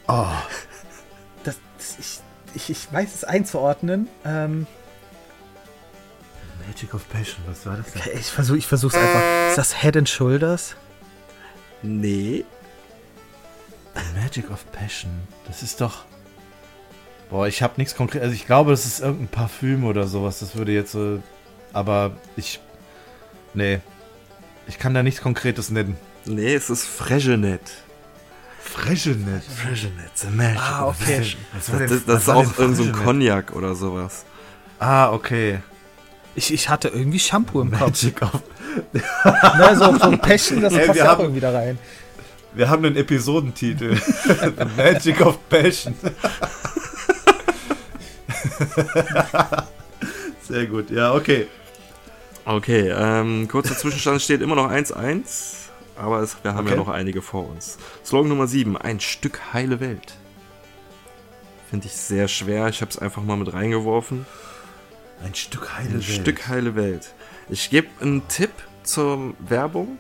[0.08, 0.26] Oh,
[1.44, 2.20] Das, das, ich,
[2.56, 4.08] ich, ich weiß es einzuordnen.
[4.26, 4.66] Ähm,
[6.68, 8.02] Magic of Passion, was war das denn?
[8.02, 9.22] okay, ich versuche ich versuch's einfach.
[9.50, 10.76] Ist das Head and Shoulders?
[11.82, 12.46] Nee.
[14.16, 15.12] Magic of Passion,
[15.48, 16.06] das ist doch.
[17.30, 18.22] Boah, ich habe nichts konkret.
[18.24, 20.40] Also ich glaube, das ist irgendein Parfüm oder sowas.
[20.40, 21.22] Das würde jetzt so.
[21.74, 22.60] Aber ich.
[23.54, 23.80] Nee.
[24.68, 25.97] Ich kann da nichts Konkretes nennen.
[26.26, 27.62] Nee, es ist Fregenet.
[28.62, 29.43] Fregenet.
[29.43, 31.36] Fregenet, the Magic Ah, of okay.
[31.54, 32.91] Das, das, das was ist auch denn irgend so?
[33.04, 34.26] Cognac oder sowas.
[34.80, 35.60] Ah, okay.
[36.36, 37.82] Ich, ich hatte irgendwie Shampoo im Kopf.
[38.04, 38.41] Magic of.
[38.93, 41.80] Ne, so, so ein Passion, das Ey, passt ja auch haben- irgendwie da rein.
[42.54, 43.95] Wir haben einen Episodentitel.
[43.95, 45.95] The Magic of Passion.
[50.47, 51.47] Sehr gut, ja, okay.
[52.50, 56.80] Okay, ähm, kurzer Zwischenstand steht immer noch 1-1, aber es, wir haben ja Okay.
[56.82, 57.78] noch einige vor uns.
[58.04, 60.16] Slogan Nummer 7, ein Stück heile Welt.
[61.70, 64.26] Finde ich sehr schwer, ich habe es einfach mal mit reingeworfen.
[65.24, 66.04] Ein Stück heile Ein Welt.
[66.06, 67.14] Stück heile Welt.
[67.50, 68.50] Ich gebe einen Tipp
[68.82, 70.00] zur Werbung.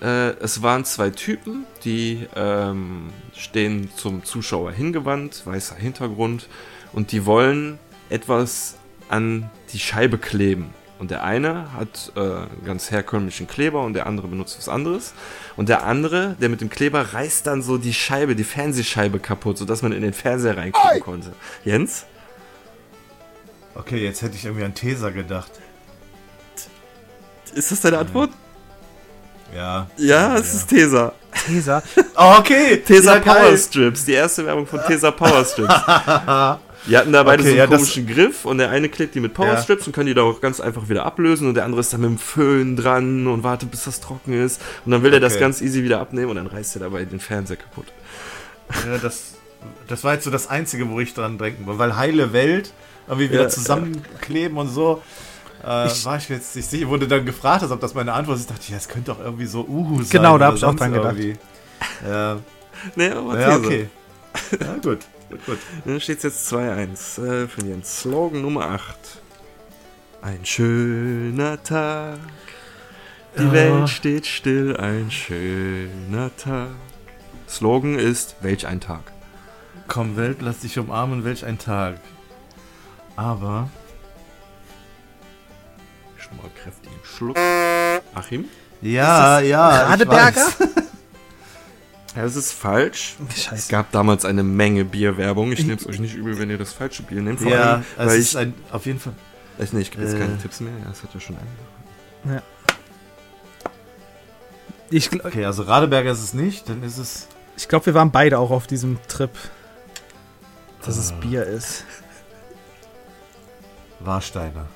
[0.00, 6.48] Äh, es waren zwei Typen, die ähm, stehen zum Zuschauer hingewandt, weißer Hintergrund,
[6.94, 7.78] und die wollen
[8.08, 8.76] etwas
[9.10, 10.72] an die Scheibe kleben.
[10.98, 15.12] Und der eine hat äh, ganz herkömmlichen Kleber und der andere benutzt was anderes.
[15.56, 19.58] Und der andere, der mit dem Kleber, reißt dann so die Scheibe, die Fernsehscheibe kaputt,
[19.58, 21.32] sodass man in den Fernseher reingucken konnte.
[21.64, 22.06] Jens?
[23.74, 25.50] Okay, jetzt hätte ich irgendwie an Tesa gedacht.
[27.54, 28.30] Ist das deine Antwort?
[29.54, 29.88] Ja.
[29.96, 31.12] Ja, es ist Tesa.
[31.46, 31.82] Tesa.
[32.16, 32.78] Oh, okay.
[32.78, 33.48] Tesa Ja, geil.
[33.48, 35.74] Power Strips, die erste Werbung von Tesa Power Strips.
[36.86, 39.14] Die hatten da beide Okay, so einen ja, das- komischen Griff und der eine klebt
[39.14, 39.62] die mit Power Ja.
[39.62, 42.02] Strips und kann die da auch ganz einfach wieder ablösen und der andere ist dann
[42.02, 45.34] mit dem Föhn dran und wartet, bis das trocken ist und dann will er das
[45.34, 45.40] Okay.
[45.40, 47.86] ganz easy wieder abnehmen und dann reißt er dabei den Fernseher kaputt.
[48.86, 49.34] Ja, das,
[49.88, 51.78] das war jetzt so das Einzige, wo ich dran denken wollte.
[51.78, 52.72] Weil heile Welt,
[53.08, 55.02] irgendwie wieder Ja, zusammenkleben und so.
[55.62, 58.50] Äh, war ich jetzt nicht sicher, wurde dann gefragt, hast, ob das meine Antwort ist.
[58.50, 60.08] Ich dachte, ja, es könnte doch irgendwie so Uhu sein.
[60.10, 61.14] Genau, da hab ich auch dran gedacht.
[61.16, 61.38] irgendwie.
[62.06, 62.36] Ja,
[62.96, 63.88] Nee, aber ja okay.
[64.60, 64.98] Ja, gut.
[65.46, 65.58] Gut.
[65.84, 68.96] Dann steht es jetzt 2-1 äh, für den Slogan Nummer 8.
[70.22, 72.18] Ein schöner Tag.
[73.36, 73.52] Die Ja.
[73.52, 76.68] Welt steht still, ein schöner Tag.
[77.48, 79.12] Slogan ist, welch ein Tag.
[79.88, 81.96] Komm, Welt, lass dich umarmen, welch ein Tag.
[83.16, 83.68] Aber,
[86.16, 87.36] Schon mal kräftigen Schluck.
[88.14, 88.46] Achim?
[88.80, 89.88] ja, ja.
[89.88, 90.46] Radeberger?
[92.16, 93.16] Ja, das ist falsch.
[93.28, 93.70] Es Scheiße.
[93.72, 95.50] gab damals eine Menge Bierwerbung.
[95.52, 97.40] Ich nehme es euch nicht übel, wenn ihr das falsche Bier nehmt.
[97.40, 99.14] Vor Ja, allem, es weil ist ich, ein, auf jeden Fall.
[99.58, 100.72] ich, nee, ich jetzt äh, keine Tipps mehr.
[100.78, 102.40] Ja, das hat ja schon einen.
[104.90, 107.26] Ich, gl- Okay, also Radeberger ist es nicht, dann ist es.
[107.56, 109.30] ich glaube, wir waren beide auch auf diesem Trip,
[110.84, 111.16] dass es Ah.
[111.16, 111.84] Bier ist.
[114.00, 114.66] Warsteiner.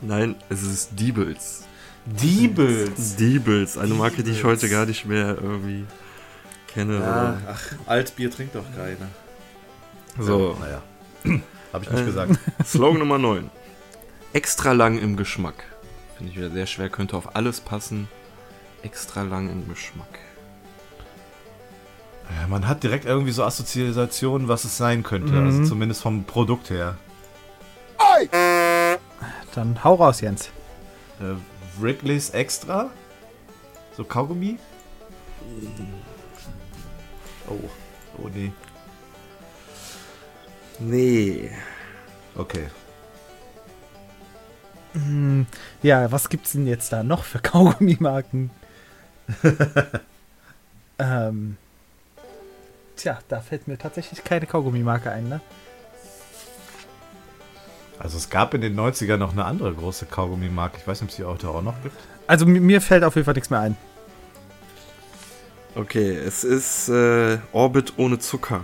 [0.00, 1.62] Nein, es ist Diebels.
[2.04, 3.16] Diebels.
[3.16, 5.84] Diebels, eine Marke, die ich heute gar nicht mehr irgendwie
[6.72, 6.94] kenne.
[6.94, 9.08] Ja, oder- ach, Altbier trinkt doch keiner.
[10.18, 10.82] So, naja.
[11.72, 12.04] Habe ich nicht Äh.
[12.04, 12.38] gesagt.
[12.66, 13.50] Slogan Nummer 9.
[14.32, 15.64] Extra lang im Geschmack.
[16.16, 18.08] Finde ich wieder sehr schwer, könnte auf alles passen.
[18.82, 20.18] Extra lang im Geschmack.
[22.40, 25.32] Ja, man hat direkt irgendwie so Assoziationen, was es sein könnte.
[25.32, 25.46] Mhm.
[25.46, 26.96] Also zumindest vom Produkt her.
[29.54, 30.48] Dann hau raus, Jens.
[31.20, 31.34] Äh,
[31.80, 32.90] Wrigley's Extra?
[33.96, 34.58] So Kaugummi?
[37.48, 37.58] Oh.
[38.18, 38.52] Oh nee.
[40.78, 41.50] Nee.
[42.36, 42.68] Okay.
[44.94, 45.46] Hm,
[45.82, 48.50] ja, was gibt's denn jetzt da noch für Kaugummimarken?
[50.98, 51.56] ähm,
[52.96, 55.40] tja, da fällt mir tatsächlich keine Kaugummimarke ein, ne?
[57.98, 60.78] Also es gab in den 90ern noch eine andere große Kaugummimarke.
[60.78, 61.96] Ich weiß nicht, ob es die heute auch noch gibt.
[62.26, 63.76] Also mi- mir fällt auf jeden Fall nichts mehr ein.
[65.74, 68.60] Okay, es ist äh, Orbit ohne Zucker.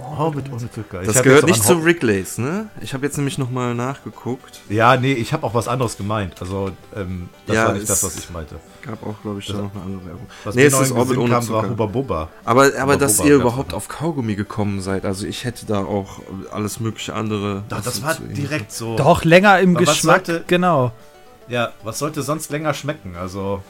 [0.00, 1.00] Hobbit ohne Zucker.
[1.00, 2.68] Ich Das gehört nicht zu Wrigley's, ne?
[2.80, 4.60] Ich habe jetzt nämlich nochmal nachgeguckt.
[4.68, 6.34] Ja, nee, ich habe auch was anderes gemeint.
[6.40, 8.54] Also, ähm, das Ja, war nicht das, was ich meinte.
[8.82, 10.26] Gab auch, glaube ich, da noch eine andere Werbung.
[10.44, 11.70] Was nee, es noch ist Orbit ohne kam, war Zucker.
[11.70, 12.28] Hubba Bubba.
[12.44, 13.76] Aber, aber Aber dass ihr überhaupt noch.
[13.78, 16.20] auf Kaugummi gekommen seid, also ich hätte da auch
[16.52, 17.64] alles mögliche andere.
[17.68, 18.96] Doch, das war direkt so.
[18.96, 20.26] Doch, länger im Aber Geschmack.
[20.26, 20.92] sollte- genau.
[21.48, 23.16] Ja, was sollte sonst länger schmecken?
[23.16, 23.62] Also,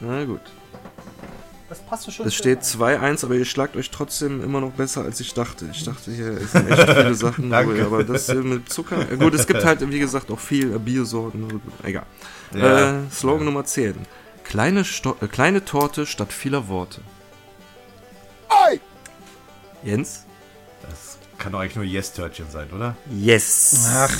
[0.00, 0.40] Na gut.
[1.68, 2.26] Das passt schon.
[2.26, 5.66] Es steht 2-1, aber ihr schlagt euch trotzdem immer noch besser, als ich dachte.
[5.70, 9.04] Ich dachte, hier sind echt viele Sachen, ihr- aber das hier mit Zucker.
[9.04, 11.60] Gut, es gibt halt, wie gesagt, auch viel äh, Biosorten.
[11.82, 12.06] Egal.
[12.54, 13.00] Ja.
[13.00, 13.94] Äh, Slogan Nummer 10.
[14.44, 17.02] Kleine, Sto äh, kleine Torte statt vieler Worte.
[19.84, 20.24] Jens?
[20.82, 22.96] das kann doch eigentlich nur Yes-Törtchen sein, oder?
[23.10, 23.86] Yes.
[23.94, 24.10] Ach.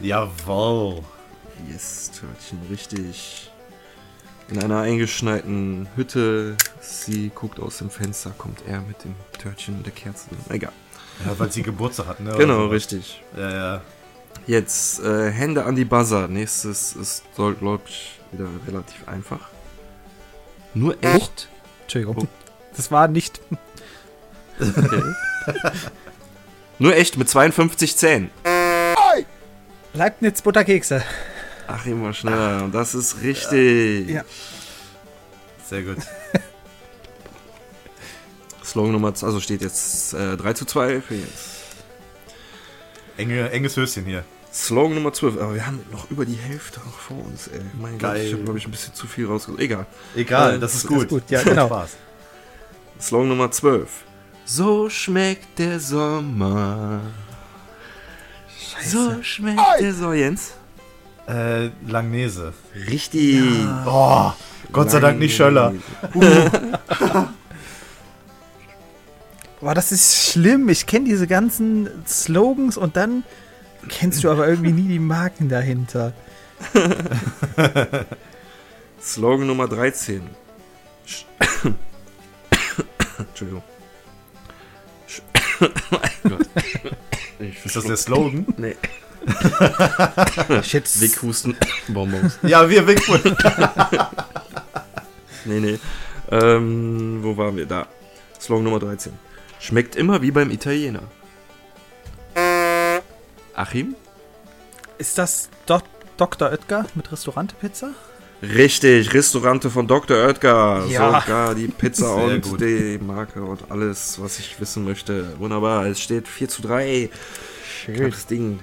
[0.00, 1.02] Jawohl.
[1.68, 3.47] Yes, Törtchen, richtig.
[4.50, 9.86] In einer eingeschneiten Hütte, sie guckt aus dem Fenster, kommt er mit dem Törtchen und
[9.86, 10.28] der Kerze.
[10.48, 10.72] Egal.
[11.26, 12.34] Ja, weil sie Geburtstag hat, ne?
[12.36, 12.66] Genau, so.
[12.68, 13.22] richtig.
[13.36, 13.82] Ja, ja.
[14.46, 16.28] Jetzt äh, Hände an die Buzzer.
[16.28, 19.50] Nächstes ist, glaube ich, wieder relativ einfach.
[20.72, 21.48] Nur echt?
[21.82, 22.16] Entschuldigung.
[22.22, 22.26] Oh.
[22.74, 23.40] Das war nicht.
[26.78, 28.30] Nur echt mit 52 Zähnen.
[29.92, 31.02] Leibniz Butterkekse.
[31.68, 32.64] Ach, immer schneller.
[32.64, 34.08] Und das ist richtig.
[34.08, 34.24] Ja.
[35.64, 35.98] Sehr gut.
[38.64, 41.48] Slogan Nummer 2, also steht jetzt äh, 3 zu 2 für jetzt.
[43.16, 44.24] Enge, enges Höschen hier.
[44.52, 45.38] Slogan Nummer 12.
[45.40, 47.60] Aber wir haben noch über die Hälfte noch vor uns, ey.
[47.80, 48.26] Mein Gott, Geil.
[48.26, 49.60] ich habe, glaube ich, ein bisschen zu viel rausgesucht.
[49.60, 49.86] Egal.
[50.16, 51.02] Egal, Äh, das ist das gut.
[51.02, 51.66] ist gut, ja, genau.
[51.66, 51.90] Spaß.
[53.00, 53.88] Slogan Nummer 12.
[54.44, 57.00] So schmeckt der Sommer.
[58.84, 60.14] So schmeckt der Sommer.
[60.14, 60.52] Jens?
[61.28, 62.54] Äh, Langnese.
[62.88, 63.42] Richtig.
[63.86, 64.32] Oh,
[64.72, 65.74] Gott sei Dank nicht Schöller.
[69.60, 70.68] Boah, das ist schlimm.
[70.68, 73.24] Ich kenne diese ganzen Slogans und dann
[73.88, 76.12] kennst du aber irgendwie nie die Marken dahinter.
[79.02, 80.22] Slogan Nummer 13.
[81.06, 81.24] Sch-
[83.18, 83.62] Entschuldigung.
[87.64, 88.46] Ist das der Slogan?
[88.56, 88.76] Nee.
[90.62, 91.00] Shit.
[91.00, 91.56] Weghusten.
[91.88, 92.38] Bonbons.
[92.42, 93.22] ja, wir Wigwood.
[95.44, 95.78] Nee, nee.
[96.30, 97.64] Ähm, wo waren wir?
[97.64, 97.86] Da.
[98.38, 99.12] Slogan Nummer 13.
[99.60, 101.02] Schmeckt immer wie beim Italiener.
[103.54, 103.94] Achim?
[104.98, 105.80] Ist das Do
[106.18, 106.50] Dr.
[106.50, 107.92] Oetker mit Restaurantpizza?
[108.42, 110.16] Richtig, Restaurante von Dr.
[110.18, 110.84] Oetker.
[110.88, 111.20] Ja.
[111.20, 112.60] Sogar die Pizza Sehr und gut.
[112.60, 115.38] die Marke und alles, was ich wissen möchte.
[115.38, 117.10] Wunderbar, es steht 4 zu 3.
[117.84, 117.94] Schön.
[117.94, 118.60] Knappes Ding.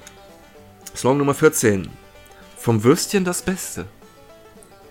[0.96, 1.90] Slogan Nummer 14.
[2.58, 3.86] Vom Würstchen das Beste.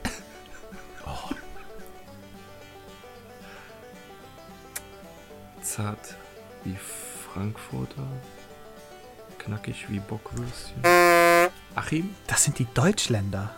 [5.63, 6.17] Zart
[6.65, 6.77] wie
[7.33, 8.07] Frankfurter.
[9.39, 10.83] Knackig wie Bockwürstchen.
[11.75, 12.15] Achim?
[12.27, 13.51] Das sind die Deutschländer.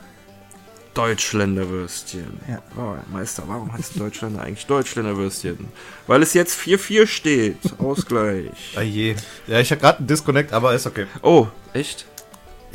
[0.94, 2.40] Deutschländerwürstchen.
[2.48, 2.62] Ja.
[2.77, 5.68] Oh, Meister, warum heißt Deutschländer eigentlich Deutschländerwürstchen?
[6.06, 7.59] Weil es jetzt 4-4 steht.
[7.78, 8.74] Ausgleich.
[8.77, 9.14] Ah je.
[9.47, 11.06] Ja, ich habe gerade einen Disconnect, aber ist okay.
[11.23, 12.06] Oh, echt?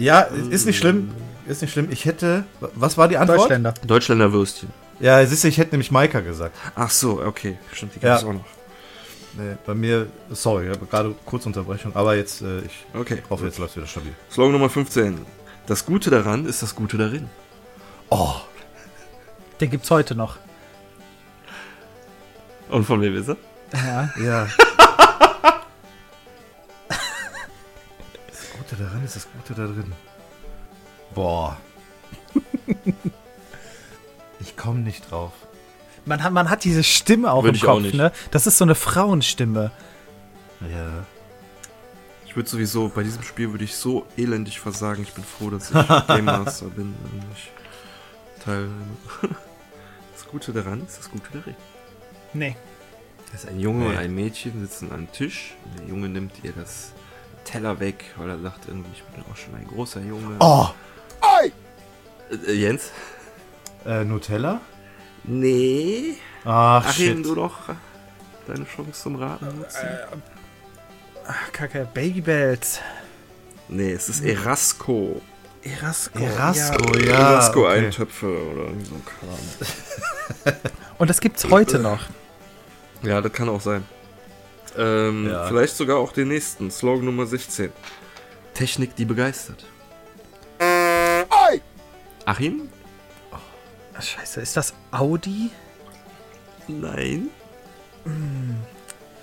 [0.01, 1.11] Ja, ist nicht schlimm.
[1.47, 1.87] Ist nicht schlimm.
[1.91, 2.43] Ich hätte.
[2.75, 3.39] Was war die Antwort?
[3.41, 3.73] Deutschländer.
[3.85, 4.69] Deutschländerwürstchen.
[4.99, 6.55] Ja, siehst du, ich hätte nämlich Maika gesagt.
[6.75, 7.57] Ach so, okay.
[7.73, 8.17] Stimmt, die gibt Ja.
[8.17, 8.45] es auch noch.
[9.37, 13.21] Nee, bei mir, sorry, ich habe gerade kurz Unterbrechung, aber jetzt, äh, ich Okay.
[13.29, 14.11] hoffe, jetzt läuft wieder stabil.
[14.29, 15.25] Slogan Nummer 15.
[15.67, 17.29] Das Gute daran ist das Gute darin.
[18.09, 18.33] Oh,
[19.61, 20.37] Den gibt's heute noch.
[22.69, 23.37] Und von wem ist er?
[23.73, 24.09] Ja.
[24.21, 24.47] ja.
[28.81, 29.91] daran ist das Gute da drin.
[31.15, 31.57] Boah.
[34.39, 35.31] ich komme nicht drauf.
[36.05, 37.95] Man hat, man hat diese Stimme auch Würde im ich auch Kopf, nicht.
[37.95, 38.11] ne?
[38.31, 39.71] Das ist so eine Frauenstimme.
[40.61, 41.05] Ja.
[42.25, 45.03] Ich würde sowieso, bei diesem Spiel würde ich so elendig versagen.
[45.03, 45.75] Ich bin froh, dass ich
[46.07, 47.51] Game Master bin und nicht
[48.43, 48.71] teilnehme.
[50.13, 51.55] Das Gute daran ist das Gute darin.
[52.33, 52.55] Nee.
[53.33, 53.97] Das ist ein Junge und Nee.
[53.97, 55.55] ein Mädchen sitzen an einem Tisch.
[55.65, 56.93] Und der Junge nimmt ihr das
[57.43, 60.35] Teller weg, weil er sagt irgendwie, ich bin auch schon ein großer Junge.
[60.39, 60.67] Oh,
[62.31, 62.91] Äh, äh, Jens?
[63.85, 64.61] äh, Nutella?
[65.23, 66.15] Nee.
[66.45, 67.25] Ach, Achim, shit.
[67.25, 67.55] du doch
[68.47, 69.87] deine Chance zum Raten nutzen?
[71.27, 71.87] Ach, Kacke.
[71.93, 72.79] Babybells.
[73.67, 75.21] Nee, es ist Erasco.
[75.63, 76.19] Erasco.
[76.19, 77.05] Erasco, Ja.
[77.05, 77.31] ja.
[77.33, 80.53] Erasco-Eintöpfe oder irgendwie so ein Kram.
[80.97, 81.99] Und das gibt's heute noch.
[83.03, 83.83] Ja, das kann auch sein.
[84.77, 85.45] Ähm, Ja.
[85.47, 86.71] Vielleicht sogar auch den nächsten.
[86.71, 87.71] Slogan Nummer 16.
[88.53, 89.65] Technik, die begeistert.
[92.25, 92.69] Achim?
[93.31, 95.49] Ach, Scheiße, ist das Audi?
[96.67, 97.29] Nein.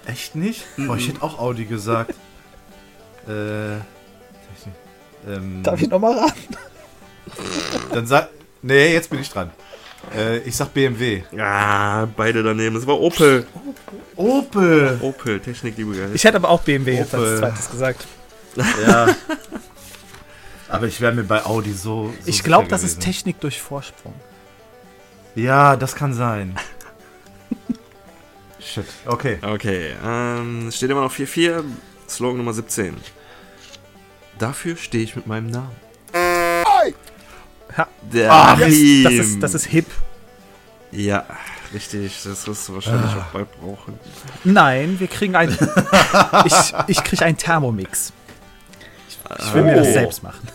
[0.06, 0.64] Echt nicht?
[0.76, 2.14] Boah, ich hätte auch Audi gesagt.
[3.28, 3.76] äh.
[5.26, 6.56] Ähm, Darf ich nochmal raten?
[7.92, 8.28] Dann sag.
[8.62, 9.50] Nee, jetzt bin ich dran.
[10.16, 11.22] Äh, ich sag BMW.
[11.32, 12.74] Ja, beide daneben.
[12.74, 13.46] Das war Opel.
[14.16, 14.98] Opel!
[15.00, 16.14] Opel, Technik, liebe Geist.
[16.14, 18.06] Ich hätte aber auch BMW jetzt als zweites gesagt.
[18.56, 19.14] Ja.
[20.68, 22.12] Aber ich wäre mir bei Audi so.
[22.20, 23.12] so ich glaube, das ist gewesen.
[23.12, 24.14] Technik durch Vorsprung.
[25.34, 26.56] Ja, das kann sein.
[28.60, 28.86] Shit.
[29.06, 29.38] Okay.
[29.40, 31.64] Okay, ähm, es steht immer noch 4-4.
[32.08, 32.96] Slogan Nummer 17.
[34.38, 35.87] Dafür stehe ich mit meinem Namen.
[38.02, 39.04] Der Ah, Achim.
[39.04, 39.86] Das ist, das ist hip.
[40.90, 41.24] Ja,
[41.72, 42.22] richtig.
[42.24, 43.98] Das wirst du wahrscheinlich auch bald brauchen.
[44.44, 45.50] Nein, wir kriegen ein.
[46.46, 48.12] ich ich kriege einen Thermomix.
[49.38, 49.92] Ich will mir das Oh.
[49.92, 50.48] selbst machen.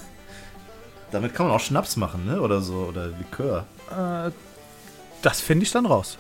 [1.12, 2.42] Damit kann man auch Schnaps machen, ne?
[2.42, 2.86] Oder so.
[2.90, 3.66] Oder Likör.
[3.92, 4.32] Äh,
[5.22, 6.18] das finde ich dann raus.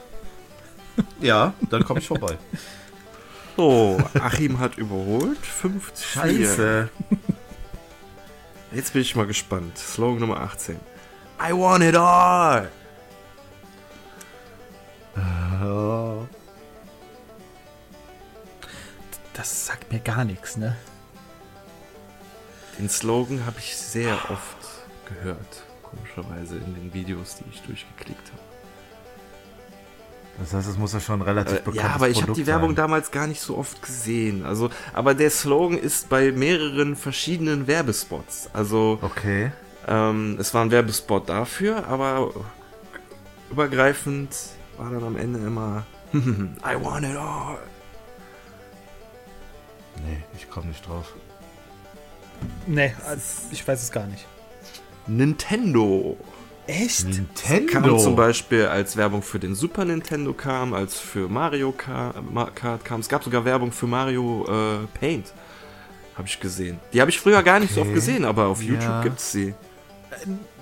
[1.19, 2.37] Ja, dann komme ich vorbei.
[3.55, 5.37] So, Achim hat überholt.
[5.37, 6.89] 5 zu 4.
[8.73, 9.77] Jetzt bin ich mal gespannt.
[9.77, 10.79] Slogan Nummer 18.
[11.43, 12.69] I want it all.
[19.33, 20.75] Das sagt mir gar nichts, ne?
[22.79, 24.57] Den Slogan habe ich sehr oft
[25.07, 25.63] gehört.
[25.83, 28.41] Komischerweise in den Videos, die ich durchgeklickt habe.
[30.39, 32.73] Das heißt, es muss ja schon relativ Äh, bekannt ja, aber ich habe die Werbung
[32.73, 34.43] damals gar nicht so oft gesehen.
[34.45, 38.49] Also, aber der Slogan ist bei mehreren verschiedenen Werbespots.
[38.53, 39.51] Also, Okay.
[39.87, 42.31] Ähm, es war ein Werbespot dafür, aber
[43.51, 44.35] übergreifend
[44.77, 45.83] war dann am Ende immer
[46.13, 47.57] I want it all.
[50.05, 51.13] Nee, ich komme nicht drauf.
[52.67, 52.93] Nee,
[53.51, 54.25] ich weiß es gar nicht.
[55.07, 56.17] Nintendo.
[56.65, 57.05] Echt?
[57.05, 57.71] Nintendo.
[57.73, 62.49] Kam zum Beispiel als Werbung für den Super Nintendo kam, als für Mario Ka- Ma-
[62.55, 63.01] Kart kam.
[63.01, 65.33] Es gab sogar Werbung für Mario äh, Paint.
[66.15, 66.79] Habe ich gesehen.
[66.93, 67.89] Die habe ich früher gar nicht so Okay.
[67.89, 68.73] oft gesehen, aber auf Ja.
[68.73, 69.53] YouTube gibt's sie.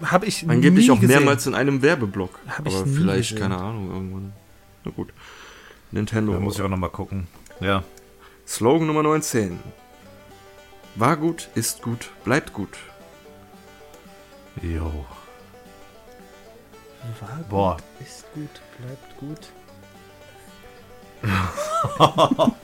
[0.03, 1.19] Habe ich Angeblich nie auch gesehen.
[1.19, 2.39] mehrmals in einem Werbeblock.
[2.47, 3.49] Hab ich aber nie vielleicht, gesehen.
[3.49, 4.33] keine Ahnung, irgendwann.
[4.85, 5.13] Na gut.
[5.91, 6.33] Nintendo.
[6.33, 7.27] Da muss ich auch nochmal gucken.
[7.59, 7.83] Ja.
[8.47, 9.59] Slogan Nummer 19.
[10.95, 12.77] War gut, ist gut, bleibt gut.
[14.61, 15.05] Jo.
[17.19, 17.77] War gut, Boah.
[17.99, 19.51] Ist gut, bleibt gut.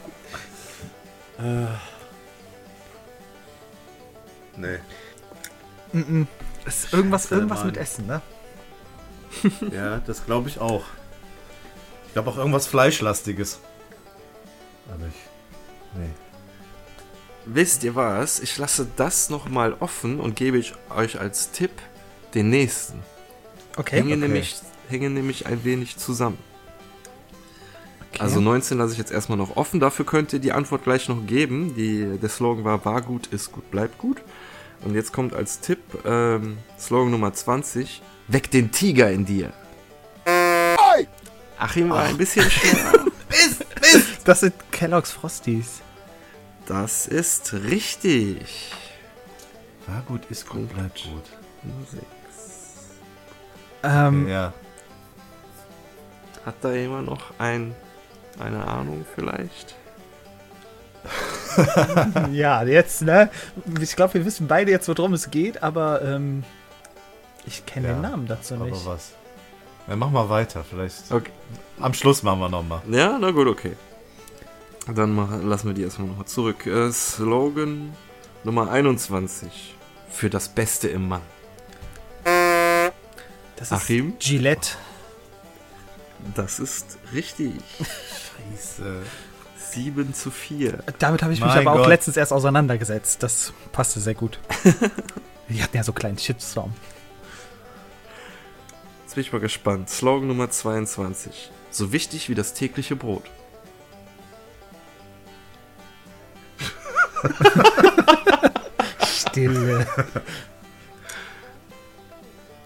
[4.58, 4.80] Nee.
[5.94, 6.28] Mm
[6.68, 7.68] Ist irgendwas, Scheiße, irgendwas Mann.
[7.68, 8.22] mit Essen, ne?
[9.72, 10.84] Ja, das glaube ich auch.
[12.08, 13.60] Ich glaube auch irgendwas Fleischlastiges.
[14.90, 16.00] Aber ich.
[16.00, 16.10] Nee.
[17.46, 18.40] Wisst ihr was?
[18.40, 21.72] Ich lasse das nochmal offen und gebe ich euch als Tipp
[22.34, 23.02] den nächsten.
[23.78, 23.98] Okay.
[23.98, 24.22] Hängen, okay.
[24.22, 24.56] nämlich,
[24.90, 26.38] hängen nämlich ein wenig zusammen.
[28.12, 28.22] okay.
[28.22, 29.80] Also 19 lasse ich jetzt erstmal noch offen.
[29.80, 31.76] Dafür könnt ihr die Antwort gleich noch geben.
[31.76, 34.18] Die, der Slogan war, war gut, ist gut, bleibt gut.
[34.84, 39.52] Und jetzt kommt als Tipp ähm, Slogan Nummer 20, weck den Tiger in dir.
[41.58, 43.06] Achim war ein bisschen schwer.
[44.26, 45.82] das sind Kellogg's Frosties.
[46.68, 48.72] Das ist richtig.
[49.88, 51.24] War gut, ist gut, bleibt gut.
[51.64, 52.04] Musik.
[53.84, 54.54] Ähm, Ja.
[56.46, 57.76] Hat da jemand noch ein,
[58.40, 59.76] eine Ahnung vielleicht?
[62.32, 63.30] ja, jetzt, ne?
[63.82, 66.44] Ich glaube, wir wissen beide jetzt, worum es geht, aber ähm,
[67.46, 68.86] ich kenne Ja, den Namen dazu Aber nicht.
[68.86, 69.14] was?
[69.88, 70.64] Ja, mach mal weiter.
[70.70, 71.12] Vielleicht.
[71.12, 71.32] Okay.
[71.80, 72.82] Am Schluss machen wir nochmal.
[72.90, 73.74] Ja, na gut, okay.
[74.94, 76.66] Dann mach, lassen wir die erstmal nochmal zurück.
[76.66, 77.94] Äh, Slogan
[78.44, 79.76] Nummer 21.
[80.10, 81.22] Für das Beste im Mann.
[83.56, 84.14] Das ist Achim?
[84.20, 84.72] Gillette.
[86.36, 87.54] Das ist richtig.
[87.80, 89.02] Scheiße.
[89.78, 90.84] 7 zu 4.
[90.98, 91.88] Damit habe ich mich Mein aber auch Gott.
[91.90, 93.22] letztens erst auseinandergesetzt.
[93.22, 94.40] Das passte sehr gut.
[95.50, 96.74] Die hatten ja so einen kleinen Shitstorm.
[99.04, 99.90] Jetzt bin ich mal gespannt.
[99.90, 101.52] Slogan Nummer 22.
[101.70, 103.24] So wichtig wie das tägliche Brot.
[109.06, 109.88] Stille.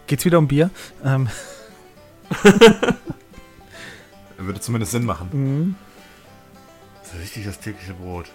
[0.07, 0.69] Geht's wieder um Bier?
[1.05, 1.29] Ähm,
[4.37, 5.29] Würde zumindest Sinn machen.
[5.31, 5.75] mhm.
[7.11, 8.27] So wichtig das tägliche Brot.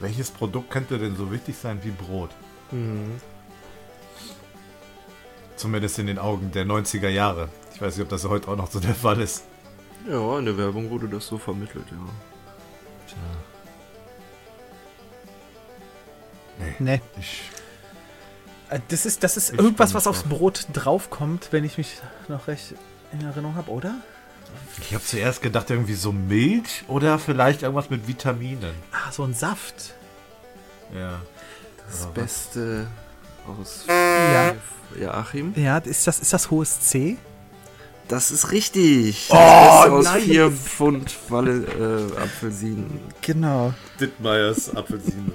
[0.00, 2.30] Welches Produkt könnte denn so wichtig sein wie Brot?
[5.56, 7.48] Zumindest in den Augen der 90er Jahre.
[7.74, 9.44] Ich weiß nicht, ob das heute auch noch so der Fall ist.
[10.08, 11.96] Ja, in der Werbung wurde das so vermittelt, ja.
[16.78, 17.00] Nee.
[17.18, 17.50] Ich,
[18.70, 20.22] Äh, Das ist, das ist Ich irgendwas, was aufs.
[20.24, 22.74] Brot draufkommt, wenn ich mich noch recht
[23.12, 23.94] in Erinnerung habe, oder?
[24.80, 28.74] Ich habe zuerst gedacht, irgendwie so Milch oder vielleicht irgendwas mit Vitaminen.
[28.92, 29.94] Ah, so ein Saft.
[30.94, 31.20] Ja.
[31.88, 32.86] Das Beste
[33.46, 34.54] aus Ja.
[35.00, 35.52] ja, Achim.
[35.56, 37.16] Ja, ist das, ist das hohes C?
[38.08, 39.26] Das ist richtig.
[39.30, 40.22] Oh, das Beste aus nein.
[40.22, 43.00] vier Pfund Walle, äh, Apfelsinen.
[43.20, 43.74] Genau.
[44.00, 45.32] Dittmeiers Apfelsinen.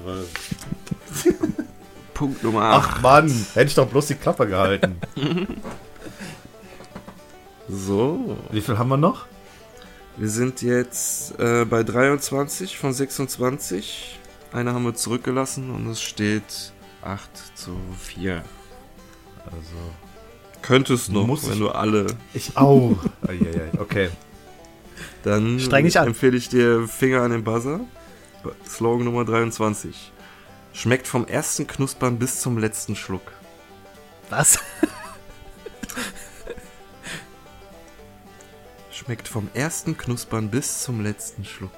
[2.14, 3.02] Punkt Nummer Ach 8.
[3.02, 5.02] Mann, hätte ich doch bloß die Klappe gehalten.
[7.72, 8.38] So.
[8.52, 9.26] Wie viel haben wir noch?
[10.18, 14.20] Wir sind jetzt äh, bei 23 von 26.
[14.52, 18.44] Eine haben wir zurückgelassen und es steht 8 zu 4.
[19.46, 19.58] Also.
[20.62, 22.08] Könntest noch, Muss wenn ich- du alle.
[22.34, 22.98] Ich auch.
[23.28, 24.10] Eieiei, okay.
[25.24, 26.08] Dann Streng dich an.
[26.08, 27.80] empfehle ich dir Finger an den Buzzer.
[28.68, 30.12] Slogan Nummer 23.
[30.74, 33.22] Schmeckt vom ersten Knuspern bis zum letzten Schluck.
[34.30, 34.60] Was?
[39.04, 41.72] Schmeckt vom ersten Knuspern bis zum letzten Schluck.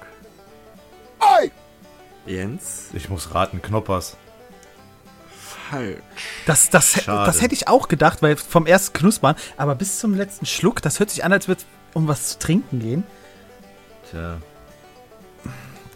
[2.26, 2.88] Jens?
[2.94, 4.16] Ich muss raten, Knoppers.
[5.70, 6.02] Falsch.
[6.46, 7.26] Das, das, Schade.
[7.26, 11.00] das hätte ich auch gedacht, weil vom ersten Knuspern, aber bis zum letzten Schluck, das
[11.00, 13.04] hört sich an, als würde es um was zu trinken gehen.
[14.10, 14.38] Tja.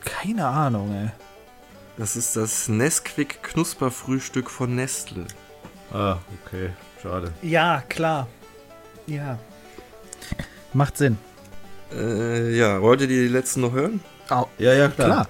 [0.05, 1.11] Keine Ahnung, ey.
[1.97, 5.27] Das ist das Nesquik Knusperfrühstück von Nestle.
[5.93, 6.71] Ah, okay.
[7.03, 7.33] Schade.
[7.43, 8.29] Ja, klar.
[9.07, 9.39] Ja.
[10.73, 11.19] Macht Sinn.
[11.93, 14.01] Äh, ja, wollt ihr die letzten noch hören?
[14.29, 14.47] Au.
[14.59, 15.29] Ja, ja, Klar.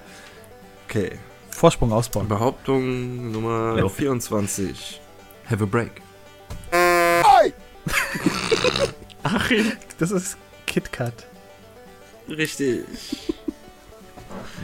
[0.89, 1.13] Okay.
[1.51, 2.29] Vorsprung ausbauen.
[2.29, 3.89] Behauptung Nummer Ja.
[3.89, 5.01] 24.
[5.49, 6.01] Have a break.
[9.23, 9.73] Achim.
[9.99, 10.37] Das ist
[10.67, 11.27] KitKat.
[12.29, 12.85] Richtig.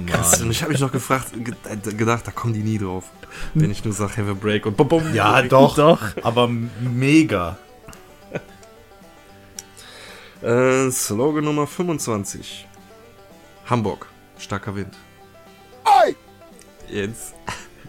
[0.07, 3.05] Krass, und ich habe mich noch gefragt, ge- äh, gedacht, da kommen die nie drauf.
[3.55, 5.15] Wenn ich nur sage, have a break und bum, bum.
[5.15, 5.77] Ja, doch.
[5.77, 6.01] Doch.
[6.23, 7.59] Aber mega.
[10.45, 12.67] Äh, Slogan Nummer 25.
[13.65, 14.07] Hamburg.
[14.39, 14.95] Starker Wind.
[16.91, 17.33] Jens.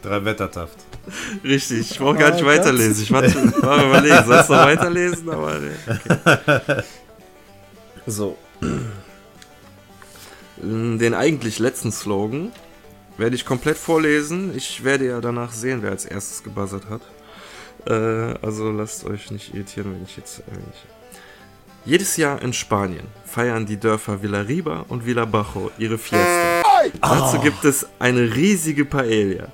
[0.01, 0.77] Drei Wettertaft.
[1.43, 3.03] Richtig, ich brauche gar nicht Oh weiterlesen.
[3.03, 5.29] Ich war, war am überlegen, sollst du noch weiterlesen?
[5.29, 6.83] Aber okay.
[8.07, 8.37] So.
[10.61, 12.53] Den eigentlich letzten Slogan
[13.17, 14.55] werde ich komplett vorlesen.
[14.55, 17.01] Ich werde ja danach sehen, wer als erstes gebuzzert hat.
[17.85, 20.41] Äh, also lasst euch nicht irritieren, wenn ich jetzt.
[20.47, 20.85] Wenn ich
[21.85, 26.63] jedes Jahr in Spanien feiern die Dörfer Villarriba und Villabajo ihre Fiesta.
[27.01, 29.47] Dazu gibt es eine riesige Paella.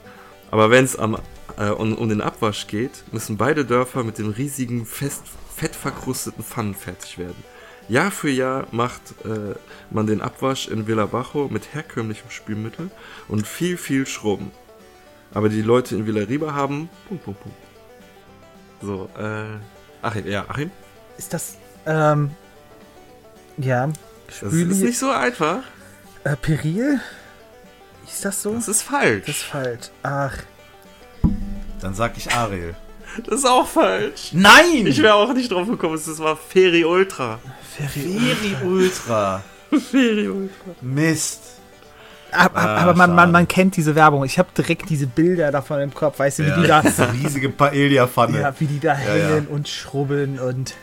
[0.50, 4.86] Aber wenn es äh, um, um den Abwasch geht, müssen beide Dörfer mit den riesigen,
[4.86, 5.24] fest,
[5.56, 7.44] fettverkrusteten Pfannen fertig werden.
[7.90, 9.56] Jahr für Jahr macht äh,
[9.90, 12.90] man den Abwasch in Villabajo mit herkömmlichem Spülmittel
[13.28, 14.52] und viel, viel Schrubben.
[15.34, 16.90] Aber die Leute in Villarriba haben...
[17.08, 17.58] Punkt, Punkt, Punkt.
[18.82, 19.58] So, äh...
[20.02, 20.72] Achim, ja, Achim?
[21.18, 22.32] Ist das, ähm,
[23.58, 23.90] ja,
[24.28, 25.60] Das Spüli, ist nicht so einfach.
[26.24, 27.00] äh, Peril?
[28.08, 28.54] Ist das so?
[28.54, 29.26] Das ist falsch.
[29.26, 29.90] Das ist falsch.
[30.04, 30.34] Ach.
[31.82, 32.76] Dann sag ich Ariel.
[33.26, 34.30] Das ist auch falsch.
[34.34, 34.86] Nein!
[34.86, 37.40] Ich wäre auch nicht drauf gekommen, das war Feri Ultra.
[37.76, 39.44] Feri Ultra.
[39.92, 40.72] Feri Ultra.
[40.82, 41.42] Mist.
[42.32, 44.24] Aber, Ah, aber man, man, man kennt diese Werbung.
[44.24, 46.20] Ich habe direkt diese Bilder davon im Kopf.
[46.20, 48.40] Weißt du, wie die da, diese riesige Paella-Pfanne.
[48.40, 49.28] ja, wie die da Ja, ja.
[49.36, 50.74] hängen und schrubbeln und.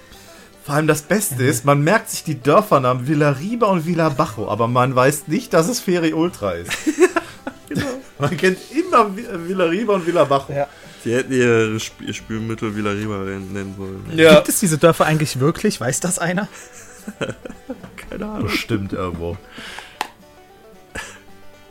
[0.69, 4.95] Vor allem das Beste ist, man merkt sich die Dörfernamen Villarriba und Villabajo, aber man
[4.95, 6.71] weiß nicht, dass es Feri Ultra ist.
[8.19, 10.53] Man kennt immer Vi- Villarriba und Villabajo.
[10.53, 10.67] Ja.
[11.07, 14.05] Die hätten ihr Sp Spülmittel Villarriba nennen sollen.
[14.15, 15.81] Gibt es diese Dörfer eigentlich wirklich?
[15.81, 16.49] Weiß das einer?
[18.11, 18.43] Keine Ahnung.
[18.43, 19.39] Bestimmt irgendwo.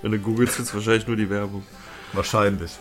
[0.02, 1.64] Wenn du googelst, findest du wahrscheinlich nur die Werbung.
[2.14, 2.72] Wahrscheinlich.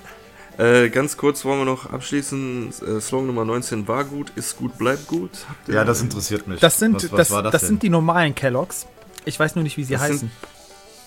[0.59, 2.69] Äh, ganz kurz wollen wir noch abschließen.
[2.71, 5.31] Äh, Slogan Nummer 19 war gut, ist gut, bleibt gut.
[5.49, 6.61] Habt ihr- Ja, das interessiert mich.
[6.61, 8.87] Das sind, was, was das, war das, das, sind die normalen Kelloggs.
[9.27, 10.31] Ich weiß nur nicht, wie sie Das sind- heißen.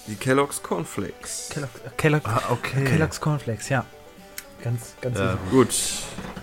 [0.08, 1.50] Die Kellogg's Cornflakes.
[1.52, 2.84] Kellogg, Kellogg, Ah, okay.
[2.84, 3.86] Kellogg's Cornflakes, ja.
[4.64, 5.38] Ganz, ganz Ja.
[5.52, 5.70] Gut.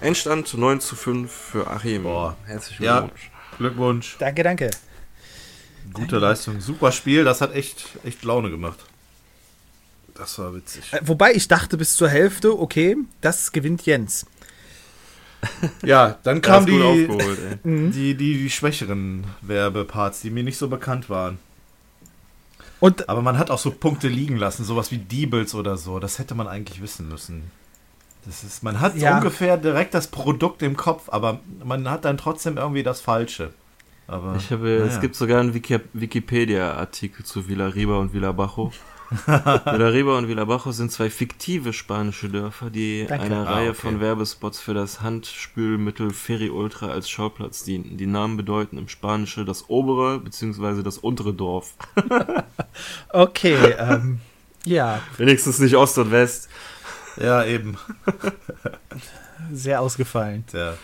[0.01, 2.05] Endstand 9 zu 5 für Achim.
[2.05, 2.37] Boah.
[2.47, 3.01] Herzlichen Ja.
[3.01, 3.31] Glückwunsch.
[3.59, 4.17] Glückwunsch.
[4.19, 4.71] Danke, danke.
[5.93, 6.61] Gute Leistung.
[6.61, 7.25] Super Spiel.
[7.25, 8.79] Das hat echt, echt Laune gemacht.
[10.17, 10.93] Das war witzig.
[10.93, 14.27] Äh, Wobei ich dachte bis zur Hälfte, okay, das gewinnt Jens.
[15.83, 17.59] Ja, dann kamen die, aufgeholt, ey.
[17.91, 21.39] die, die, die schwächeren Werbeparts, die mir nicht so bekannt waren.
[22.81, 25.99] Und Aber man hat auch so Punkte liegen lassen, sowas wie Diebels oder so.
[25.99, 27.51] Das hätte man eigentlich wissen müssen.
[28.27, 29.17] Das ist, man hat Ja.
[29.19, 33.53] ungefähr direkt das Produkt im Kopf, aber man hat dann trotzdem irgendwie das Falsche.
[34.09, 35.01] Aber Ich habe, es naja.
[35.01, 38.73] gibt sogar einen Wiki Wikipedia-Artikel zu Villarriba und Villabajo.
[39.27, 43.25] Villarriba und Villabajo sind zwei fiktive spanische Dörfer, die Danke.
[43.25, 43.79] einer Ah, Reihe okay.
[43.81, 47.97] von Werbespots für das Handspülmittel Ferry Ultra als Schauplatz dienten.
[47.97, 50.83] Die Namen bedeuten im Spanische das obere bzw.
[50.83, 51.75] das untere Dorf.
[53.09, 54.21] Okay, ähm,
[54.65, 56.51] ja, Wenigstens nicht Ost und West.
[57.17, 57.79] Ja, eben.
[59.53, 60.45] sehr ausgefallen.
[60.53, 60.75] Ja,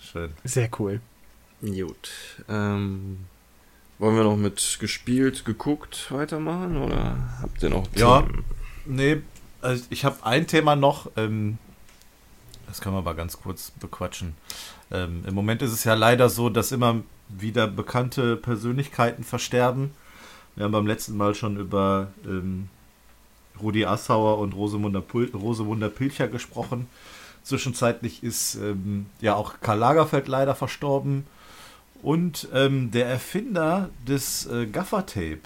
[0.00, 0.32] schön.
[0.44, 1.00] Sehr cool.
[1.60, 2.10] Gut.
[2.48, 3.26] Ähm,
[4.00, 8.22] wollen wir noch mit gespielt, geguckt weitermachen oder habt ihr noch Ja.
[8.22, 8.44] Themen?
[8.86, 9.22] Nee,
[9.60, 11.10] also ich habe ein Thema noch.
[11.16, 11.58] Ähm,
[12.66, 14.34] das können wir aber ganz kurz bequatschen.
[14.90, 19.90] Ähm, Im Moment ist es ja leider so, dass immer wieder bekannte Persönlichkeiten versterben.
[20.56, 22.68] Wir haben beim letzten Mal schon über ähm,
[23.60, 26.86] Rudi Assauer und Rosamunde, Pul Rosamunde Pilcher gesprochen.
[27.42, 31.26] Zwischenzeitlich ist ähm, ja auch Karl Lagerfeld leider verstorben.
[32.02, 35.40] Und ähm, der Erfinder des äh, Gaffer-Tape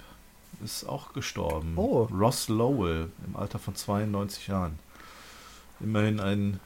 [0.63, 1.73] ist auch gestorben.
[1.75, 2.03] Oh.
[2.11, 4.79] Ross Lowell im Alter von 92 Jahren.
[5.79, 6.59] Immerhin ein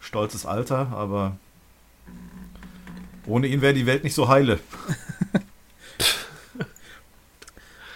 [0.00, 1.36] stolzes Alter, aber
[3.26, 4.60] ohne ihn wäre die Welt nicht so heile.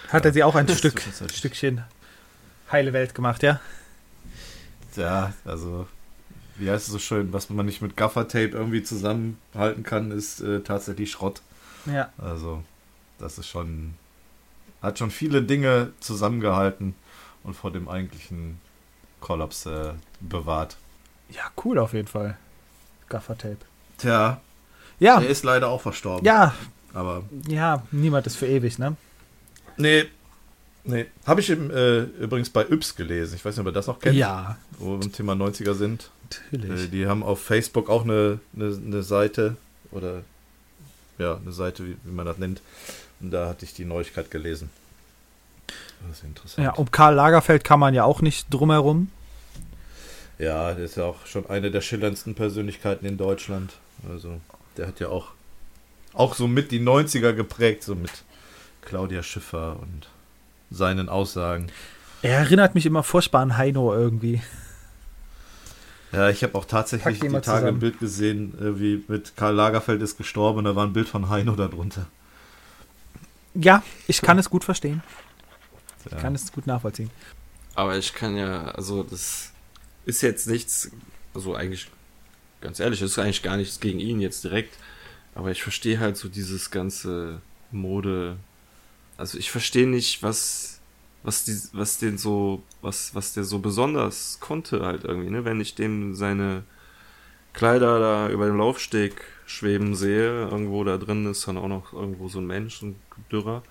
[0.09, 1.03] Hat er sie auch ein Stück.
[1.33, 1.85] Stückchen
[2.71, 3.61] heile Welt gemacht, ja?
[4.97, 5.87] Ja, also,
[6.57, 10.61] wie heißt es so schön, was man nicht mit Gaffer-Tape irgendwie zusammenhalten kann, ist äh,
[10.61, 11.43] tatsächlich Schrott.
[11.87, 12.11] Ja.
[12.19, 12.63] Also,
[13.19, 13.95] das ist schon,
[14.83, 16.95] hat schon viele Dinge zusammengehalten
[17.43, 18.61] und vor dem eigentlichen
[19.21, 20.77] Kollaps äh, bewahrt.
[21.31, 22.37] Ja, cool auf jeden Fall.
[23.09, 23.59] Gaffer-Tape.
[23.99, 24.41] Tja,
[24.99, 26.25] Ja, er ist leider auch verstorben.
[26.25, 26.55] ja,
[26.93, 28.97] Aber, ja, niemand ist für ewig, ne?
[29.77, 30.05] nee,
[30.85, 31.07] nee.
[31.27, 33.35] Habe ich im, äh, übrigens bei Yps gelesen.
[33.37, 34.17] Ich weiß nicht, ob ihr das noch kennt.
[34.17, 36.11] Ja, Wo wir beim Thema 90er sind.
[36.53, 36.91] Äh, natürlich.
[36.91, 39.57] die haben auf Facebook auch eine, eine, eine Seite
[39.91, 40.23] oder
[41.19, 42.61] ja, eine Seite, wie, wie man das nennt.
[43.21, 44.71] Und da hatte ich die Neuigkeit gelesen.
[46.09, 46.65] Das ist interessant.
[46.65, 49.11] Ja, um Karl Lagerfeld kann man ja auch nicht drumherum.
[50.39, 53.73] Ja, der ist ja auch schon eine der schillerndsten Persönlichkeiten in Deutschland.
[54.11, 54.41] Also,
[54.77, 55.29] der hat ja auch,
[56.13, 58.11] auch so mit die 90er geprägt, so mit
[58.83, 60.09] Claudia Schiffer und
[60.75, 61.69] seinen Aussagen.
[62.23, 64.43] Er erinnert mich immer furchtbar an Heino irgendwie.
[66.13, 67.67] Ja, ich habe auch tatsächlich die Tage zusammen.
[67.67, 71.09] ein Bild gesehen, äh, wie mit Karl Lagerfeld ist gestorben und da war ein Bild
[71.09, 72.07] von Heino darunter.
[73.55, 75.03] Ja, ich kann es gut verstehen.
[76.05, 76.17] Ja.
[76.17, 77.11] Ich kann es gut nachvollziehen.
[77.75, 79.51] Aber ich kann ja, also das
[80.07, 80.91] ist jetzt nichts,
[81.35, 81.89] also eigentlich,
[82.61, 84.77] ganz ehrlich, das ist eigentlich gar nichts gegen ihn jetzt direkt.
[85.35, 87.41] Aber ich verstehe halt so dieses ganze
[87.73, 88.37] Mode.
[89.17, 90.81] Also ich verstehe nicht, was,
[91.23, 95.45] was die, was den so, was, was der so besonders konnte halt irgendwie, ne?
[95.45, 96.65] Wenn ich dem seine
[97.53, 102.29] Kleider da über den Laufsteg schweben sehe, irgendwo da drin ist dann auch noch irgendwo
[102.29, 102.97] so ein Mensch, ein
[103.31, 103.63] Dürrer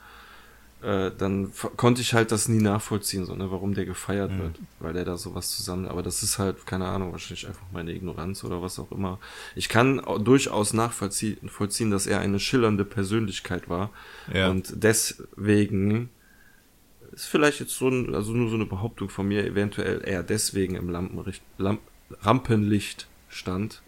[0.84, 4.38] äh, dann konnte ich halt das nie nachvollziehen, so, ne, warum der gefeiert Mhm.
[4.40, 7.94] wird, weil der da sowas zusammen, aber das ist halt, keine Ahnung, wahrscheinlich einfach meine
[7.94, 9.20] Ignoranz oder was auch immer.
[9.56, 13.92] Ich kann au- durchaus nachvollziehen, vollziehen, dass er eine schillernde Persönlichkeit war
[14.34, 14.50] Ja.
[14.50, 16.10] und deswegen
[17.12, 20.76] ist vielleicht jetzt so ein, also nur so eine Behauptung von mir, eventuell eher deswegen
[20.76, 21.80] im Lampenricht, Lamp,
[22.22, 23.82] Rampenlicht stand,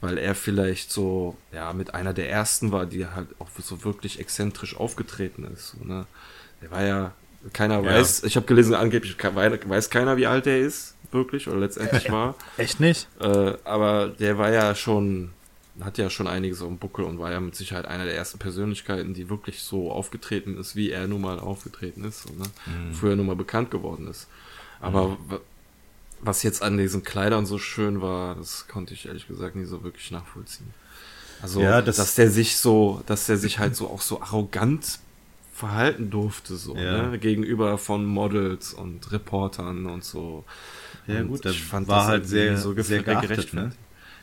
[0.00, 4.20] weil er vielleicht so, ja, mit einer der ersten war, die halt auch so wirklich
[4.20, 5.70] exzentrisch aufgetreten ist.
[5.78, 6.06] So, ne?
[6.62, 7.12] Der war ja,
[7.52, 7.84] keiner Ja.
[7.84, 12.34] weiß, ich habe gelesen, angeblich weiß keiner, wie alt er ist, wirklich, oder letztendlich war.
[12.56, 13.08] Echt nicht?
[13.20, 15.30] Äh, aber der war ja schon,
[15.80, 18.38] hat ja schon einiges auf dem Buckel und war ja mit Sicherheit einer der ersten
[18.38, 22.44] Persönlichkeiten, die wirklich so aufgetreten ist, wie er nun mal aufgetreten ist, so, ne?
[22.92, 24.28] früher nun mal bekannt geworden ist.
[24.80, 25.40] Aber wa-
[26.20, 29.82] was jetzt an diesen Kleidern so schön war, das konnte ich ehrlich gesagt nie so
[29.84, 30.72] wirklich nachvollziehen.
[31.40, 34.98] Also, Ja, das- dass der sich so, dass der sich halt so auch so arrogant
[35.52, 37.08] verhalten durfte, so, Ja.
[37.08, 37.18] ne?
[37.18, 40.44] gegenüber von Models und Reportern und so.
[41.06, 43.72] Ja, Und gut, fand war das halt sehr, so sehr geachtet, ne?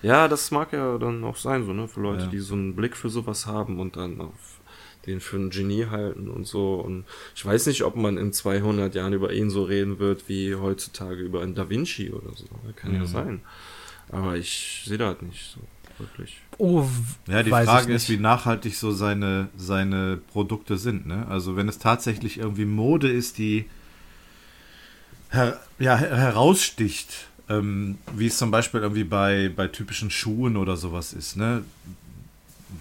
[0.02, 2.30] Ja, das mag ja dann auch sein, so, ne, für Leute, Ja.
[2.30, 4.55] die so einen Blick für sowas haben und dann auf
[5.08, 6.76] den für ein Genie halten und so.
[6.76, 7.06] Und
[7.36, 11.22] ich weiß nicht, ob man in 200 Jahren über ihn so reden wird, wie heutzutage
[11.22, 12.46] über einen Da Vinci oder so.
[12.76, 13.08] Kann ja Mhm.
[13.08, 13.42] sein.
[14.10, 15.60] Aber ich sehe das nicht so,
[15.98, 16.40] wirklich.
[16.58, 16.86] Oh,
[17.28, 18.20] Ja, die weiß Frage ich ist, nicht.
[18.20, 21.06] wie nachhaltig so seine, seine Produkte sind.
[21.08, 21.26] Ne?
[21.28, 23.66] Also wenn es tatsächlich irgendwie Mode ist, die
[25.32, 30.78] her ja, her heraussticht, ähm, wie es zum Beispiel irgendwie bei, bei typischen Schuhen oder
[30.78, 31.36] sowas ist.
[31.36, 31.64] Ne?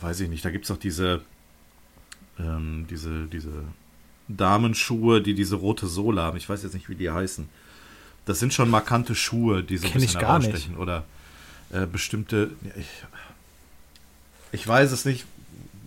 [0.00, 1.22] Weiß ich nicht, da gibt es auch diese,
[2.38, 3.50] ähm, diese, diese
[4.28, 6.36] Damenschuhe, die diese rote Sohle haben.
[6.36, 7.48] Ich weiß jetzt nicht, wie die heißen.
[8.26, 10.76] Das sind schon markante Schuhe, die so ein Kenn ich bisschen herausstechen.
[10.76, 11.04] Oder
[11.72, 12.50] äh, bestimmte.
[12.76, 12.88] Ich,
[14.52, 15.26] ich weiß es nicht.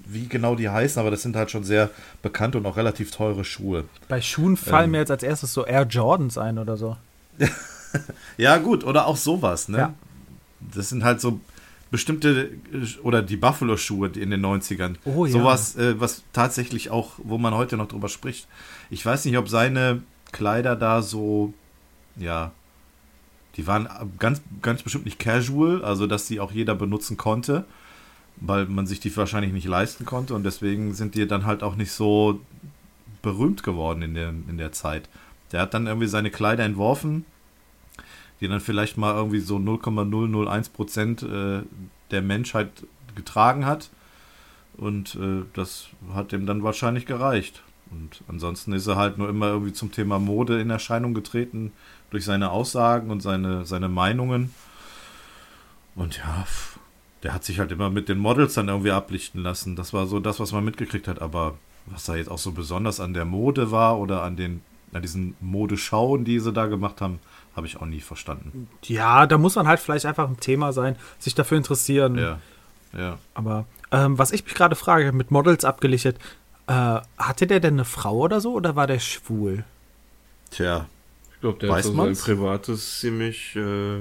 [0.06, 1.90] wie genau die heißen, aber das sind halt schon sehr
[2.22, 3.84] bekannte und auch relativ teure Schuhe.
[4.07, 4.91] Bei Schuhen fallen Ähm.
[4.91, 6.95] mir jetzt als erstes so Air Jordans ein oder so.
[8.38, 9.78] Ja, gut, oder auch sowas, ne?
[9.78, 9.94] Ja.
[10.60, 11.40] Das sind halt so
[11.91, 14.95] bestimmte, äh, oder die Buffalo-Schuhe in den 90ern.
[15.05, 15.31] Oh, ja.
[15.31, 18.47] Sowas, äh, was tatsächlich auch, wo man heute noch drüber spricht.
[18.89, 21.53] Ich weiß nicht, ob seine Kleider da so,
[22.15, 22.51] ja,
[23.55, 23.89] die waren
[24.19, 27.65] ganz, ganz bestimmt nicht casual, also dass die auch jeder benutzen konnte,
[28.35, 31.76] weil man sich die wahrscheinlich nicht leisten konnte und deswegen sind die dann halt auch
[31.76, 32.39] nicht so
[33.23, 35.09] berühmt geworden in der, in der Zeit.
[35.51, 37.26] Der hat dann irgendwie seine Kleider entworfen,
[38.39, 41.61] die dann vielleicht mal irgendwie so 0,001 Prozent äh,
[42.11, 42.69] der Menschheit
[43.15, 43.89] getragen hat.
[44.77, 47.64] Und äh, das hat ihm dann wahrscheinlich gereicht.
[47.89, 51.72] Und ansonsten ist er halt nur immer irgendwie zum Thema Mode in Erscheinung getreten
[52.09, 54.53] durch seine Aussagen und seine, seine Meinungen.
[55.95, 56.45] Und ja,
[57.23, 59.76] der hat sich halt immer mit den Models dann irgendwie ablichten lassen.
[59.76, 61.22] Das war so das, was man mitgekriegt hat.
[61.22, 61.57] Aber
[61.88, 64.61] was da jetzt auch so besonders an der Mode war oder an den
[64.93, 67.19] an diesen Modeschauen, die sie da gemacht haben,
[67.55, 68.69] habe ich auch nie verstanden.
[68.84, 72.18] Ja, da muss man halt vielleicht einfach ein Thema sein, sich dafür interessieren.
[72.18, 72.39] Ja,
[72.97, 73.18] ja.
[73.34, 76.18] Aber ähm, was ich mich gerade frage, mit Models abgelichtet,
[76.68, 79.64] äh, hatte der denn eine Frau oder so oder war der schwul?
[80.51, 80.88] Tja,
[81.34, 82.22] Ich glaube, der Weiß hat so sein man's?
[82.23, 83.99] Privates ziemlich äh,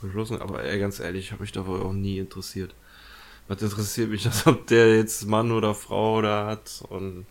[0.00, 0.40] verschlossen.
[0.40, 2.74] Aber ey, ganz ehrlich, ich habe mich dafür auch nie interessiert.
[3.48, 7.26] Was interessiert mich das, ob der jetzt Mann oder Frau da hat und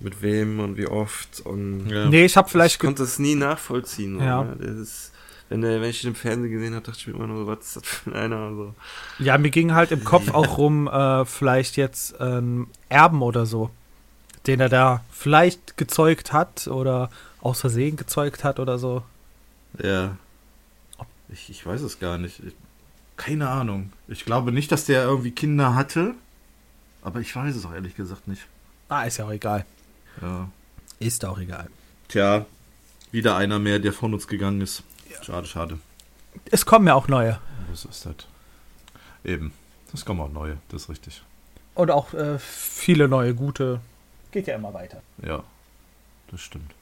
[0.00, 2.06] mit wem und wie oft und Ja.
[2.08, 2.80] Nee, ich habe ich vielleicht.
[2.80, 4.20] ge- konnte das nie nachvollziehen.
[4.20, 4.42] Ja.
[4.42, 4.54] oder?
[4.56, 5.12] Das ist,
[5.48, 7.58] wenn, der, wenn ich den im Fernsehen gesehen habe, dachte ich mir immer nur, was
[7.60, 8.50] ist das für einer?
[8.54, 8.74] So.
[9.18, 13.70] Ja, mir ging halt im Kopf auch rum, äh, vielleicht jetzt ähm, Erben oder so,
[14.46, 17.10] den er da vielleicht gezeugt hat oder
[17.40, 19.02] aus Versehen gezeugt hat oder so.
[19.82, 20.16] Ja.
[21.30, 22.40] Ich, ich weiß es gar nicht.
[22.42, 22.54] Ich,
[23.16, 23.92] keine Ahnung.
[24.06, 26.14] Ich glaube nicht, dass der irgendwie Kinder hatte.
[27.02, 28.46] Aber ich weiß es auch ehrlich gesagt nicht.
[28.88, 29.64] Ah, ist ja auch egal.
[30.20, 30.48] Ja.
[30.98, 31.68] Ist auch egal.
[32.08, 32.46] Tja,
[33.12, 34.82] wieder einer mehr, der von uns gegangen ist.
[35.22, 35.78] Schade, schade.
[36.50, 37.38] Es kommen ja auch neue.
[37.70, 38.14] Was ist das?
[39.24, 39.52] Eben.
[39.92, 41.22] Das kommen auch neue, das ist richtig.
[41.74, 43.80] Und auch äh, viele neue, gute.
[44.32, 45.00] Geht ja immer weiter.
[45.24, 45.42] Ja,
[46.30, 46.72] das stimmt.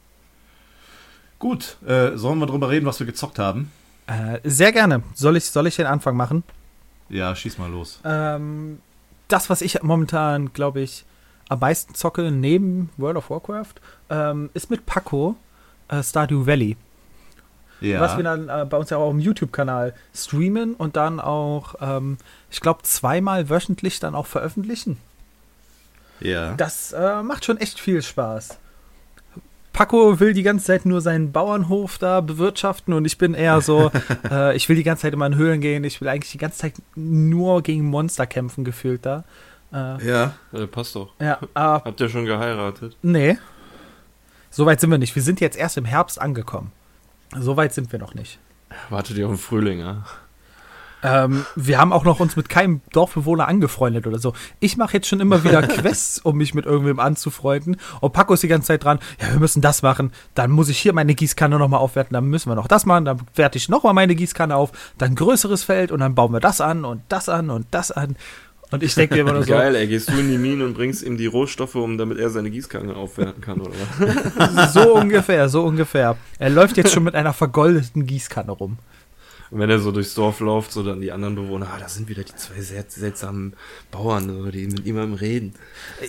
[1.39, 3.71] Gut, äh, sollen wir drüber reden, was wir gezockt haben?
[4.07, 5.03] Äh, sehr gerne.
[5.15, 6.45] Soll ich, soll ich den Anfang machen?
[7.09, 8.01] Ja, schieß mal los.
[8.05, 8.81] Ähm,
[9.29, 11.05] das, was ich momentan, glaube ich,
[11.49, 13.75] am meisten zocke, neben World of Warcraft,
[14.11, 15.37] ähm, ist mit Paco
[15.89, 16.77] äh, Stardew Valley.
[17.81, 18.01] Ja.
[18.01, 22.17] Was wir dann äh, bei uns ja auch im YouTube-Kanal streamen und dann auch, ähm,
[22.51, 24.99] ich glaube, zweimal wöchentlich dann auch veröffentlichen.
[26.21, 26.55] ja.
[26.55, 28.59] Das äh, macht schon echt viel Spaß.
[29.75, 33.91] Paco will die ganze Zeit nur seinen Bauernhof da bewirtschaften und ich bin eher so,
[34.31, 36.61] äh, ich will die ganze Zeit immer in Höhlen gehen, ich will eigentlich die ganze
[36.61, 39.25] Zeit nur gegen Monster kämpfen, gefühlt da.
[39.73, 40.35] Äh, ja.
[40.53, 41.11] Äh, passt doch.
[41.21, 42.97] ja, aber Habt ihr schon geheiratet?
[43.03, 43.37] nee.
[44.51, 45.15] Soweit sind wir nicht.
[45.15, 46.73] Wir sind jetzt erst im Herbst angekommen.
[47.39, 48.39] Soweit sind wir noch nicht.
[48.89, 50.05] Wartet ihr auf den Frühling, ja?
[51.03, 54.33] Ähm, wir haben auch noch uns mit keinem Dorfbewohner angefreundet oder so.
[54.61, 57.77] Ich mache jetzt schon immer wieder Quests, um mich mit irgendwem anzufreunden.
[58.01, 60.11] Und Paco ist die ganze Zeit dran, ja, wir müssen das machen.
[60.35, 62.15] Dann muss ich hier meine Gießkanne nochmal aufwerten.
[62.15, 63.05] Dann müssen wir noch das machen.
[63.05, 64.73] Dann werte ich nochmal meine Gießkanne auf.
[64.97, 68.17] Dann größeres Feld und dann bauen wir das an und das an und das an.
[68.73, 70.75] Und ich denke mir immer nur so, Geil, ey, gehst du in die Mine und
[70.75, 74.73] bringst ihm die Rohstoffe, um damit er seine Gießkanne aufwerten kann, oder was?
[74.75, 76.17] so ungefähr, so ungefähr.
[76.39, 78.79] Er läuft jetzt schon mit einer vergoldeten Gießkanne rum.
[79.53, 82.09] Und wenn er so durchs Dorf läuft, so dann die anderen Bewohner, ah, da sind
[82.09, 83.53] wieder die zwei sehr seltsamen
[83.93, 85.55] Bauern, so, die mit niemandem reden.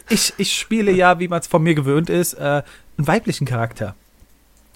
[0.09, 2.63] Ich, ich spiele ja, wie man es von mir gewöhnt ist, äh,
[2.97, 3.95] einen weiblichen Charakter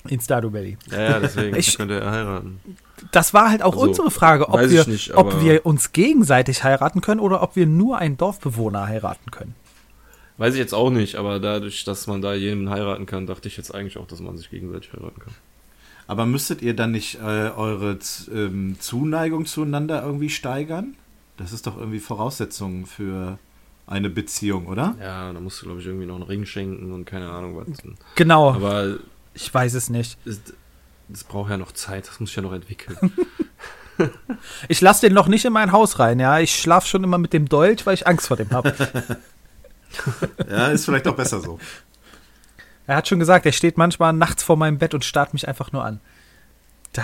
[0.08, 0.78] in Stardew Valley.
[0.92, 2.60] Ja, ja, deswegen Ich- könnte er heiraten.
[3.12, 6.64] Das war halt auch Also, unsere Frage, ob, wir, ich nicht, ob wir uns gegenseitig
[6.64, 9.56] heiraten können oder ob wir nur einen Dorfbewohner heiraten können.
[10.38, 13.58] Weiß ich jetzt auch nicht, aber dadurch, dass man da jemanden heiraten kann, dachte ich
[13.58, 15.34] jetzt eigentlich auch, dass man sich gegenseitig heiraten kann.
[16.08, 20.96] Aber müsstet ihr dann nicht äh, eure Z- ähm, Zuneigung zueinander irgendwie steigern?
[21.38, 23.38] Das ist doch irgendwie Voraussetzung für
[23.88, 24.96] eine Beziehung, oder?
[25.02, 27.78] Ja, da musst du, glaube ich, irgendwie noch einen Ring schenken und keine Ahnung was.
[28.16, 28.98] Genau, Aber
[29.34, 30.18] ich weiß es nicht.
[30.26, 30.42] es,
[31.12, 32.98] das braucht ja noch Zeit, das muss ich ja noch entwickeln.
[34.68, 36.40] Ich lasse den noch nicht in mein Haus rein, ja.
[36.40, 38.74] Ich schlafe schon immer mit dem Dolch, weil ich Angst vor dem habe.
[40.50, 41.60] Ja, ist vielleicht auch besser so.
[42.88, 45.72] er hat schon gesagt, er steht manchmal nachts vor meinem Bett und starrt mich einfach
[45.72, 46.00] nur an.
[46.94, 47.04] Da,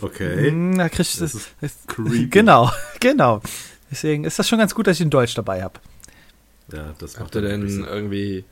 [0.00, 0.50] Okay.
[0.50, 1.34] Mm, da krieg ich Das das.
[1.34, 2.26] ist das creepy.
[2.30, 2.70] genau,
[3.00, 3.40] genau.
[3.90, 5.78] Deswegen ist das schon ganz gut, dass ich einen Dolch dabei habe.
[6.72, 8.44] Ja, das Habt ihr denn irgendwie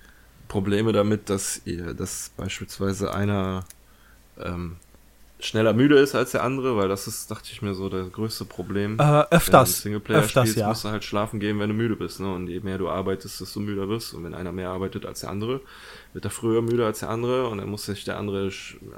[0.48, 3.64] Probleme damit, dass ihr, dass beispielsweise einer
[4.42, 4.76] ähm,
[5.40, 8.44] schneller müde ist als der andere, weil das ist, dachte ich mir, so das größte
[8.44, 8.94] Problem.
[8.94, 9.86] Äh, Wenn du öfters.
[9.86, 10.68] Öfters, spielst, ja.
[10.68, 12.18] musst du halt schlafen gehen, wenn du müde bist.
[12.18, 12.32] Ne?
[12.34, 14.14] Und je mehr du arbeitest, desto müder wirst.
[14.14, 15.60] Und wenn einer mehr arbeitet als der andere,
[16.12, 17.46] wird er früher müde als der andere.
[17.46, 18.50] Und dann muss sich der andere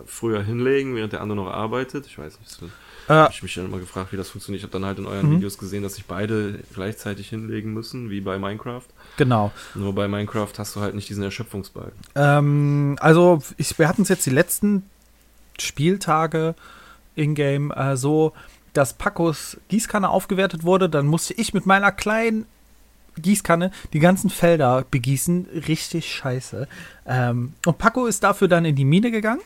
[0.07, 2.07] früher hinlegen, während der andere noch arbeitet.
[2.07, 2.51] Ich weiß nicht.
[2.51, 2.65] So,
[3.09, 4.61] Äh, habe ich mich dann immer gefragt, wie das funktioniert.
[4.61, 5.37] Ich habe dann halt in euren Mhm.
[5.37, 8.85] Videos gesehen, dass sich beide gleichzeitig hinlegen müssen, wie bei Minecraft.
[9.19, 9.53] genau.
[9.75, 11.99] Nur bei Minecraft hast du halt nicht diesen Erschöpfungsbalken.
[12.15, 14.85] Ähm, also, ich, wir hatten es jetzt die letzten
[15.61, 16.55] Spieltage
[17.15, 18.33] in-game äh, so,
[18.73, 20.89] dass Pacos Gießkanne aufgewertet wurde.
[20.89, 22.47] Dann musste ich mit meiner kleinen
[23.21, 25.47] Gießkanne die ganzen Felder begießen.
[25.69, 26.69] Richtig scheiße.
[27.07, 29.41] Ähm, und Paco ist dafür dann in die Mine gegangen.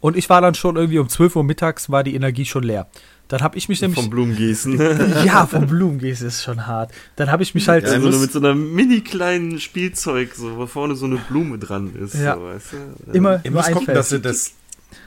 [0.00, 2.86] Und ich war dann schon irgendwie um 12 Uhr mittags, war die Energie schon leer.
[3.26, 4.00] Dann habe ich mich nämlich.
[4.00, 4.78] Vom Blumengießen.
[5.26, 6.92] ja, vom Blumengießen ist schon hart.
[7.16, 7.84] Dann habe ich mich halt.
[7.84, 11.58] Ja, so eine, mit so einer mini kleinen Spielzeug, so, wo vorne so eine Blume
[11.58, 12.14] dran ist.
[12.14, 12.36] Ja.
[12.36, 13.12] So, weißt du?
[13.12, 13.98] Immer- müsst ein gucken, Feld.
[13.98, 14.52] dass ihr das,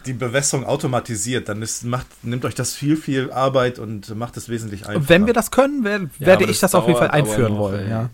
[0.06, 1.49] die Bewässerung automatisiert.
[1.49, 4.98] Dann ist, macht, nimmt euch das viel, viel Arbeit und macht es wesentlich einfacher.
[4.98, 7.12] Und wenn wir das können, wer, Ja, werde aber ich das das auf jeden Fall
[7.12, 7.90] einführen noch, wollen.
[7.90, 8.10] Ja.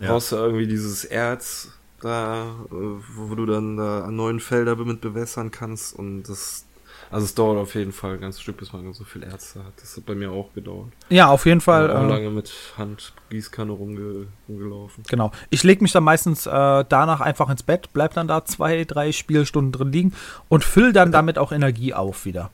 [0.00, 0.08] Ja.
[0.12, 1.70] brauchst du irgendwie dieses Erz
[2.00, 6.64] da, wo du dann da an neuen Felder mit bewässern kannst und das,
[7.10, 9.72] also es dauert auf jeden Fall ein ganzes Stück, bis man so viel Erz hat.
[9.80, 10.88] Das hat bei mir auch gedauert.
[11.08, 11.88] ja, auf jeden Ich Fall.
[11.88, 15.04] bin auch Äh, lange mit Handgießkanne rumge rumgelaufen.
[15.08, 15.32] genau.
[15.50, 16.50] Ich lege mich dann meistens äh,
[16.88, 20.12] danach einfach ins Bett, bleib dann da zwei, drei Spielstunden drin liegen
[20.48, 22.50] und fülle dann damit auch Energie auf wieder.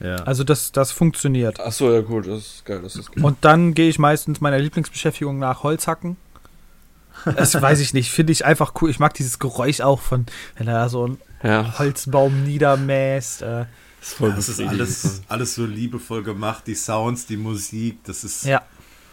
[0.00, 0.16] ja.
[0.16, 1.58] Also das, das funktioniert.
[1.60, 3.22] Ach so, ja cool, das ist geil, das ist gut.
[3.22, 6.16] Und dann gehe ich meistens meiner Lieblingsbeschäftigung nach Holzhacken.
[7.36, 8.90] Das weiß ich nicht, finde ich einfach cool.
[8.90, 10.26] Ich mag dieses Geräusch auch von,
[10.56, 13.42] wenn er da so einen Ja, Holzbaum niedermäßt.
[13.42, 13.46] Äh,
[14.00, 16.64] das ist voll das ist alles, alles so liebevoll gemacht.
[16.66, 18.44] Die Sounds, die Musik, das ist.
[18.44, 18.62] ja.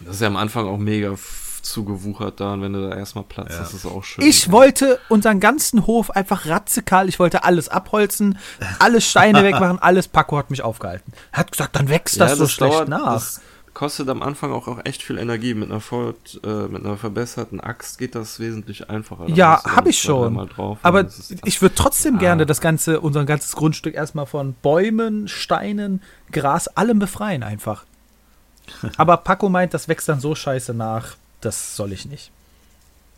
[0.00, 1.14] Das ist ja am Anfang auch mega
[1.62, 3.60] zugewuchert da und wenn du da erstmal Platz Ja.
[3.60, 4.24] hast, ist auch schön.
[4.24, 8.38] Ich wollte unseren ganzen Hof einfach ratzekal, ich wollte alles abholzen,
[8.78, 10.08] alle Steine wegmachen, alles.
[10.08, 11.12] Paco hat mich aufgehalten.
[11.32, 13.12] Er hat gesagt, dann wächst das so schlecht dauert- nach.
[13.14, 13.40] Das
[13.80, 15.54] kostet am Anfang auch, auch echt viel Energie.
[15.54, 19.24] Mit einer, fort, äh, mit einer verbesserten Axt geht das wesentlich einfacher.
[19.26, 20.50] Da Ja, musst du hab dann ich schon.
[20.82, 21.06] Aber
[21.46, 22.18] ich würde trotzdem Ah.
[22.18, 27.86] gerne das ganze, unser ganzes Grundstück erstmal von Bäumen, Steinen, Gras, allem befreien einfach.
[28.98, 32.30] Aber Paco meint, das wächst dann so scheiße nach, das soll ich nicht.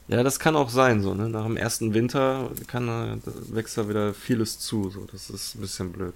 [0.06, 1.28] Ja, das kann auch sein, so, ne?
[1.28, 3.20] Nach dem ersten Winter kann,
[3.50, 5.08] wächst da wieder vieles zu, so.
[5.10, 6.14] Das ist ein bisschen blöd.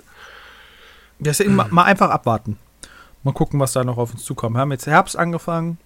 [1.19, 2.59] Deswegen mal, mal einfach abwarten.
[3.27, 4.55] Mal gucken, was da noch auf uns zukommt.
[4.55, 5.79] Wir haben jetzt Herbst angefangen.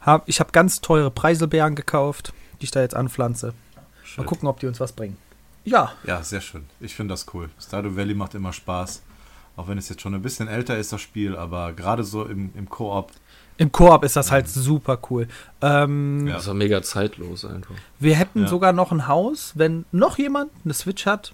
[0.00, 3.54] Hab, ich habe ganz teure Preiselbeeren gekauft, die ich da jetzt anpflanze.
[4.02, 4.24] Schön.
[4.24, 5.16] Mal gucken, ob die uns was bringen.
[5.64, 6.64] Ja, Ja, sehr schön.
[6.80, 7.50] Ich finde das cool.
[7.60, 9.02] Stardew Valley macht immer Spaß.
[9.56, 12.50] Auch wenn es jetzt schon ein bisschen älter ist, das Spiel, aber gerade so im,
[12.56, 13.12] im Koop.
[13.58, 15.28] im Koop ist das halt super cool.
[15.62, 16.32] Ähm, Ja.
[16.34, 17.76] Das ist ja mega zeitlos einfach.
[18.00, 18.48] Wir hätten Ja.
[18.48, 21.32] sogar noch ein Haus, wenn noch jemand eine Switch hat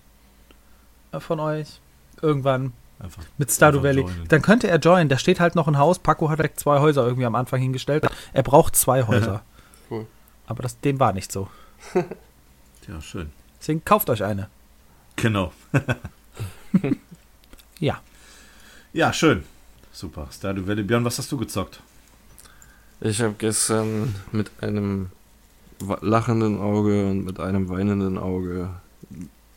[1.10, 1.80] äh, von euch,
[2.20, 3.22] irgendwann Einfach.
[3.36, 4.28] mit Stardew Einfach Valley, joinen.
[4.28, 5.08] dann könnte er joinen.
[5.08, 5.98] Da steht halt noch ein Haus.
[5.98, 8.06] Paco hat direkt zwei Häuser irgendwie am Anfang hingestellt.
[8.32, 9.42] Er braucht zwei Häuser.
[9.90, 10.06] Cool.
[10.46, 11.48] Aber das, dem war nicht so.
[12.88, 13.30] Ja, schön.
[13.60, 14.48] Deswegen kauft euch eine.
[15.16, 15.52] Genau.
[17.78, 18.00] Ja.
[18.92, 19.44] Ja, schön.
[19.92, 20.28] Super.
[20.32, 20.82] Stardew Valley.
[20.82, 21.80] Björn, was hast du gezockt?
[23.00, 25.10] Ich habe gestern mit einem
[26.00, 28.70] lachenden Auge und mit einem weinenden Auge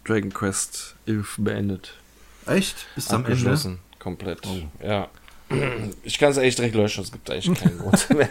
[0.05, 1.93] Dragon Quest 11 beendet.
[2.47, 2.85] Echt?
[2.95, 3.31] Bis am Ende?
[3.31, 3.79] Abgeschlossen.
[3.99, 4.39] Komplett.
[4.45, 4.85] Oh.
[4.85, 5.07] Ja.
[6.03, 8.29] Ich kann es eigentlich direkt löschen, es gibt eigentlich keinen Grund mehr.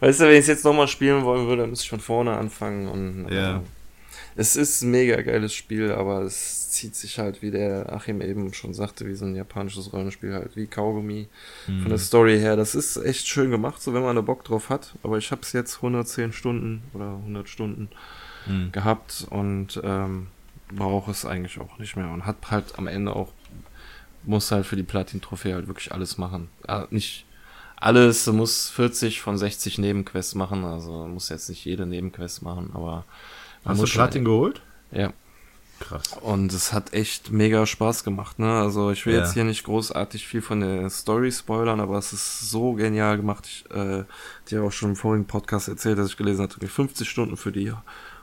[0.00, 2.36] Weißt du, wenn ich es jetzt nochmal spielen wollen würde, dann müsste ich von vorne
[2.36, 2.88] anfangen.
[2.88, 3.58] Und, Ja.
[3.58, 3.60] äh,
[4.34, 8.52] es ist ein mega geiles Spiel, aber es zieht sich halt, wie der Achim eben
[8.54, 11.28] schon sagte, wie so ein japanisches Rollenspiel halt, wie Kaugummi.
[11.66, 14.68] Von der Story her, das ist echt schön gemacht, so wenn man da Bock drauf
[14.70, 14.94] hat.
[15.02, 17.88] Aber ich habe es jetzt 110 Stunden oder 100 Stunden
[18.46, 18.72] Hm.
[18.72, 20.26] gehabt und ähm,
[20.76, 23.32] brauche es eigentlich auch nicht mehr und hat halt am Ende auch
[24.24, 26.48] muss halt für die Platin-Trophäe halt wirklich alles machen.
[26.68, 27.24] Ah, nicht
[27.76, 32.70] alles, du musst 40 von 60 Nebenquests machen, also muss jetzt nicht jede Nebenquest machen,
[32.74, 33.04] aber
[33.64, 34.62] Hast muss du Platin geholt?
[34.92, 35.12] Ja,
[35.80, 36.12] Krass.
[36.20, 38.52] und es hat echt mega Spaß gemacht, ne?
[38.60, 39.20] Also ich will Ja.
[39.22, 43.46] jetzt hier nicht großartig viel von der Story spoilern, aber es ist so genial gemacht.
[43.48, 44.04] Ich äh,
[44.48, 47.72] dir auch schon im vorigen Podcast erzählt, dass ich gelesen hatte, 50 Stunden für die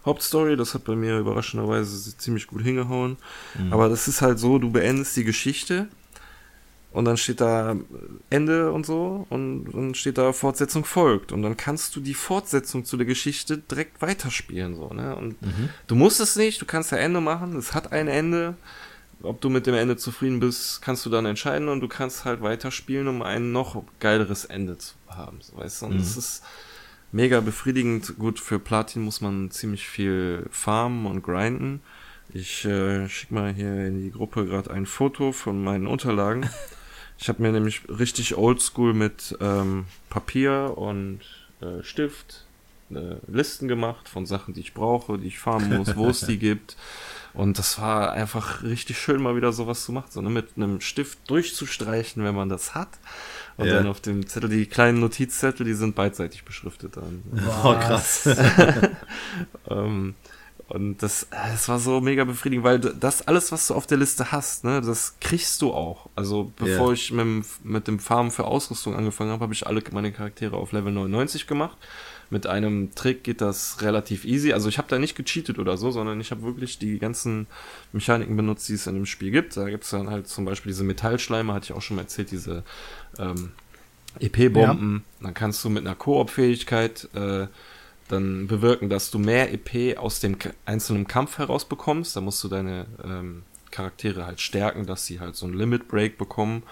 [0.10, 0.57] Hauptstory.
[0.57, 3.18] Das hat bei mir überraschenderweise ziemlich gut hingehauen.
[3.57, 3.73] Mhm.
[3.73, 5.88] Aber das ist halt so, du beendest die Geschichte
[6.91, 7.76] und dann steht da
[8.31, 12.84] Ende und so und dann steht da Fortsetzung folgt und dann kannst du die Fortsetzung
[12.84, 15.15] zu der Geschichte direkt weiterspielen so, ne?
[15.15, 15.69] Und Mhm.
[15.88, 18.56] du musst es nicht, du kannst ja Ende machen, es hat ein Ende.
[19.22, 22.41] Ob du mit dem Ende zufrieden bist, kannst du dann entscheiden und du kannst halt
[22.41, 25.86] weiterspielen, um ein noch geileres Ende zu haben, so, weißt du?
[25.88, 25.99] Und Mhm.
[25.99, 26.41] das ist
[27.11, 28.18] mega befriedigend.
[28.18, 31.81] Gut, für Platin muss man ziemlich viel farmen und grinden.
[32.34, 36.49] Ich äh, schicke mal hier in die Gruppe gerade ein Foto von meinen Unterlagen.
[37.22, 41.19] Ich habe mir nämlich richtig oldschool mit ähm, Papier und
[41.60, 42.45] äh, Stift
[42.91, 46.40] äh, Listen gemacht von Sachen, die ich brauche, die ich farmen muss, wo es die
[46.40, 46.77] gibt.
[47.34, 50.82] Und das war einfach richtig schön, mal wieder sowas zu machen, so ne, mit einem
[50.82, 52.90] Stift durchzustreichen, wenn man das hat.
[53.58, 53.76] Und Ja.
[53.76, 57.24] dann auf dem Zettel, die kleinen Notizzettel, die sind beidseitig beschriftet dann.
[57.64, 58.28] Oh, krass.
[59.70, 60.16] Ähm,
[60.68, 63.98] und das, äh, das war so mega befriedigend, weil das alles, was du auf der
[63.98, 66.10] Liste hast, ne, das kriegst du auch.
[66.16, 66.94] Also bevor Ja.
[66.94, 70.58] ich mit, dem- mit dem Farmen für Ausrüstung angefangen habe, habe ich alle meine Charaktere
[70.58, 71.78] auf Level 99 gemacht.
[72.30, 74.54] Mit einem Trick geht das relativ easy.
[74.54, 77.48] Also ich habe da nicht gecheatet oder so, sondern ich habe wirklich die ganzen
[77.92, 79.58] Mechaniken benutzt, die es in dem Spiel gibt.
[79.58, 82.32] Da gibt es dann halt zum Beispiel diese Metallschleime, hatte ich auch schon mal erzählt,
[82.32, 82.64] diese
[83.18, 83.52] ähm,
[84.20, 85.04] EP-Bomben.
[85.22, 87.48] Dann kannst du mit einer Koop-Fähigkeit äh,
[88.10, 92.16] dann bewirken, dass du mehr EP aus dem einzelnen Kampf herausbekommst.
[92.16, 96.18] Da musst du deine ähm, Charaktere halt stärken, dass sie halt so einen Limit Break
[96.18, 96.64] bekommen.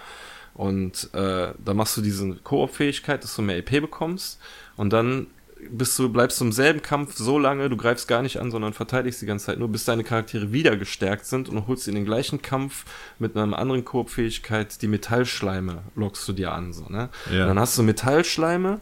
[0.54, 4.40] Und äh, dann machst du diese Koop-Fähigkeit, dass du mehr EP bekommst.
[4.76, 5.28] Und dann
[5.70, 8.72] bist du, bleibst du im selben Kampf so lange, du greifst gar nicht an, sondern
[8.72, 12.04] verteidigst die ganze Zeit nur, bis deine Charaktere wieder gestärkt sind und holst in den
[12.04, 12.84] gleichen Kampf
[13.18, 16.72] mit einer anderen Koop-Fähigkeit die Metallschleime lockst du dir an.
[16.72, 17.08] So, ne?
[17.32, 17.46] Ja.
[17.46, 18.80] Dann hast du Metallschleime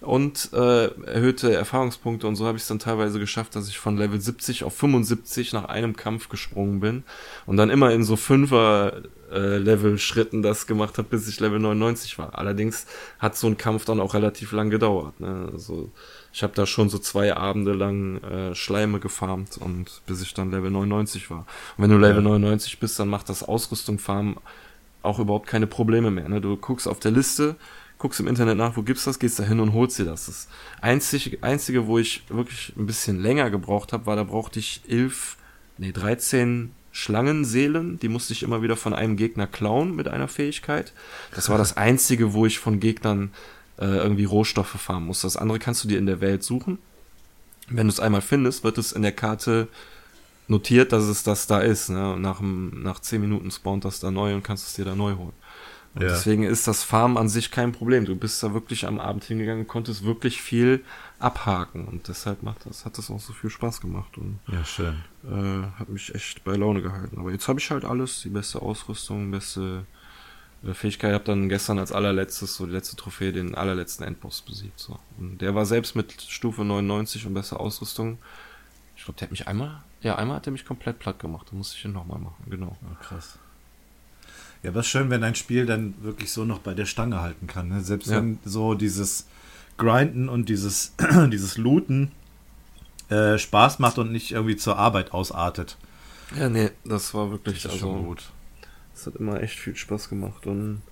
[0.00, 3.96] und äh, erhöhte Erfahrungspunkte und so habe ich es dann teilweise geschafft, dass ich von
[3.96, 7.02] Level 70 auf 75 nach einem Kampf gesprungen bin
[7.46, 9.02] und dann immer in so Fünfer
[9.32, 12.38] äh, Level Schritten das gemacht habe, bis ich Level 99 war.
[12.38, 12.86] Allerdings
[13.18, 15.18] hat so ein Kampf dann auch relativ lang gedauert.
[15.18, 15.50] Ne?
[15.52, 15.90] Also
[16.32, 20.50] ich habe da schon so zwei Abende lang äh, Schleime gefarmt und bis ich dann
[20.50, 21.46] Level 99 war.
[21.76, 22.28] Und wenn du Level Ja.
[22.28, 24.36] 99 bist, dann macht das Ausrüstung farmen
[25.02, 26.28] auch überhaupt keine Probleme mehr.
[26.28, 26.40] Ne?
[26.40, 27.56] Du guckst auf der Liste,
[27.98, 30.26] guckst im Internet nach, wo gibt's das, gehst da hin und holst dir das.
[30.26, 30.48] Das
[30.80, 35.36] einzige, einzige, wo ich wirklich ein bisschen länger gebraucht habe, war, da brauchte ich elf,
[35.78, 40.92] nee, 13 Schlangenseelen, die musste ich immer wieder von einem Gegner klauen mit einer Fähigkeit.
[41.34, 43.30] Das war das einzige, wo ich von Gegnern
[43.78, 45.26] äh, irgendwie Rohstoffe farmen musste.
[45.26, 46.78] Das andere kannst du dir in der Welt suchen.
[47.68, 49.68] Wenn du es einmal findest, wird es in der Karte
[50.46, 51.90] notiert, dass es das da ist.
[51.90, 52.14] Ne?
[52.14, 55.14] Und nach, nach 10 Minuten spawnt das da neu und kannst es dir da neu
[55.16, 55.32] holen.
[55.94, 56.08] Und Ja.
[56.08, 58.04] deswegen ist das Farmen an sich kein Problem.
[58.04, 60.84] Du bist da wirklich am Abend hingegangen und konntest wirklich viel
[61.18, 61.86] abhaken.
[61.86, 64.96] Und deshalb macht das, hat das auch so viel Spaß gemacht und Ja, schön.
[65.24, 67.18] äh, hat mich echt bei Laune gehalten.
[67.18, 69.84] Aber jetzt habe ich halt alles, die beste Ausrüstung, beste
[70.74, 71.10] Fähigkeit.
[71.10, 74.78] Ich habe dann gestern als allerletztes, so die letzte Trophäe, den allerletzten Endboss besiegt.
[74.78, 74.98] So.
[75.18, 78.18] Und der war selbst mit Stufe 99 und besser Ausrüstung.
[78.96, 81.46] Ich glaube, der hat mich einmal, ja, einmal hat er mich komplett platt gemacht.
[81.50, 82.76] Da musste ich ihn nochmal machen, genau.
[82.82, 83.38] Oh, krass.
[84.62, 87.46] Ja, aber ist schön, wenn ein Spiel dann wirklich so noch bei der Stange halten
[87.46, 87.68] kann.
[87.68, 87.80] Ne?
[87.80, 88.16] Selbst Ja.
[88.16, 89.26] wenn so dieses
[89.76, 90.94] Grinden und dieses,
[91.30, 92.10] dieses Looten
[93.08, 95.76] äh, Spaß macht und nicht irgendwie zur Arbeit ausartet.
[96.36, 98.24] Ja, nee, das war wirklich, Das also, gut.
[99.00, 100.82] Es hat immer echt viel Spaß gemacht und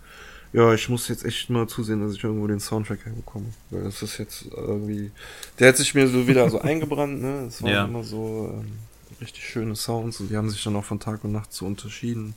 [0.52, 3.46] ja, ich muss jetzt echt mal zusehen, dass ich irgendwo den Soundtrack herbekomme.
[3.70, 5.10] Weil das ist jetzt irgendwie.
[5.58, 7.46] Der hat sich mir so wieder so eingebrannt, ne?
[7.48, 7.84] Es waren Ja.
[7.84, 8.72] immer so ähm,
[9.20, 12.36] richtig schöne Sounds und die haben sich dann auch von Tag und Nacht so unterschieden.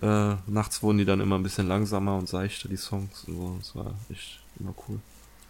[0.00, 3.56] Äh, nachts wurden die dann immer ein bisschen langsamer und seichter, die Songs und so.
[3.60, 4.98] Das war echt immer cool.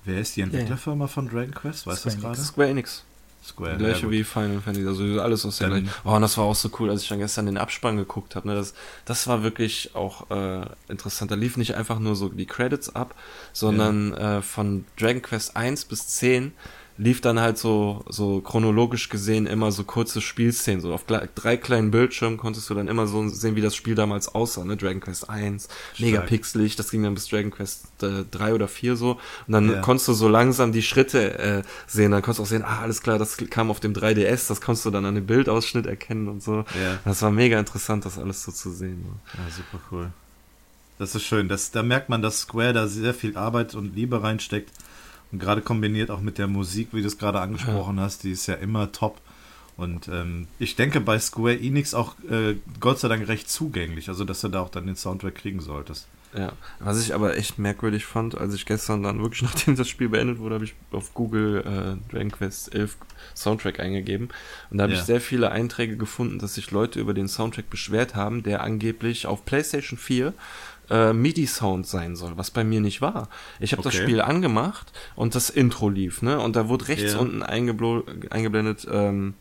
[0.05, 1.87] Wer ist die Entwicklerfirma von Dragon Quest?
[1.87, 2.41] Weißt du das gerade?
[2.41, 3.05] Square Enix.
[3.49, 3.73] Square.
[3.73, 5.91] Die gleiche ja, wie Final Fantasy, also alles aus der gleichen.
[6.05, 8.49] Oh, und das war auch so cool, als ich dann gestern den Abspann geguckt habe.
[8.49, 8.55] Ne?
[8.55, 11.31] Das, das war wirklich auch äh, interessant.
[11.31, 13.15] Da lief nicht einfach nur so die Credits ab,
[13.53, 16.53] sondern äh, von Dragon Quest 1 bis 10
[16.99, 20.81] lief dann halt so, so chronologisch gesehen immer so kurze Spielszenen.
[20.81, 24.35] So auf drei kleinen Bildschirmen konntest du dann immer so sehen, wie das Spiel damals
[24.35, 24.65] aussah.
[24.65, 24.77] Ne?
[24.77, 25.69] Dragon Quest 1,
[25.99, 29.13] mega pixelig, das ging dann bis Dragon Quest äh, 3 oder 4 so.
[29.47, 29.81] Und dann Ja.
[29.81, 32.11] konntest du so langsam die Schritte äh, sehen.
[32.11, 34.85] Dann konntest du auch sehen, ah, alles klar, das kam auf dem 3DS, das konntest
[34.85, 36.65] du dann an dem Bildausschnitt erkennen und so.
[36.83, 36.99] Ja.
[37.05, 39.03] Das war mega interessant, das alles so zu sehen.
[39.03, 39.21] ne?
[39.35, 40.11] Ja, super cool.
[40.99, 41.49] Das ist schön.
[41.49, 44.73] Das, da merkt man, dass Square da sehr viel Arbeit und Liebe reinsteckt.
[45.33, 48.47] Und gerade kombiniert auch mit der Musik, wie du es gerade angesprochen hast, die ist
[48.47, 49.21] ja immer top.
[49.77, 54.25] Und ähm, ich denke bei Square Enix auch äh, Gott sei Dank recht zugänglich, also
[54.25, 56.09] dass du da auch dann den Soundtrack kriegen solltest.
[56.37, 60.09] Ja, was ich aber echt merkwürdig fand, als ich gestern dann wirklich, nachdem das Spiel
[60.09, 62.97] beendet wurde, habe ich auf Google äh, Dragon Quest 11
[63.35, 64.29] Soundtrack eingegeben
[64.71, 64.99] und da habe Ja.
[64.99, 69.27] ich sehr viele Einträge gefunden, dass sich Leute über den Soundtrack beschwert haben, der angeblich
[69.27, 70.35] auf PlayStation 4
[70.91, 73.29] äh, MIDI-Sound sein soll, was bei mir nicht war.
[73.61, 74.03] Ich habe das Okay.
[74.05, 76.41] Spiel angemacht und das Intro lief, ne?
[76.41, 77.19] Und da wurde rechts Ja.
[77.19, 79.35] unten eingeblendet, ähm,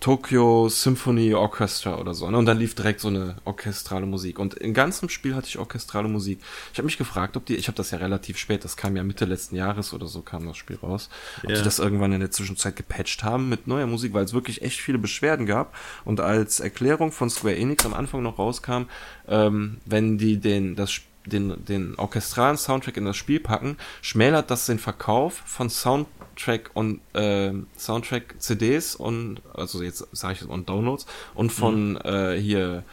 [0.00, 2.30] Tokyo Symphony Orchestra oder so.
[2.30, 2.38] Ne?
[2.38, 4.38] Und dann lief direkt so eine orchestrale Musik.
[4.38, 6.40] Und im ganzen Spiel hatte ich orchestrale Musik.
[6.72, 9.02] Ich habe mich gefragt, ob die, ich habe das ja relativ spät, das kam ja
[9.02, 11.08] Mitte letzten Jahres oder so, kam das Spiel raus,
[11.42, 11.56] ob Ja.
[11.56, 14.80] die das irgendwann in der Zwischenzeit gepatcht haben mit neuer Musik, weil es wirklich echt
[14.80, 15.74] viele Beschwerden gab.
[16.04, 18.84] Und als Erklärung von Square Enix am Anfang noch rauskam,
[19.28, 24.50] ähm, wenn die den, das Sp- den, den orchestralen Soundtrack in das Spiel packen, schmälert
[24.50, 30.68] das den Verkauf von Soundtrack und äh, Soundtrack CDs und also jetzt sage ich und
[30.68, 32.84] Downloads und von äh, hier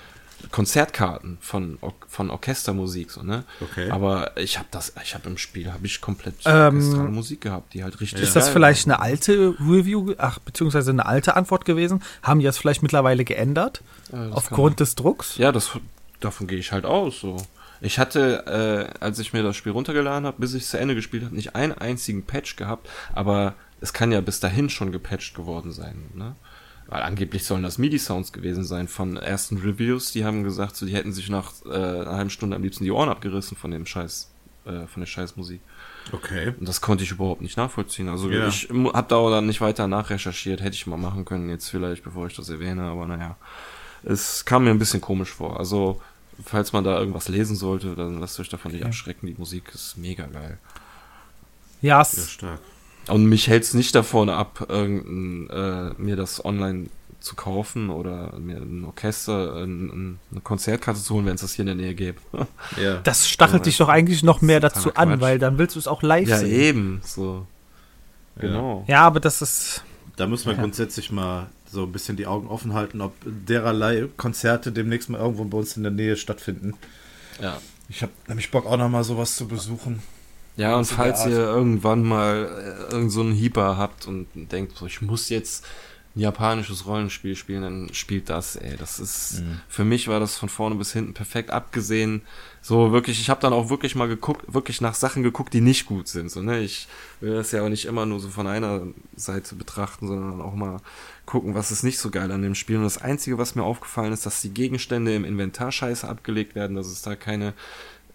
[0.52, 3.90] Konzertkarten von von Orchestermusik so ne Okay.
[3.90, 7.74] aber ich habe das ich habe im Spiel habe ich komplett Ähm, orchestrale Musik gehabt
[7.74, 9.00] die halt richtig Ist das vielleicht war.
[9.00, 12.04] eine alte Review, ach, beziehungsweise eine alte Antwort gewesen?
[12.24, 13.82] Haben die das vielleicht mittlerweile geändert?
[14.12, 15.38] Ja, das aufgrund des Drucks?
[15.38, 15.72] Ja, das,
[16.20, 17.22] davon gehe ich halt aus.
[17.22, 17.38] So.
[17.84, 20.96] Ich hatte, äh, als ich mir das Spiel runtergeladen habe, bis ich es zu Ende
[20.96, 25.36] gespielt habe, nicht einen einzigen Patch gehabt, aber es kann ja bis dahin schon gepatcht
[25.36, 26.06] geworden sein.
[26.14, 26.38] Ne?
[26.88, 30.14] Weil angeblich sollen das MIDI-Sounds gewesen sein von ersten Reviews.
[30.14, 32.92] Die haben gesagt, so, die hätten sich nach äh, einer halben Stunde am liebsten die
[32.92, 34.32] Ohren abgerissen von dem Scheiß,
[34.66, 35.60] äh, von der Scheißmusik.
[36.14, 36.54] Okay.
[36.58, 38.08] Und das konnte ich überhaupt nicht nachvollziehen.
[38.08, 38.48] Also Ja.
[38.48, 42.04] ich habe da auch dann nicht weiter nachrecherchiert, hätte ich mal machen können jetzt vielleicht,
[42.04, 43.36] bevor ich das erwähne, aber naja.
[44.06, 45.60] Es kam mir ein bisschen komisch vor.
[45.60, 46.02] Also,
[46.46, 49.28] falls man da irgendwas lesen sollte, dann lasst euch davon nicht abschrecken.
[49.28, 50.58] Die Musik ist mega geil.
[51.82, 52.60] Ja, Ja, es, stark.
[53.10, 56.88] Und mich hält es nicht davon ab, irgendein, äh, mir das online
[57.20, 61.54] zu kaufen oder mir ein Orchester, ein, ein, eine Konzertkarte zu holen, wenn es das
[61.54, 62.20] hier in der Nähe gäbe.
[62.82, 63.00] Ja.
[63.04, 65.22] das stachelt Ja, dich doch eigentlich noch mehr dazu an, Quatsch.
[65.22, 66.52] weil dann willst du es auch live ja, sehen.
[66.60, 67.02] eben.
[67.04, 67.46] So.
[68.38, 68.84] Genau.
[68.88, 69.84] Ja, aber das ist.
[70.16, 70.62] Da muss man Ja.
[70.62, 75.44] grundsätzlich mal so ein bisschen die Augen offen halten, ob dererlei Konzerte demnächst mal irgendwo
[75.44, 76.76] bei uns in der Nähe stattfinden.
[77.42, 77.60] Ja.
[77.90, 80.02] Ich habe nämlich Bock auch noch mal sowas zu besuchen.
[80.56, 84.86] Ja, und falls ihr irgendwann mal äh, irgend so einen Hyper habt und denkt, so,
[84.86, 85.66] ich muss jetzt
[86.16, 88.78] ein japanisches Rollenspiel spielen, dann spielt das, ey.
[88.78, 92.22] Das ist, für mich war das von vorne bis hinten perfekt abgesehen.
[92.62, 95.88] So wirklich, ich habe dann auch wirklich mal geguckt, wirklich nach Sachen geguckt, die nicht
[95.88, 96.30] gut sind.
[96.30, 96.60] So, ne?
[96.60, 96.88] Ich
[97.20, 98.84] will das ja auch nicht immer nur so von einer
[99.16, 100.82] Seite betrachten, sondern auch mal
[101.26, 102.78] gucken, was ist nicht so geil an dem Spiel.
[102.78, 106.76] Und das Einzige, was mir aufgefallen ist, dass die Gegenstände im Inventar scheiße abgelegt werden,
[106.76, 107.54] dass es da keine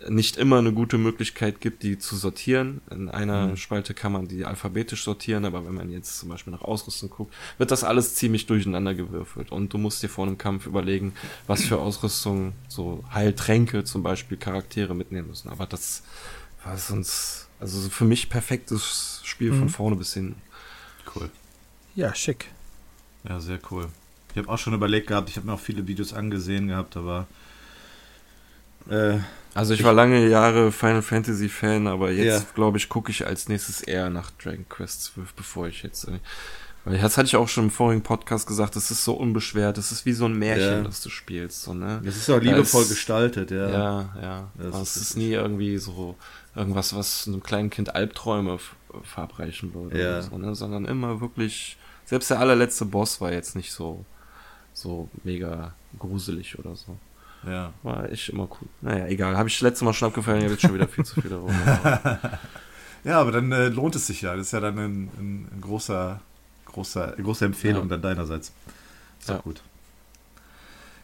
[0.06, 2.80] nicht immer eine gute Möglichkeit gibt, die zu sortieren.
[2.90, 6.62] In einer Spalte kann man die alphabetisch sortieren, aber wenn man jetzt zum Beispiel nach
[6.62, 9.50] Ausrüstung guckt, wird das alles ziemlich durcheinander gewürfelt.
[9.50, 11.14] Und du musst dir vor einem Kampf überlegen,
[11.46, 15.48] was für Ausrüstung, so Heiltränke zum Beispiel, Charaktere mitnehmen müssen.
[15.48, 16.04] Aber das
[16.64, 20.40] war sonst, also für mich perfektes Spiel von vorne bis hinten.
[21.14, 21.28] Cool.
[21.96, 22.46] Ja, schick.
[23.26, 23.86] Ja, sehr cool.
[24.32, 27.26] Ich habe auch schon überlegt gehabt, ich habe mir auch viele Videos angesehen gehabt, aber
[28.90, 29.18] äh,
[29.54, 32.50] Also ich war lange Jahre Final Fantasy Fan, aber jetzt Ja.
[32.54, 36.18] glaube ich gucke ich als nächstes eher nach Dragon Quest 12, bevor ich jetzt äh,
[36.84, 39.90] weil das hatte ich auch schon im vorigen Podcast gesagt, das ist so unbeschwert, das
[39.92, 40.80] ist wie so ein Märchen, Ja.
[40.82, 42.00] das du spielst, so, ne?
[42.06, 43.68] es ist auch liebevoll ist- gestaltet, ja.
[43.70, 44.50] Ja, ja.
[44.56, 46.16] Das Aber es ist ist nie irgendwie so
[46.54, 48.58] irgendwas, was einem kleinen Kind Albträume
[49.02, 50.22] verabreichen würde, Ja.
[50.22, 50.54] so, ne?
[50.54, 51.77] sondern immer wirklich
[52.08, 54.04] selbst der allerletzte Boss war jetzt nicht so
[54.74, 56.96] so mega gruselig oder so.
[57.46, 57.72] ja.
[57.82, 58.68] War echt immer cool.
[58.80, 59.36] Naja, egal.
[59.36, 62.18] Habe ich letztes Mal schon abgefallen, jetzt schon wieder viel zu viel darüber.
[63.04, 64.34] Ja, aber dann äh, lohnt es sich ja.
[64.36, 66.20] Das ist ja dann ein, ein, ein großer,
[66.66, 67.88] großer, große Empfehlung Ja.
[67.90, 68.52] dann deinerseits.
[69.20, 69.38] Ist Ja.
[69.38, 69.62] gut.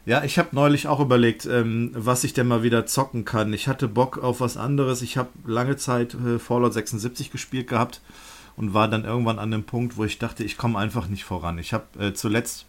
[0.05, 3.53] Ja, ich habe neulich auch überlegt, ähm, was ich denn mal wieder zocken kann.
[3.53, 5.01] Ich hatte Bock auf was anderes.
[5.01, 8.01] Ich habe lange Zeit äh, Fallout 76 gespielt gehabt
[8.57, 11.57] und war dann irgendwann an dem Punkt, wo ich dachte, ich komme einfach nicht voran.
[11.57, 12.65] Ich habe äh, zuletzt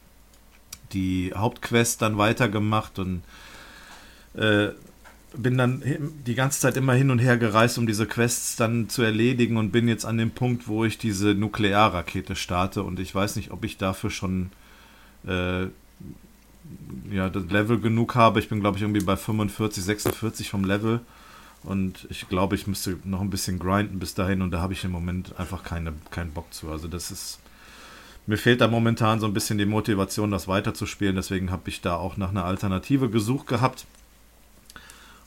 [0.93, 3.23] die Hauptquest dann weitergemacht und
[4.35, 4.69] äh,
[5.37, 5.83] bin dann
[6.27, 9.71] die ganze Zeit immer hin und her gereist, um diese Quests dann zu erledigen und
[9.71, 13.65] bin jetzt an dem Punkt, wo ich diese Nuklearrakete starte und ich weiß nicht, ob
[13.65, 14.51] ich dafür schon
[15.27, 15.65] äh,
[17.11, 18.41] ja, das Level genug habe.
[18.41, 21.01] Ich bin, glaube ich, irgendwie bei 45, 46 vom Level
[21.67, 24.85] und ich glaube, ich müsste noch ein bisschen grinden bis dahin und da habe ich
[24.85, 26.71] im Moment einfach keine, keinen Bock zu.
[26.71, 27.41] Also das ist
[28.27, 31.15] mir fehlt da momentan so ein bisschen die Motivation, das weiterzuspielen.
[31.15, 33.87] Deswegen habe ich da auch nach einer Alternative gesucht gehabt.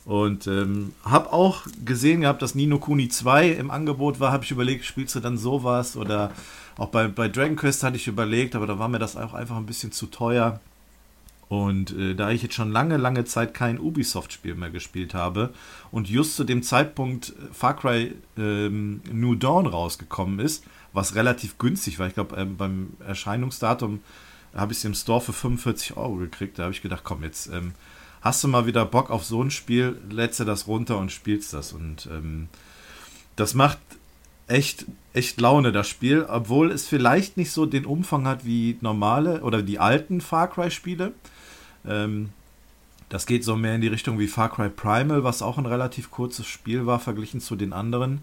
[0.06, 4.32] Und ähm, habe auch gesehen gehabt, dass Nino Kuni 2 im Angebot war.
[4.32, 5.96] Habe ich überlegt, spielst du dann sowas?
[5.96, 6.32] Oder
[6.78, 9.56] auch bei, bei Dragon Quest hatte ich überlegt, aber da war mir das auch einfach
[9.56, 10.60] ein bisschen zu teuer.
[11.50, 15.52] Und äh, da ich jetzt schon lange, lange Zeit kein Ubisoft-Spiel mehr gespielt habe
[15.92, 20.64] und just zu dem Zeitpunkt Far Cry ähm, New Dawn rausgekommen ist,
[20.94, 24.02] was relativ günstig war, ich glaube ähm, beim Erscheinungsdatum
[24.56, 27.48] habe ich es im Store für 45 Euro gekriegt, da habe ich gedacht, komm jetzt,
[27.48, 27.74] ähm,
[28.22, 31.54] hast du mal wieder Bock auf so ein Spiel, lädst du das runter und spielst
[31.54, 31.74] das.
[31.74, 32.48] Und ähm,
[33.36, 33.80] das macht
[34.48, 39.42] echt, echt Laune, das Spiel, obwohl es vielleicht nicht so den Umfang hat wie normale
[39.42, 41.14] oder die alten Far Cry-Spiele.
[41.86, 42.30] Ähm,
[43.10, 46.12] das geht so mehr in die Richtung wie Far Cry Primal, was auch ein relativ
[46.12, 48.22] kurzes Spiel war, verglichen zu den anderen.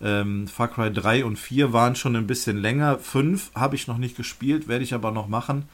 [0.00, 2.98] Ähm, Far Cry 3 und 4 waren schon ein bisschen länger.
[2.98, 5.68] 5 habe ich noch nicht gespielt, werde ich aber noch machen.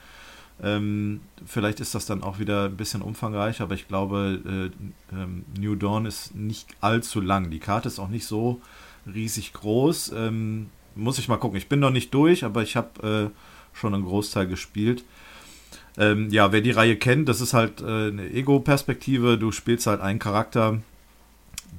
[0.62, 4.70] Ähm, vielleicht ist das dann auch wieder ein bisschen umfangreicher, aber ich glaube,
[5.12, 7.50] äh, ähm, New Dawn ist nicht allzu lang.
[7.50, 8.60] Die Karte ist auch nicht so
[9.06, 10.12] riesig groß.
[10.16, 11.56] Ähm, muss ich mal gucken.
[11.56, 15.04] Ich bin noch nicht durch, aber ich habe äh, schon einen Großteil gespielt.
[15.98, 19.36] Ähm, ja, wer die Reihe kennt, das ist halt äh, eine Ego-Perspektive.
[19.36, 20.80] Du spielst halt einen Charakter,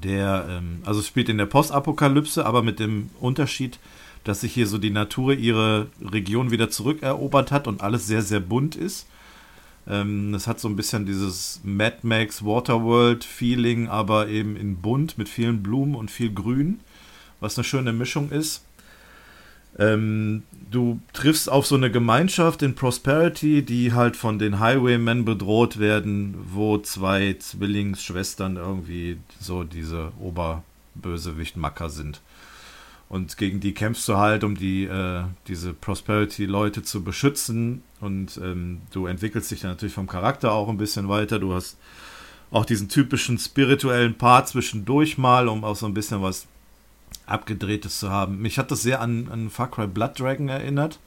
[0.04, 3.80] der, ähm, also spielt in der Postapokalypse, aber mit dem Unterschied,
[4.26, 8.42] dass sich hier so die Natur ihre Region wieder zurückerobert hat und alles sehr, sehr
[8.42, 9.08] bunt ist.
[9.88, 15.18] Ähm, es hat so ein bisschen dieses Mad Max Waterworld Feeling, aber eben in bunt
[15.18, 16.82] mit vielen Blumen und viel Grün,
[17.40, 18.66] was eine schöne Mischung ist.
[19.80, 25.80] Ähm, du triffst auf so eine Gemeinschaft in Prosperity, die halt von den Highwaymen bedroht
[25.80, 32.22] werden, wo zwei Zwillingsschwestern irgendwie so diese Oberbösewicht-Macker sind.
[33.08, 37.82] Und gegen die kämpfst du halt, um die, äh, diese Prosperity-Leute zu beschützen.
[38.02, 41.40] Und ähm, du entwickelst dich dann natürlich vom Charakter auch ein bisschen weiter.
[41.40, 41.78] Du hast
[42.52, 46.48] auch diesen typischen spirituellen Part zwischendurch mal, um auch so ein bisschen was
[47.26, 48.42] Abgedrehtes zu haben.
[48.42, 51.00] Mich hat das sehr an, an Far Cry Blood Dragon erinnert.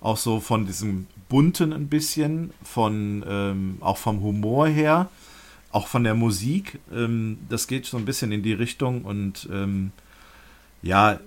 [0.00, 5.08] Auch so von diesem bunten ein bisschen, von ähm, auch vom Humor her,
[5.72, 6.78] auch von der Musik.
[6.92, 9.92] Ähm, das geht so ein bisschen in die Richtung und ähm,
[10.82, 11.20] ja,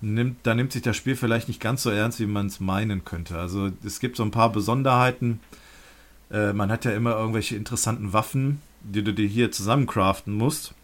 [0.00, 3.04] nimmt, da nimmt sich das Spiel vielleicht nicht ganz so ernst, wie man es meinen
[3.04, 3.38] könnte.
[3.38, 5.40] Also es gibt so ein paar Besonderheiten.
[6.30, 10.74] Äh, man hat ja immer irgendwelche interessanten Waffen, die du dir hier zusammencraften musst.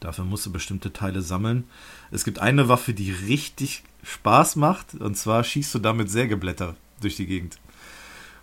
[0.00, 1.64] Dafür musst du bestimmte Teile sammeln.
[2.10, 7.16] Es gibt eine Waffe, die richtig Spaß macht, und zwar schießt du damit Sägeblätter durch
[7.16, 7.58] die Gegend.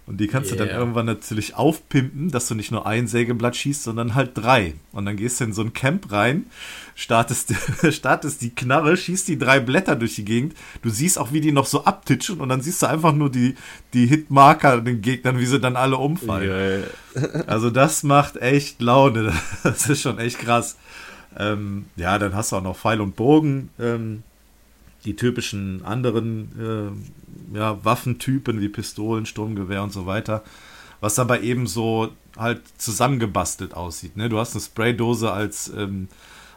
[0.07, 0.59] Und die kannst yeah.
[0.59, 4.75] du dann irgendwann natürlich aufpimpen, dass du nicht nur ein Sägeblatt schießt, sondern halt drei.
[4.91, 6.45] Und dann gehst du in so ein Camp rein,
[6.93, 7.53] startest,
[7.91, 10.53] startest die Knarre, schießt die drei Blätter durch die Gegend.
[10.83, 13.55] Du siehst auch, wie die noch so abtitschen und dann siehst du einfach nur die,
[13.93, 16.49] die Hitmarker den Gegnern, wie sie dann alle umfallen.
[17.15, 17.43] Yeah.
[17.47, 19.33] Also das macht echt Laune.
[19.63, 20.77] Das ist schon echt krass.
[21.37, 23.69] Ähm, ja, dann hast du auch noch Pfeil und Bogen.
[23.79, 24.23] Ähm,
[25.05, 27.03] die typischen anderen
[27.53, 30.43] äh, ja, Waffentypen wie Pistolen, Sturmgewehr und so weiter.
[30.99, 34.17] Was aber eben so halt zusammengebastelt aussieht.
[34.17, 34.29] Ne?
[34.29, 36.07] Du hast eine Spraydose als, ähm,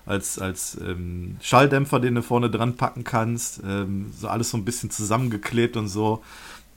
[0.07, 3.61] als, als ähm, Schalldämpfer, den du vorne dran packen kannst.
[3.65, 6.23] Ähm, so alles so ein bisschen zusammengeklebt und so.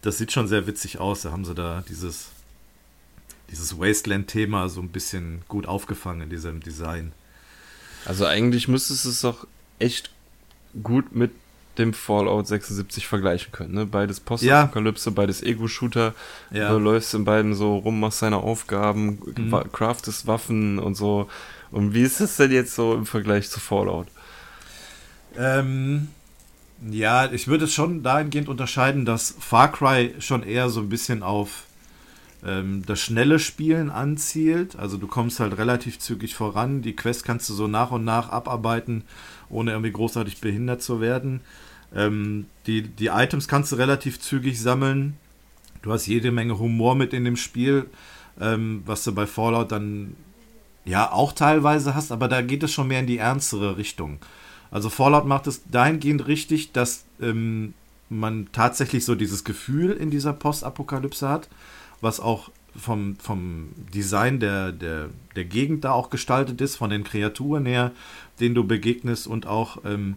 [0.02, 1.22] Das sieht schon sehr witzig aus.
[1.22, 2.30] Da haben sie da dieses,
[3.50, 7.14] dieses Wasteland-Thema so ein bisschen gut aufgefangen in diesem Design.
[8.06, 9.48] Also eigentlich müsstest du es doch
[9.80, 10.10] echt
[10.84, 11.32] gut mit
[11.78, 13.74] dem Fallout 76 vergleichen können.
[13.74, 13.86] Ne?
[13.86, 15.14] Beides Postapokalypse, ja.
[15.16, 16.14] beides Ego-Shooter.
[16.52, 16.70] Ja.
[16.70, 19.72] Du läufst in beiden so rum, machst deine Aufgaben, mhm.
[19.72, 21.30] craftest Waffen und so.
[21.72, 24.08] Und wie ist es denn jetzt so im Vergleich zu Fallout?
[25.38, 26.10] Ähm,
[26.90, 31.24] ja, ich würde es schon dahingehend unterscheiden, dass Far Cry schon eher so ein bisschen
[31.24, 31.64] auf
[32.46, 34.76] ähm, das schnelle Spielen anzielt.
[34.78, 36.82] Also du kommst halt relativ zügig voran.
[36.82, 39.04] Die Quest kannst du so nach und nach abarbeiten,
[39.50, 41.42] ohne irgendwie großartig behindert zu werden.
[41.94, 45.18] Ähm, die, die Items kannst du relativ zügig sammeln.
[45.82, 47.88] Du hast jede Menge Humor mit in dem Spiel,
[48.40, 50.16] ähm, was du bei Fallout dann
[50.86, 54.20] ja auch teilweise hast, aber da geht es schon mehr in die ernstere Richtung.
[54.72, 57.74] Also Fallout macht es dahingehend richtig, dass ähm,
[58.10, 61.50] man tatsächlich so dieses Gefühl in dieser Postapokalypse hat
[62.02, 67.04] was auch vom, vom Design der, der, der Gegend da auch gestaltet ist, von den
[67.04, 67.92] Kreaturen her,
[68.40, 70.16] denen du begegnest und auch ähm,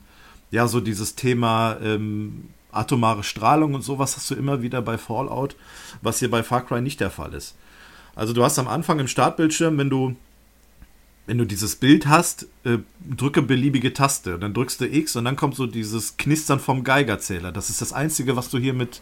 [0.51, 5.56] ja so dieses Thema ähm, atomare Strahlung und sowas hast du immer wieder bei Fallout,
[6.02, 7.56] was hier bei Far Cry nicht der Fall ist.
[8.15, 10.16] Also du hast am Anfang im Startbildschirm, wenn du
[11.27, 12.78] wenn du dieses Bild hast, äh,
[13.09, 17.51] drücke beliebige Taste, dann drückst du X und dann kommt so dieses Knistern vom Geigerzähler.
[17.51, 19.01] Das ist das Einzige, was du hier mit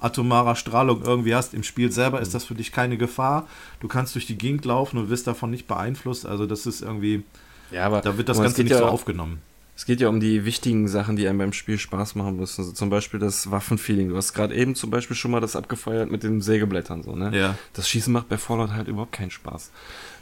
[0.00, 1.54] atomarer Strahlung irgendwie hast.
[1.54, 3.46] Im Spiel selber ist das für dich keine Gefahr.
[3.80, 6.26] Du kannst durch die Gegend laufen und wirst davon nicht beeinflusst.
[6.26, 7.24] Also das ist irgendwie,
[7.70, 9.40] ja, aber da wird das Ganze nicht ja, so aufgenommen.
[9.78, 12.62] Es geht ja um die wichtigen Sachen, die einem beim Spiel Spaß machen müssen.
[12.62, 14.08] Also zum Beispiel das Waffenfeeling.
[14.08, 17.04] Du hast gerade eben zum Beispiel schon mal das abgefeuert mit den Sägeblättern.
[17.04, 17.30] So, ne?
[17.32, 17.54] Ja.
[17.74, 19.70] Das Schießen macht bei Fallout halt überhaupt keinen Spaß.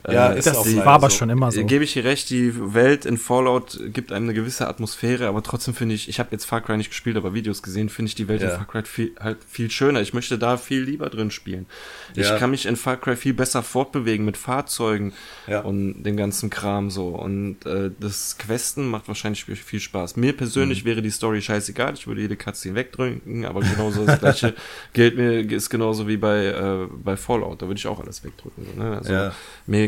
[0.09, 1.17] Ja, Äh, ist Das war aber so.
[1.19, 1.65] schon immer so.
[1.65, 5.75] Gebe ich dir recht, die Welt in Fallout gibt einem eine gewisse Atmosphäre, aber trotzdem
[5.75, 8.29] finde ich, ich habe jetzt Far Cry nicht gespielt, aber Videos gesehen, finde ich die
[8.29, 8.51] Welt Ja.
[8.51, 10.01] in Far Cry viel, halt viel schöner.
[10.01, 11.67] Ich möchte da viel lieber drin spielen.
[12.15, 12.35] Ja.
[12.35, 15.13] Ich kann mich in Far Cry viel besser fortbewegen mit Fahrzeugen
[15.47, 15.61] Ja.
[15.61, 17.09] und den ganzen Kram so.
[17.09, 20.17] Und äh, das Questen macht wahrscheinlich viel- Spaß.
[20.17, 20.89] Mir persönlich Mhm.
[20.89, 24.55] wäre die Story scheißegal, ich würde jede Cutscene wegdrücken, aber genauso das gleiche
[24.95, 28.65] gilt mir, ist genauso wie bei, äh, bei Fallout, da würde ich auch alles wegdrücken.
[28.79, 28.97] Ne?
[28.97, 29.33] Also Ja.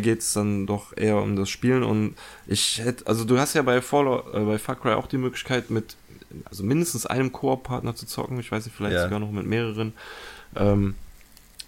[0.09, 2.15] Mir geht's dann doch eher um das Spielen und
[2.47, 5.71] ich hätte, also du hast ja bei Fallout, äh, bei Far Cry auch die Möglichkeit
[5.71, 5.97] mit,
[6.47, 9.05] also mindestens einem Koop-Partner zu zocken, ich weiß nicht, vielleicht Ja.
[9.05, 9.93] sogar noch mit mehreren.
[10.57, 10.95] Ähm,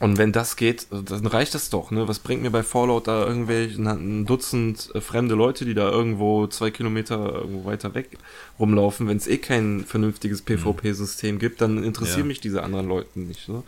[0.01, 2.09] und wenn das geht, dann reicht das doch, ne?
[2.09, 6.47] Was bringt mir bei Fallout da irgendwelche ein Dutzend äh, fremde Leute, die da irgendwo
[6.47, 8.17] zwei Kilometer irgendwo weiter weg
[8.59, 12.25] rumlaufen, wenn es eh kein vernünftiges PvP-System gibt, dann interessieren Ja.
[12.27, 13.49] mich diese anderen Leute nicht.
[13.51, 13.63] Ne?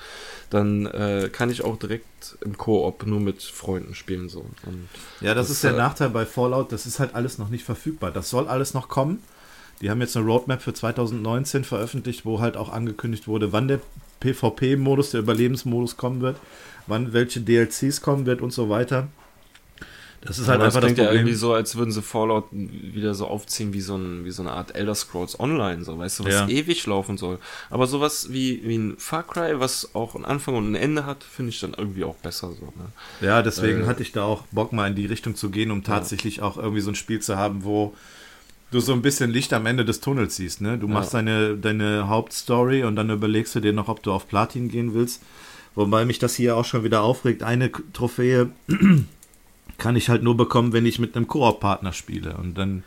[0.49, 4.41] Dann äh, kann ich auch direkt im Koop nur mit Freunden spielen so.
[4.65, 4.89] Und
[5.21, 7.65] Ja, das, Das, ist der äh, Nachteil bei Fallout, das ist halt alles noch nicht
[7.65, 8.11] verfügbar.
[8.11, 9.23] Das soll alles noch kommen.
[9.83, 13.81] Die haben jetzt eine Roadmap für 2019 veröffentlicht, wo halt auch angekündigt wurde, wann der
[14.23, 16.37] PvP-Modus, der Überlebensmodus kommen wird,
[16.87, 19.09] wann welche DLCs kommen wird und so weiter.
[20.25, 21.23] Das ist halt Aber einfach das klingt ja Problem.
[21.23, 24.53] irgendwie so, als würden sie Fallout wieder so aufziehen wie so, ein, wie so eine
[24.53, 26.47] Art Elder Scrolls Online, so, weißt du, was Ja.
[26.49, 27.39] ewig laufen soll.
[27.71, 31.25] Aber sowas wie, wie ein Far Cry, was auch einen Anfang und ein Ende hat,
[31.25, 32.67] finde ich dann irgendwie auch besser so.
[32.67, 32.93] Ne?
[33.21, 35.83] Ja, deswegen Äh, hatte ich da auch Bock mal in die Richtung zu gehen, um
[35.83, 37.93] tatsächlich auch irgendwie so ein Spiel zu haben, wo
[38.73, 40.61] du so ein bisschen Licht am Ende des Tunnels siehst.
[40.61, 40.79] Ne?
[40.79, 41.19] Du machst Ja.
[41.21, 45.23] deine, deine Hauptstory und dann überlegst du dir noch, ob du auf Platin gehen willst.
[45.75, 47.43] Wobei mich das hier auch schon wieder aufregt.
[47.43, 48.51] Eine Trophäe
[49.79, 52.37] kann ich halt nur bekommen, wenn ich mit einem Koop-Partner spiele.
[52.37, 52.83] Und dann,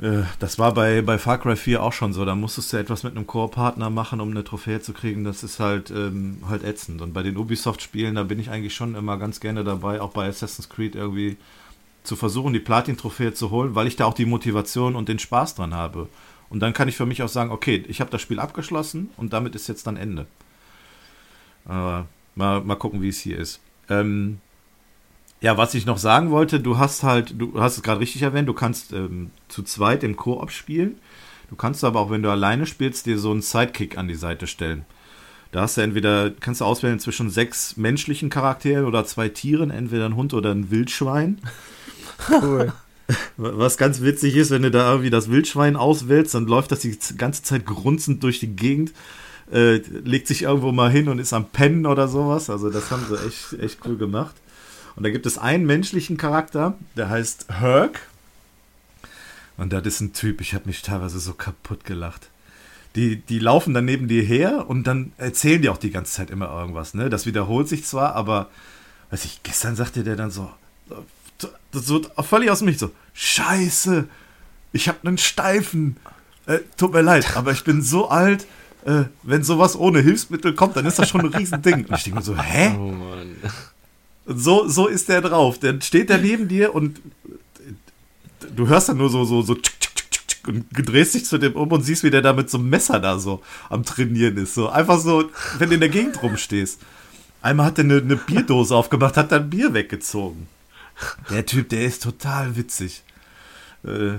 [0.00, 2.24] äh, das war bei, bei Far Cry 4 auch schon so.
[2.24, 5.24] Da musstest du etwas mit einem Koop-Partner machen, um eine Trophäe zu kriegen.
[5.24, 7.00] Das ist halt, ähm, halt ätzend.
[7.00, 10.26] Und bei den Ubisoft-Spielen, da bin ich eigentlich schon immer ganz gerne dabei, auch bei
[10.26, 11.36] Assassin's Creed irgendwie
[12.02, 15.54] zu versuchen, die Platin-Trophäe zu holen, weil ich da auch die Motivation und den Spaß
[15.54, 16.08] dran habe.
[16.48, 19.32] Und dann kann ich für mich auch sagen, okay, ich habe das Spiel abgeschlossen und
[19.32, 20.26] damit ist jetzt dann Ende.
[21.64, 23.60] Aber mal, mal gucken, wie es hier ist.
[23.88, 24.38] Ähm,
[25.40, 28.48] ja, was ich noch sagen wollte, du hast halt, du hast es gerade richtig erwähnt,
[28.48, 30.98] du kannst ähm, zu zweit im Koop spielen.
[31.50, 34.46] Du kannst aber auch, wenn du alleine spielst, dir so einen Sidekick an die Seite
[34.46, 34.84] stellen.
[35.50, 40.06] Da hast du entweder, kannst du auswählen zwischen sechs menschlichen Charakteren oder zwei Tieren, entweder
[40.06, 41.38] ein Hund oder ein Wildschwein.
[42.30, 42.72] Cool.
[43.36, 46.96] Was ganz witzig ist, wenn du da irgendwie das Wildschwein auswählst, dann läuft das die
[47.16, 48.92] ganze Zeit grunzend durch die Gegend,
[49.52, 52.48] äh, legt sich irgendwo mal hin und ist am Pennen oder sowas.
[52.48, 54.34] Also das haben sie echt, echt cool gemacht.
[54.96, 58.00] Und da gibt es einen menschlichen Charakter, der heißt Herc.
[59.56, 62.28] Und das ist ein Typ, ich habe mich teilweise so kaputt gelacht.
[62.94, 66.30] Die, die laufen dann neben dir her und dann erzählen die auch die ganze Zeit
[66.30, 66.92] immer irgendwas.
[66.94, 67.08] Ne?
[67.08, 68.50] Das wiederholt sich zwar, aber
[69.10, 70.50] weiß ich, gestern sagte der dann so,
[71.42, 74.08] so, so völlig aus Nichts so, scheiße,
[74.72, 75.96] ich habe einen Steifen.
[76.46, 78.46] Äh, tut mir leid, aber ich bin so alt,
[78.84, 81.86] äh, wenn sowas ohne Hilfsmittel kommt, dann ist das schon ein Riesending.
[81.86, 82.76] Und ich denke mir so, hä?
[82.76, 83.36] Oh Mann.
[84.26, 85.58] So, so ist der drauf.
[85.58, 87.00] Der steht da neben dir und
[88.54, 91.54] du hörst dann nur so, so, so tschuk, tschuk, tschuk und drehst dich zu dem
[91.54, 94.54] um und siehst, wie der da mit so einem Messer da so am Trainieren ist.
[94.54, 96.80] So einfach so, wenn du in der Gegend rumstehst.
[97.40, 100.46] Einmal hat er eine, eine Bierdose aufgemacht, hat dann Bier weggezogen.
[101.30, 103.02] Der Typ, der ist total witzig.
[103.84, 104.14] Äh,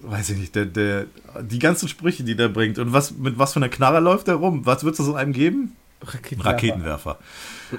[0.00, 1.06] weiß ich nicht, der, der,
[1.42, 2.78] die ganzen Sprüche, die der bringt.
[2.78, 4.64] Und was, mit was für einer Knarre läuft der rum?
[4.64, 5.72] Was würdest du so einem geben?
[6.00, 6.50] Raketenwerfer.
[6.52, 7.18] Raketenwerfer.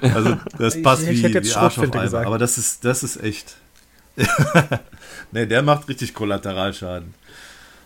[0.02, 2.26] Also das passt Ich- ich wie, wie Arsch auf gesagt.
[2.26, 3.56] Aber das ist, das ist echt.
[5.32, 7.14] ne, der macht richtig Kollateralschaden.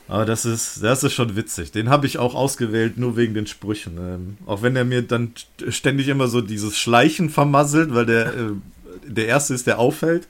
[0.07, 1.73] Aber das ist, das ist schon witzig.
[1.73, 3.97] Den habe ich auch ausgewählt, nur wegen den Sprüchen.
[3.97, 8.27] Ähm, auch wenn er mir dann st- ständig immer so dieses Schleichen vermasselt, weil der,
[8.35, 8.51] äh,
[9.07, 10.29] der Erste ist, der auffällt.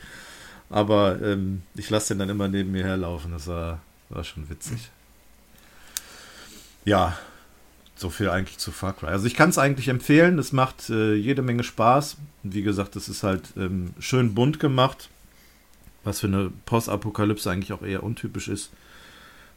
[0.70, 3.32] Aber ähm, ich lasse den dann immer neben mir herlaufen.
[3.32, 4.90] Das war, war schon witzig.
[6.84, 7.16] Ja,
[7.96, 9.06] so viel eigentlich zu Far Cry.
[9.06, 10.38] Also ich kann es eigentlich empfehlen.
[10.38, 12.16] Es macht äh, jede Menge Spaß.
[12.42, 15.08] Wie gesagt, es ist halt ähm, schön bunt gemacht,
[16.02, 18.70] was für eine Postapokalypse eigentlich auch eher untypisch ist.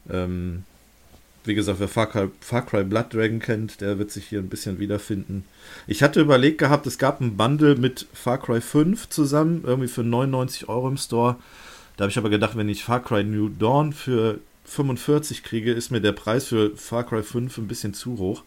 [0.09, 0.63] Ähm,
[1.47, 4.49] wie gesagt, wer Far Cry, Far Cry Blood Dragon kennt, der wird sich hier ein
[4.49, 5.45] bisschen wiederfinden.
[5.87, 10.03] Ich hatte überlegt gehabt, es gab ein Bundle mit Far Cry 5 zusammen, irgendwie für
[10.03, 11.37] 99 Euro im Store.
[11.95, 15.89] Da habe ich aber gedacht, wenn ich Far Cry New Dawn für 45 kriege, ist
[15.91, 18.43] mir der Preis für Far Cry 5 ein bisschen zu hoch.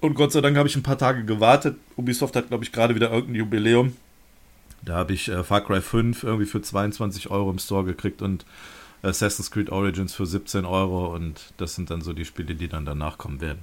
[0.00, 1.76] Und Gott sei Dank habe ich ein paar Tage gewartet.
[1.96, 3.96] Ubisoft hat, glaube ich, gerade wieder irgendein Jubiläum.
[4.82, 8.44] Da habe ich äh, Far Cry 5 irgendwie für 22 Euro im Store gekriegt und
[9.02, 11.14] Assassin's Creed Origins für 17 Euro.
[11.14, 13.60] Und das sind dann so die Spiele, die dann danach kommen werden.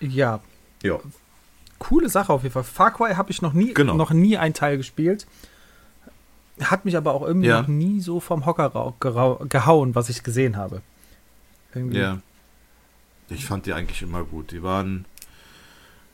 [0.00, 0.40] Ja,
[0.82, 0.98] Ja.
[1.78, 2.64] coole Sache auf jeden Fall.
[2.64, 3.94] Far Cry habe ich noch nie, Genau.
[3.94, 5.26] noch nie einen Teil gespielt.
[6.62, 7.62] hat mich aber auch irgendwie Ja.
[7.62, 8.94] noch nie so vom Hocker
[9.48, 10.82] gehauen, was ich gesehen habe.
[11.74, 11.98] Irgendwie.
[11.98, 12.18] Ja.
[13.30, 14.50] Ich fand die eigentlich immer gut.
[14.50, 15.06] Die waren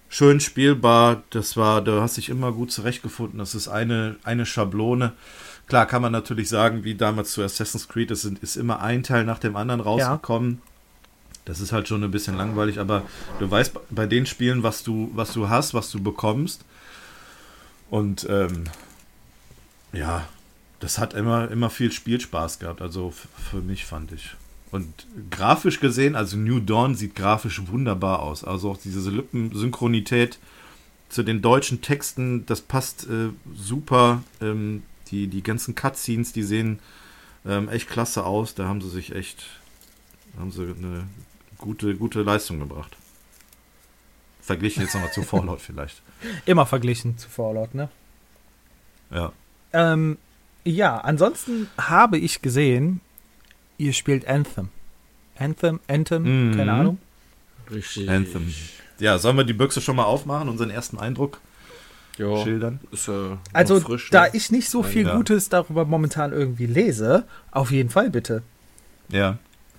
[0.08, 1.22] schön spielbar.
[1.30, 3.38] Das war, du hast dich immer gut zurechtgefunden.
[3.40, 5.14] Das ist eine, eine Schablone.
[5.66, 9.02] Klar kann man natürlich sagen, wie damals zu Assassin's Creed, es sind, ist immer ein
[9.02, 10.62] Teil nach dem anderen rausgekommen.
[11.44, 13.02] Das ist halt schon ein bisschen langweilig, aber
[13.38, 16.64] du weißt bei den Spielen, was du, was du hast, was du bekommst.
[17.90, 18.64] Und ähm,
[19.92, 20.28] ja,
[20.80, 22.82] das hat immer, immer viel Spielspaß gehabt.
[22.82, 23.12] Also
[23.50, 24.36] für mich fand ich.
[24.70, 28.44] Und grafisch gesehen, also New Dawn sieht grafisch wunderbar aus.
[28.44, 30.38] Also auch diese Lippensynchronität
[31.08, 34.22] zu den deutschen Texten, das passt äh, super.
[34.40, 36.78] Ähm, die, die ganzen Cutscenes, die sehen
[37.46, 38.54] ähm, echt klasse aus.
[38.54, 39.44] Da haben sie sich echt,
[40.38, 41.06] haben sie eine
[41.58, 42.96] gute, gute Leistung gebracht.
[44.40, 46.02] Verglichen jetzt nochmal zu Fallout vielleicht.
[46.44, 47.88] Immer verglichen zu Fallout, ne?
[49.10, 49.32] Ja.
[49.72, 50.18] Ähm,
[50.64, 53.00] ja, ansonsten habe ich gesehen,
[53.78, 54.68] ihr spielt Anthem.
[55.38, 56.56] Anthem, Anthem, Mhm.
[56.56, 56.98] keine Ahnung.
[57.70, 58.08] Richtig.
[58.08, 58.52] Anthem.
[58.98, 61.40] Ja, sollen wir die Büchse schon mal aufmachen, unseren ersten Eindruck
[62.18, 62.80] Ja, schildern?
[62.92, 64.10] ist ja Also, frisch.
[64.10, 64.30] da ne?
[64.32, 65.16] ich nicht so viel Ja.
[65.16, 68.42] Gutes darüber momentan irgendwie lese, auf jeden Fall bitte.
[69.10, 69.38] Ja.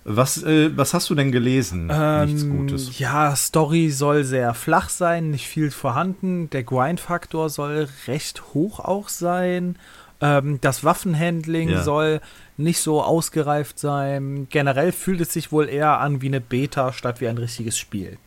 [0.09, 1.87] Was, äh, was hast du denn gelesen?
[1.87, 2.97] Nichts Ähm, Gutes.
[2.97, 6.49] Ja, Story soll sehr flach sein, nicht viel vorhanden.
[6.51, 9.75] Der Grind-Faktor soll recht hoch auch sein.
[10.21, 11.83] Ähm, das Waffenhandling Ja.
[11.83, 12.21] soll
[12.55, 14.47] nicht so ausgereift sein.
[14.49, 18.17] Generell fühlt es sich wohl eher an wie eine Beta statt wie ein richtiges Spiel.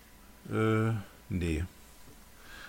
[0.53, 0.93] Äh,
[1.31, 1.65] nee.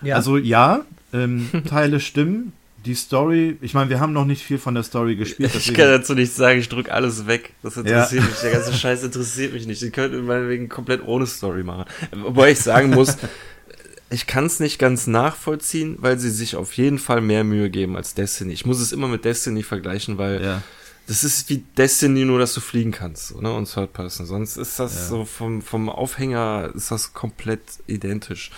[0.00, 0.80] Ja, Also ja,
[1.12, 2.52] ähm, Teile stimmen.
[2.84, 5.54] Die Story, ich meine, wir haben noch nicht viel von der Story gespielt.
[5.54, 7.52] Ich kann dazu nichts sagen, ich drück alles weg.
[7.62, 8.28] Das interessiert Ja.
[8.28, 8.38] mich.
[8.40, 9.80] Der ganze Scheiß interessiert mich nicht.
[9.82, 11.84] Die könnten meinetwegen komplett ohne Story machen.
[12.12, 13.18] Wobei ich sagen muss,
[14.10, 17.96] ich kann es nicht ganz nachvollziehen, weil sie sich auf jeden Fall mehr Mühe geben
[17.96, 18.52] als Destiny.
[18.52, 20.62] Ich muss es immer mit Destiny vergleichen, weil ja.
[21.06, 23.52] Das ist wie Destiny, nur dass du fliegen kannst, ne?
[23.52, 24.26] Und Third Person.
[24.26, 25.06] Sonst ist das Ja.
[25.08, 28.50] so vom, vom Aufhänger ist das komplett identisch.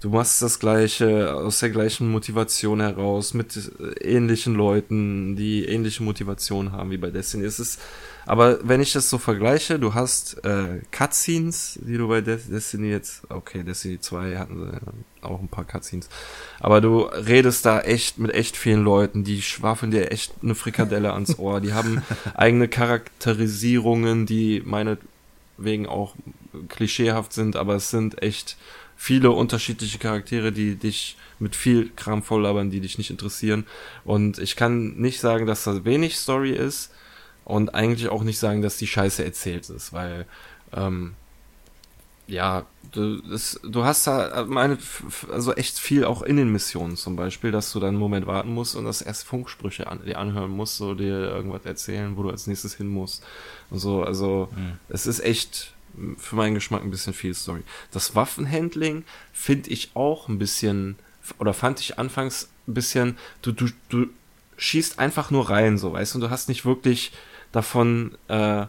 [0.00, 6.02] Du machst das gleiche, aus der gleichen Motivation heraus, mit äh, ähnlichen Leuten, die ähnliche
[6.02, 7.44] Motivation haben wie bei Destiny.
[7.44, 7.78] Es ist,
[8.30, 12.88] aber wenn ich das so vergleiche, du hast äh, Cutscenes, die du bei Des Destiny
[12.88, 16.08] jetzt, okay, Destiny 2 hatten sie auch ein paar Cutscenes,
[16.60, 21.12] aber du redest da echt mit echt vielen Leuten, die schwafeln dir echt eine Frikadelle
[21.12, 22.04] ans Ohr, die haben
[22.34, 26.14] eigene Charakterisierungen, die meinetwegen auch
[26.68, 28.56] klischeehaft sind, aber es sind echt
[28.96, 33.66] viele unterschiedliche Charaktere, die dich mit viel Kram volllabern, die dich nicht interessieren.
[34.04, 36.92] Und ich kann nicht sagen, dass da wenig Story ist
[37.50, 40.26] und eigentlich auch nicht sagen, dass die Scheiße erzählt ist, weil
[40.72, 41.14] ähm,
[42.26, 46.52] ja, du, das, du hast da meine, f- f- also echt viel auch in den
[46.52, 50.04] Missionen zum Beispiel, dass du dann einen Moment warten musst und das erst Funksprüche an,
[50.04, 53.24] dir anhören musst, so dir irgendwas erzählen, wo du als nächstes hin musst
[53.70, 54.04] und so.
[54.04, 54.78] Also Mhm.
[54.88, 55.74] es ist echt
[56.18, 57.62] für meinen Geschmack ein bisschen viel Story.
[57.90, 60.96] Das Waffenhandling finde ich auch ein bisschen,
[61.40, 64.06] oder fand ich anfangs ein bisschen, du, du, du
[64.56, 67.10] schießt einfach nur rein, so, weißt du, und du hast nicht wirklich
[67.52, 68.66] davon, äh,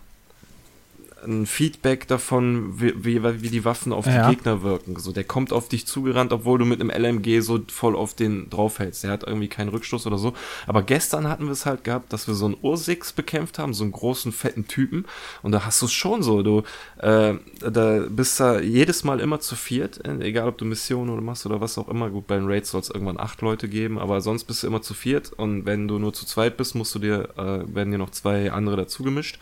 [1.23, 4.27] ein Feedback davon, wie, wie, wie die Waffen auf Ja.
[4.29, 4.97] die Gegner wirken.
[4.99, 8.49] So, der kommt auf dich zugerannt, obwohl du mit einem LMG so voll auf den
[8.49, 9.03] draufhältst.
[9.03, 10.33] Der hat irgendwie keinen Rückstoß oder so.
[10.67, 13.83] Aber gestern hatten wir es halt gehabt, dass wir so einen Ursix bekämpft haben, so
[13.83, 15.05] einen großen, fetten Typen.
[15.41, 16.41] Und da hast du es schon so.
[16.43, 16.63] Du,
[16.99, 21.21] äh, da bist da jedes Mal immer zu viert, äh, egal ob du Missionen oder
[21.21, 22.09] machst oder was auch immer.
[22.09, 24.81] Gut, bei den Raids soll es irgendwann acht Leute geben, aber sonst bist du immer
[24.81, 25.31] zu viert.
[25.33, 28.51] Und wenn du nur zu zweit bist, musst du dir, äh, werden dir noch zwei
[28.51, 29.39] andere dazu gemischt.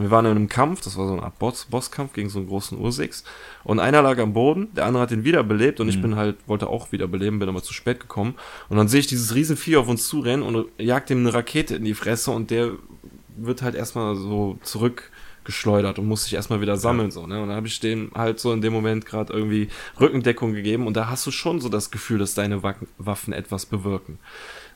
[0.00, 2.48] Wir waren in einem Kampf, das war so eine Art Boss, Bosskampf gegen so einen
[2.48, 3.24] großen Ursix.
[3.64, 6.68] Und einer lag am Boden, der andere hat ihn wiederbelebt und ich bin halt, wollte
[6.68, 8.34] auch wiederbeleben, bin aber zu spät gekommen.
[8.68, 11.84] Und dann sehe ich dieses Riesenvieh auf uns zurennen und jagt ihm eine Rakete in
[11.84, 12.72] die Fresse und der
[13.36, 17.40] wird halt erstmal so zurückgeschleudert und muss sich erstmal wieder sammeln, so, ne?
[17.40, 19.68] Und dann habe ich dem halt so in dem Moment gerade irgendwie
[19.98, 24.18] Rückendeckung gegeben und da hast du schon so das Gefühl, dass deine Waffen etwas bewirken.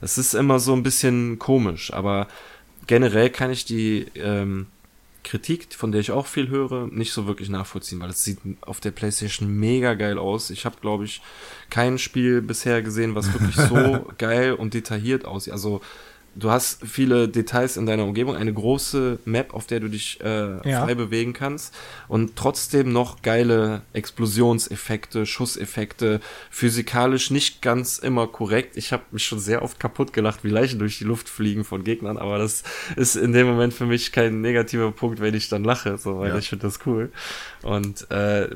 [0.00, 2.28] Das ist immer so ein bisschen komisch, aber
[2.86, 4.66] generell kann ich die ähm,
[5.24, 8.78] Kritik, von der ich auch viel höre, nicht so wirklich nachvollziehen, weil es sieht auf
[8.78, 10.50] der PlayStation mega geil aus.
[10.50, 11.22] Ich habe, glaube ich,
[11.70, 15.52] kein Spiel bisher gesehen, was wirklich so geil und detailliert aussieht.
[15.52, 15.80] Also
[16.36, 20.68] du hast viele Details in deiner Umgebung, eine große Map, auf der du dich äh,
[20.68, 20.84] Ja.
[20.84, 21.74] frei bewegen kannst
[22.08, 26.20] und trotzdem noch geile Explosionseffekte, Schusseffekte,
[26.50, 28.76] physikalisch nicht ganz immer korrekt.
[28.76, 31.84] Ich habe mich schon sehr oft kaputt gelacht, wie Leichen durch die Luft fliegen von
[31.84, 32.62] Gegnern, aber das
[32.96, 36.30] ist in dem Moment für mich kein negativer Punkt, wenn ich dann lache, so, weil
[36.30, 36.38] Ja.
[36.38, 37.12] ich finde das cool.
[37.64, 38.50] Und äh,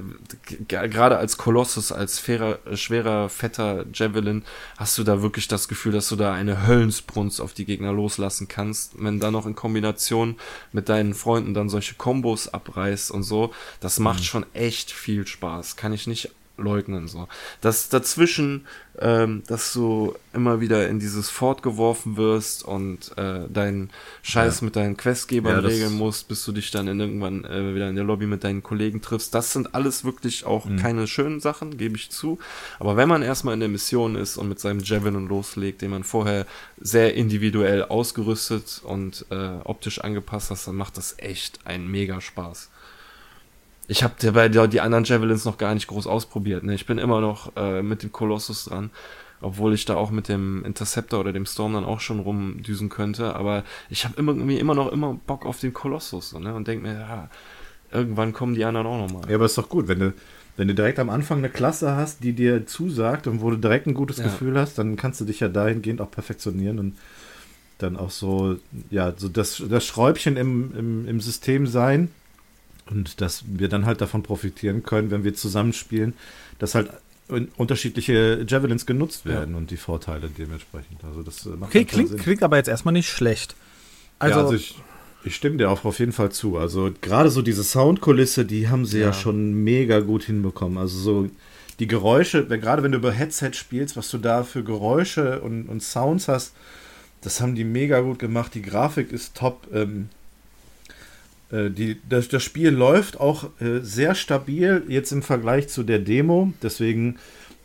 [0.68, 4.44] gerade als Kolossus, als fairer, schwerer, fetter Javelin,
[4.76, 8.48] hast du da wirklich das Gefühl, dass du da eine Höllensbrunst auf die Gegner loslassen
[8.48, 9.02] kannst.
[9.02, 10.36] Wenn dann noch in Kombination
[10.72, 14.24] mit deinen Freunden dann solche Kombos abreißt und so, das macht mhm.
[14.24, 15.76] schon echt viel Spaß.
[15.76, 17.08] Kann ich nicht leugnen.
[17.08, 17.28] So.
[17.60, 18.66] Das dazwischen,
[19.00, 23.90] ähm, dass du immer wieder in dieses Fort geworfen wirst und äh, deinen
[24.22, 24.64] Scheiß ja.
[24.64, 27.94] mit deinen Questgebern ja, regeln musst, bis du dich dann in irgendwann äh, wieder in
[27.94, 29.34] der Lobby mit deinen Kollegen triffst.
[29.34, 30.76] Das sind alles wirklich auch mhm.
[30.76, 32.38] keine schönen Sachen, gebe ich zu.
[32.78, 36.04] Aber wenn man erstmal in der Mission ist und mit seinem Javelin loslegt, den man
[36.04, 36.46] vorher
[36.80, 42.68] sehr individuell ausgerüstet und äh, optisch angepasst hat, dann macht das echt einen mega Spaß.
[43.90, 46.62] Ich habe dabei die anderen Javelins noch gar nicht groß ausprobiert.
[46.62, 46.74] Ne?
[46.74, 48.90] Ich bin immer noch äh, mit dem Colossus dran,
[49.40, 53.34] obwohl ich da auch mit dem Interceptor oder dem Storm dann auch schon rumdüsen könnte.
[53.34, 56.54] Aber ich habe immer, irgendwie immer noch immer Bock auf den Kolossus so, ne?
[56.54, 57.30] und denke mir, ja,
[57.90, 59.28] irgendwann kommen die anderen auch nochmal.
[59.30, 60.12] Ja, aber ist doch gut, wenn du,
[60.58, 63.86] wenn du direkt am Anfang eine Klasse hast, die dir zusagt und wo du direkt
[63.86, 64.24] ein gutes ja.
[64.24, 66.98] Gefühl hast, dann kannst du dich ja dahingehend auch perfektionieren und
[67.78, 68.56] dann auch so,
[68.90, 72.10] ja, so das, das Schräubchen im, im, im System sein,
[72.90, 76.14] und dass wir dann halt davon profitieren können, wenn wir zusammenspielen,
[76.58, 76.90] dass halt
[77.56, 79.58] unterschiedliche Javelins genutzt werden ja.
[79.58, 81.04] und die Vorteile dementsprechend.
[81.04, 83.54] Also das äh, macht okay, klingt, klingt aber jetzt erstmal nicht schlecht.
[84.18, 84.76] Also, ja, also ich,
[85.24, 86.56] ich stimme dir auch auf jeden Fall zu.
[86.56, 89.08] Also gerade so diese Soundkulisse, die haben sie ja.
[89.08, 90.78] ja schon mega gut hinbekommen.
[90.78, 91.30] Also so
[91.78, 95.82] die Geräusche, gerade wenn du über Headset spielst, was du da für Geräusche und, und
[95.82, 96.54] Sounds hast,
[97.20, 98.54] das haben die mega gut gemacht.
[98.54, 99.66] Die Grafik ist top.
[99.72, 100.17] Ähm, äh,
[101.50, 106.52] die, das, das Spiel läuft auch äh, sehr stabil jetzt im Vergleich zu der Demo.
[106.62, 107.18] Deswegen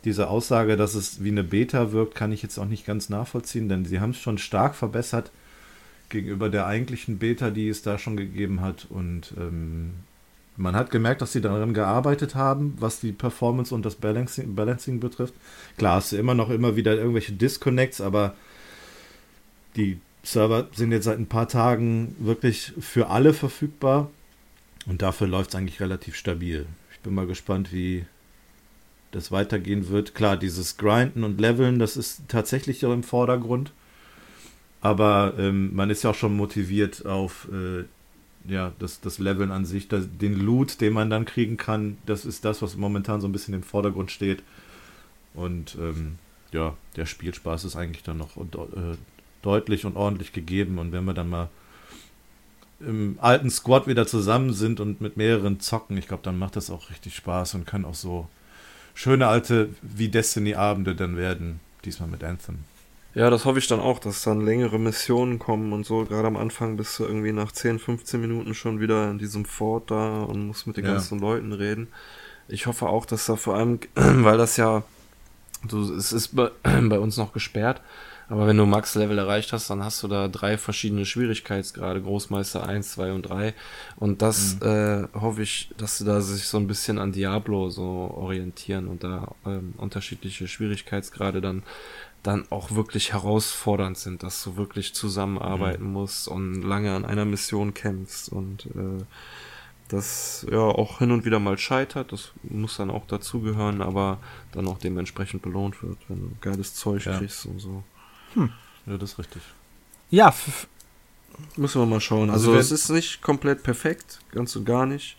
[0.04, 3.68] diese Aussage, dass es wie eine Beta wirkt, kann ich jetzt auch nicht ganz nachvollziehen,
[3.68, 5.30] denn sie haben es schon stark verbessert
[6.08, 8.86] gegenüber der eigentlichen Beta, die es da schon gegeben hat.
[8.88, 9.94] Und ähm,
[10.56, 15.00] man hat gemerkt, dass sie daran gearbeitet haben, was die Performance und das Balancing, Balancing
[15.00, 15.34] betrifft.
[15.76, 18.34] Klar, hast du immer noch immer wieder irgendwelche Disconnects, aber
[19.76, 24.10] die Server sind jetzt seit ein paar Tagen wirklich für alle verfügbar
[24.86, 26.66] und dafür läuft es eigentlich relativ stabil.
[26.92, 28.06] Ich bin mal gespannt, wie
[29.12, 30.14] das weitergehen wird.
[30.14, 33.72] Klar, dieses Grinden und Leveln, das ist tatsächlich im Vordergrund.
[34.80, 37.84] Aber ähm, man ist ja auch schon motiviert auf äh,
[38.46, 41.96] ja, das, das Leveln an sich, das, den Loot, den man dann kriegen kann.
[42.04, 44.42] Das ist das, was momentan so ein bisschen im Vordergrund steht.
[45.32, 46.18] Und ähm,
[46.52, 48.96] ja, der Spielspaß ist eigentlich dann noch äh,
[49.44, 50.78] deutlich und ordentlich gegeben.
[50.78, 51.48] Und wenn wir dann mal
[52.80, 56.70] im alten Squad wieder zusammen sind und mit mehreren zocken, ich glaube, dann macht das
[56.70, 58.28] auch richtig Spaß und kann auch so
[58.94, 62.60] schöne alte wie Destiny-Abende dann werden, diesmal mit Anthem.
[63.14, 66.04] Ja, das hoffe ich dann auch, dass dann längere Missionen kommen und so.
[66.04, 69.90] Gerade am Anfang bist du irgendwie nach 10, 15 Minuten schon wieder in diesem Fort
[69.92, 70.92] da und musst mit den ja.
[70.92, 71.88] ganzen Leuten reden.
[72.48, 74.82] Ich hoffe auch, dass da vor allem, weil das ja,
[75.68, 77.80] so, es ist bei, bei uns noch gesperrt,
[78.28, 82.92] aber wenn du Max-Level erreicht hast, dann hast du da drei verschiedene Schwierigkeitsgrade, Großmeister 1,
[82.92, 83.54] 2 und 3.
[83.96, 84.66] Und das mhm.
[84.66, 89.04] äh, hoffe ich, dass sie da sich so ein bisschen an Diablo so orientieren und
[89.04, 91.62] da ähm, unterschiedliche Schwierigkeitsgrade dann
[92.22, 95.92] dann auch wirklich herausfordernd sind, dass du wirklich zusammenarbeiten mhm.
[95.92, 99.04] musst und lange an einer Mission kämpfst und äh,
[99.88, 104.18] das ja auch hin und wieder mal scheitert, das muss dann auch dazugehören, aber
[104.52, 107.18] dann auch dementsprechend belohnt wird, wenn du geiles Zeug ja.
[107.18, 107.84] kriegst und so.
[108.34, 108.52] Hm.
[108.86, 109.42] Ja, das ist richtig.
[110.10, 110.34] Ja.
[111.56, 112.30] Müssen wir mal schauen.
[112.30, 115.16] Also, also es ist nicht komplett perfekt, ganz und gar nicht.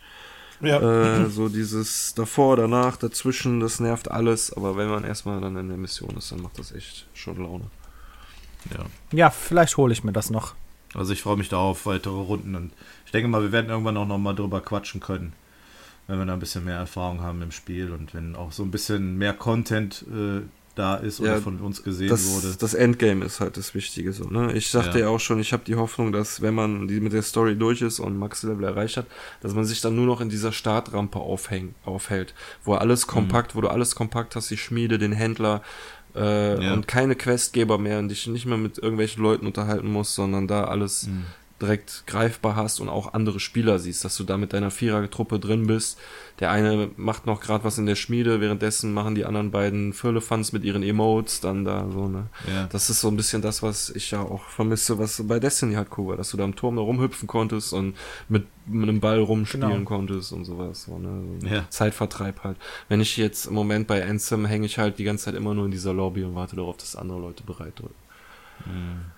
[0.60, 1.24] Ja.
[1.24, 5.68] Äh, so dieses davor, danach, dazwischen, das nervt alles, aber wenn man erstmal dann in
[5.68, 7.64] der Mission ist, dann macht das echt schon Laune.
[8.72, 8.86] Ja.
[9.12, 10.54] Ja, vielleicht hole ich mir das noch.
[10.94, 12.72] Also ich freue mich da auf weitere Runden und
[13.04, 15.34] ich denke mal, wir werden irgendwann auch noch mal drüber quatschen können,
[16.06, 18.70] wenn wir da ein bisschen mehr Erfahrung haben im Spiel und wenn auch so ein
[18.70, 20.40] bisschen mehr Content äh,
[20.76, 22.54] da ist oder ja, von uns gesehen das, wurde.
[22.58, 24.24] Das Endgame ist halt das Wichtige so.
[24.24, 24.52] Ne?
[24.52, 25.06] Ich sagte ja.
[25.06, 27.82] ja auch schon, ich habe die Hoffnung, dass wenn man die mit der Story durch
[27.82, 29.06] ist und Max-Level erreicht hat,
[29.40, 33.10] dass man sich dann nur noch in dieser Startrampe aufhäng, aufhält, wo alles mhm.
[33.10, 33.58] kompakt, mhm.
[33.58, 35.62] wo du alles kompakt hast, die Schmiede, den Händler
[36.14, 36.74] äh, ja.
[36.74, 40.64] und keine Questgeber mehr und dich nicht mehr mit irgendwelchen Leuten unterhalten musst, sondern da
[40.64, 41.24] alles mhm
[41.60, 45.66] direkt greifbar hast und auch andere Spieler siehst, dass du da mit deiner Vierertruppe drin
[45.66, 45.98] bist.
[46.38, 50.52] Der eine macht noch gerade was in der Schmiede, währenddessen machen die anderen beiden Firlefanz
[50.52, 52.26] mit ihren Emotes dann da so, ne?
[52.46, 52.66] Ja.
[52.66, 55.88] Das ist so ein bisschen das, was ich ja auch vermisse, was bei Destiny halt
[55.96, 57.96] cool war, dass du da am Turm da rumhüpfen konntest und
[58.28, 59.84] mit, mit einem Ball rumspielen genau.
[59.84, 61.40] konntest und sowas, so, ne?
[61.40, 61.64] So ja.
[61.70, 62.58] Zeitvertreib halt.
[62.90, 65.64] Wenn ich jetzt im Moment bei Ansem hänge ich halt die ganze Zeit immer nur
[65.64, 67.94] in dieser Lobby und warte darauf, dass andere Leute bereit drücken.
[68.66, 69.15] Mhm.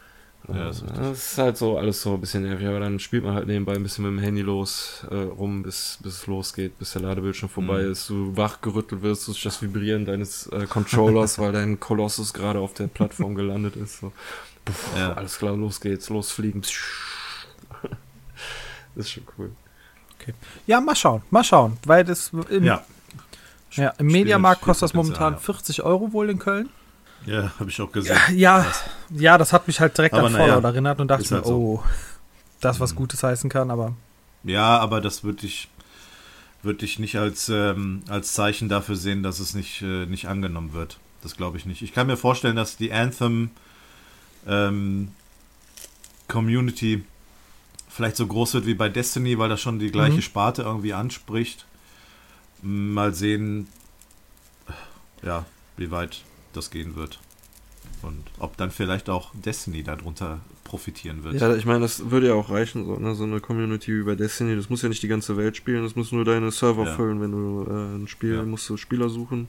[0.48, 3.22] Ja, das, ist das ist halt so alles so ein bisschen nervig, aber dann spielt
[3.22, 6.78] man halt nebenbei ein bisschen mit dem Handy los äh, rum, bis, bis es losgeht,
[6.78, 7.92] bis der Ladebildschirm vorbei mhm.
[7.92, 12.72] ist, du wachgerüttelt wirst durch das Vibrieren deines äh, Controllers, weil dein Kolossus gerade auf
[12.72, 14.00] der Plattform gelandet ist.
[14.00, 14.12] So.
[14.64, 15.12] puff, Ja.
[15.12, 16.62] alles klar, los geht's, losfliegen.
[18.94, 19.52] Das ist schon cool.
[20.66, 21.78] Ja, mal schauen, mal schauen.
[21.84, 22.82] Weil das im, Ja,
[23.72, 25.38] ja, im Mediamarkt kostet das momentan ja.
[25.38, 26.68] 40 Euro wohl in Köln.
[27.26, 28.16] Ja, habe ich auch gesehen.
[28.34, 28.64] Ja,
[29.10, 31.56] ja, das hat mich halt direkt Aber an Fallout erinnert und dachte mir, halt so.
[31.82, 31.84] oh,
[32.60, 32.96] das was Mhm.
[32.96, 33.94] Gutes heißen kann, aber
[34.44, 35.68] Ja, aber das würde ich,
[36.62, 40.72] würd ich nicht als, ähm, als Zeichen dafür sehen, dass es nicht, äh, nicht angenommen
[40.72, 40.98] wird.
[41.22, 41.82] Das glaube ich nicht.
[41.82, 43.50] Ich kann mir vorstellen, dass die Anthem
[44.46, 45.12] ähm,
[46.28, 47.04] Community
[47.88, 50.22] vielleicht so groß wird wie bei Destiny, weil das schon die gleiche Mhm.
[50.22, 51.66] Sparte irgendwie anspricht.
[52.62, 53.66] Mal sehen,
[55.22, 55.44] ja,
[55.76, 56.22] wie weit
[56.59, 57.18] das gehen wird.
[58.02, 61.40] Und ob dann vielleicht auch Destiny darunter profitieren wird.
[61.40, 63.14] Ja, ich meine, das würde ja auch reichen, so, ne?
[63.14, 64.55] so eine Community wie bei Destiny.
[64.55, 66.94] Das muss ja nicht die ganze Welt spielen, das muss nur deine Server Ja.
[66.94, 67.20] füllen.
[67.20, 68.43] Wenn du äh, ein Spiel, Ja.
[68.44, 69.48] musst du Spieler suchen.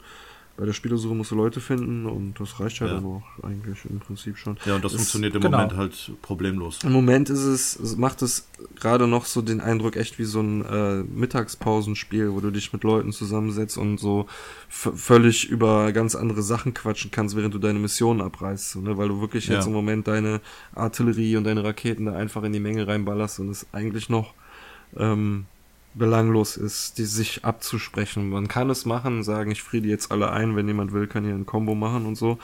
[0.59, 2.95] Bei der Spielersuche musst du Leute finden und das reicht ja, Ja.
[2.95, 4.57] dann auch eigentlich im Prinzip schon.
[4.65, 5.55] Ja, und das Ist- funktioniert im genau.
[5.59, 6.79] Moment halt problemlos.
[6.83, 8.45] Im Moment ist es, es macht es
[8.77, 12.83] gerade noch so den Eindruck echt wie so ein äh, Mittagspausenspiel, wo du dich mit
[12.83, 14.25] Leuten zusammensetzt und so
[14.67, 18.97] völlig über ganz andere Sachen quatschen kannst, während du deine Missionen abreißt, so, ne?
[18.97, 19.55] weil du wirklich Ja.
[19.55, 20.41] jetzt im Moment deine
[20.75, 24.33] Artillerie und deine Raketen da einfach in die Menge reinballerst und es eigentlich noch
[24.97, 25.45] ähm,
[25.95, 28.29] belanglos ist, die sich abzusprechen.
[28.29, 31.33] Man kann es machen, sagen, ich friede jetzt alle ein, wenn jemand will, kann hier
[31.33, 32.37] ein Combo machen und so.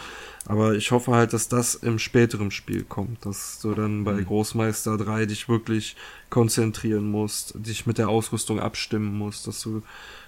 [0.45, 4.25] Aber ich hoffe halt, dass das im späteren Spiel kommt, dass du dann bei Mhm.
[4.25, 5.95] Großmeister 3 dich wirklich
[6.29, 9.81] konzentrieren musst, dich mit der Ausrüstung abstimmen musst, dass du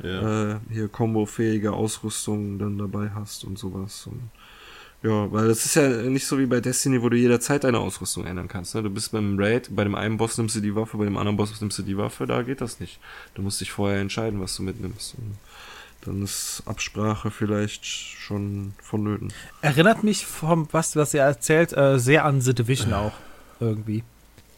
[0.03, 0.53] Ja.
[0.53, 4.07] äh, hier kombofähige Ausrüstung dann dabei hast und sowas.
[4.07, 4.30] Und
[5.03, 8.25] ja, weil das ist ja nicht so wie bei Destiny, wo du jederzeit deine Ausrüstung
[8.25, 8.75] ändern kannst.
[8.75, 8.83] Ne?
[8.83, 11.37] Du bist beim Raid, bei dem einen Boss nimmst du die Waffe, bei dem anderen
[11.37, 12.99] Boss nimmst du die Waffe, da geht das nicht.
[13.35, 15.15] Du musst dich vorher entscheiden, was du mitnimmst.
[15.15, 15.37] Und
[16.01, 19.31] dann ist Absprache vielleicht schon vonnöten.
[19.61, 23.13] erinnert mich vom, was, was ihr erzählt, äh, sehr an The Division auch
[23.59, 24.03] irgendwie.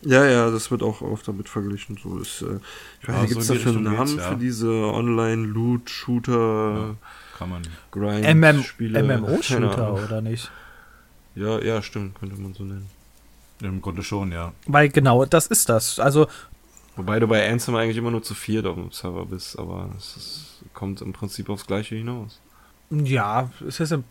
[0.02, 1.98] Ja, ja, das wird auch oft damit verglichen.
[2.02, 2.60] So ist, äh,
[3.02, 4.30] ich weiß Ja, nicht, so gibt's in da die für einen Namen ja.
[4.30, 6.96] für diese Online-Loot-Shooter,
[7.40, 7.62] Kann man.
[7.92, 9.02] Grind, MM, Spiele?
[9.02, 10.52] MMO-Shooter, oder nicht?
[11.36, 12.90] Ja, ja, stimmt, könnte man so nennen.
[13.62, 14.52] Im Grunde schon, ja.
[14.68, 16.00] Weil genau, das ist das.
[16.00, 16.28] Also,
[16.98, 20.18] Wobei du bei Anthem eigentlich immer nur zu viert auf dem Server bist, aber es
[20.18, 22.42] ist, kommt im Prinzip aufs Gleiche hinaus.
[22.90, 24.04] ja, es ist im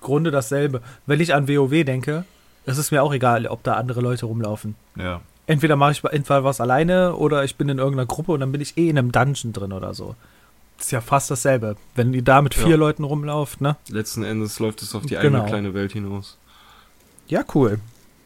[0.00, 0.82] Grunde dasselbe.
[1.06, 2.24] Wenn ich an WoW denke,
[2.66, 4.74] es ist mir auch egal, ob da andere Leute rumlaufen.
[4.96, 5.20] Ja.
[5.46, 8.60] Entweder mache ich entweder was alleine oder ich bin in irgendeiner Gruppe und dann bin
[8.60, 10.16] ich eh in einem Dungeon drin oder so.
[10.82, 11.76] Ist ja fast dasselbe.
[11.94, 12.76] Wenn die da mit vier Ja.
[12.76, 13.76] Leuten rumlauft, ne?
[13.88, 15.38] Letzten Endes läuft es auf die Genau.
[15.38, 16.36] eigene kleine Welt hinaus.
[17.28, 17.78] Ja, cool.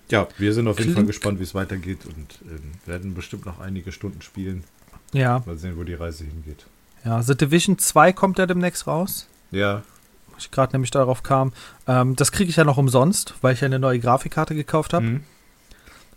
[0.08, 3.44] Ja, wir sind auf jeden Klingt- Fall gespannt, wie es weitergeht und ähm, werden bestimmt
[3.44, 4.64] noch einige Stunden spielen.
[5.12, 5.42] Ja.
[5.44, 6.64] Mal sehen, wo die Reise hingeht.
[7.04, 9.26] Ja, The Division 2 kommt ja demnächst raus.
[9.50, 9.82] Ja,
[10.30, 11.52] wo ich gerade nämlich darauf kam.
[11.86, 15.04] Ähm, das kriege ich ja noch umsonst, weil ich ja eine neue Grafikkarte gekauft habe.
[15.04, 15.24] Mhm.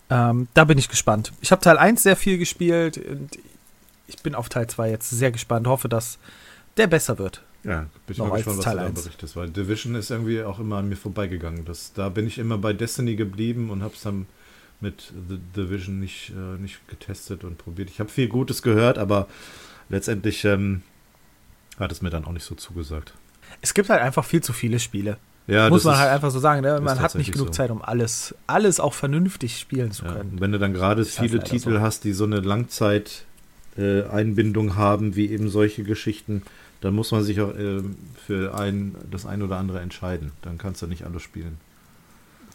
[0.09, 1.33] Ähm, da bin ich gespannt.
[1.41, 3.37] Ich habe Teil 1 sehr viel gespielt und
[4.09, 5.67] ich bin auf Teil 2 jetzt sehr gespannt.
[5.67, 6.17] Hoffe, dass
[6.77, 7.41] der besser wird.
[7.63, 10.59] Ja, bin ich mal gespannt, was Teil du da berichtest, weil Division ist irgendwie auch
[10.59, 11.65] immer an mir vorbeigegangen.
[11.65, 14.27] Das, da bin ich immer bei Destiny geblieben und hab's dann
[14.81, 17.89] mit The Division nicht, äh, nicht getestet und probiert.
[17.89, 19.27] Ich habe viel Gutes gehört, aber
[19.89, 20.83] letztendlich ähm,
[21.77, 23.13] hat es mir dann auch nicht so zugesagt.
[23.61, 25.17] Es gibt halt einfach viel zu viele Spiele.
[25.47, 26.61] Ja, Muss man ist- halt einfach so sagen.
[26.61, 26.79] Ne?
[26.79, 27.53] Man hat nicht genug so.
[27.53, 30.39] Zeit, um alles, alles auch vernünftig spielen zu Ja, können.
[30.39, 31.81] wenn du dann gerade halt viele Titel so.
[31.81, 33.25] hast, die so eine Langzeit
[33.79, 36.43] äh, Einbindung haben, wie eben solche Geschichten,
[36.81, 37.95] dann muss man sich auch ähm,
[38.25, 40.31] für ein, das ein oder andere entscheiden.
[40.41, 41.57] Dann kannst du nicht alles spielen.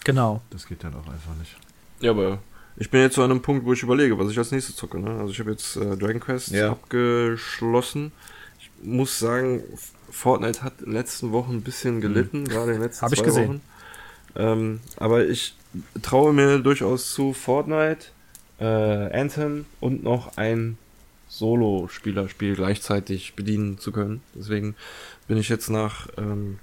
[0.05, 0.43] Genau.
[0.51, 1.57] Das geht dann auch einfach nicht.
[2.01, 2.39] Ja, aber
[2.77, 4.99] ich bin jetzt an einem Punkt, wo ich überlege, was ich als nächstes zocke.
[4.99, 5.11] Ne?
[5.11, 6.71] Also ich habe jetzt äh, Dragon Quest Ja.
[6.73, 8.13] abgeschlossen.
[8.59, 9.63] Ich muss sagen,
[10.11, 13.19] Fortnite hat in den letzten Wochen ein bisschen gelitten, gerade in den letzten Hab ich
[13.19, 13.49] zwei gesehen.
[13.49, 13.61] Wochen.
[14.37, 15.55] Ähm, aber ich
[16.03, 18.07] traue mir durchaus zu, Fortnite,
[18.59, 18.65] äh,
[19.21, 20.77] Anthem und noch ein
[21.39, 24.23] Solo-Spielerspiel gleichzeitig bedienen zu können.
[24.35, 24.75] Deswegen
[25.29, 26.59] bin ich jetzt nach, ähm,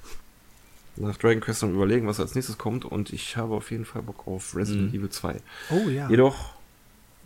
[0.95, 4.01] nach Dragon Quest am überlegen, was als nächstes kommt und ich habe auf jeden Fall
[4.01, 4.99] Bock auf Resident Mhm.
[4.99, 5.41] Evil 2.
[5.69, 6.09] Oh ja.
[6.09, 6.53] Jedoch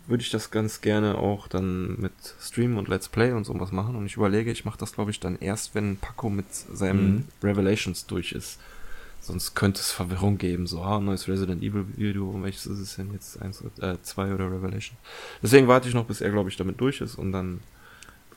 [0.06, 3.96] würde ich das ganz gerne auch dann mit Stream und Let's Play und sowas machen
[3.96, 7.24] und ich überlege, ich mache das glaube ich dann erst, wenn Paco mit seinem Mhm.
[7.42, 8.58] Revelations durch ist.
[9.26, 13.12] Sonst könnte es Verwirrung geben, so, ah, neues Resident Evil Video, welches ist es denn
[13.12, 13.42] jetzt?
[13.42, 14.96] Eins, äh, zwei oder Revelation?
[15.42, 17.60] Deswegen warte ich noch, bis er, glaube ich, damit durch ist und dann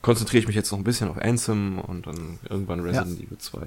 [0.01, 3.59] konzentriere ich mich jetzt noch ein bisschen auf Anthem und dann irgendwann Resident Evil 2.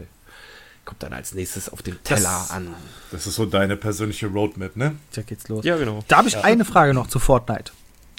[0.84, 2.74] Kommt dann als nächstes auf dem Teller Das- an.
[3.12, 4.96] Das ist so deine persönliche Roadmap, ne?
[5.14, 5.64] Da geht's los.
[5.64, 6.02] Ja, genau.
[6.08, 7.70] Da habe ich eine Frage noch zu Fortnite.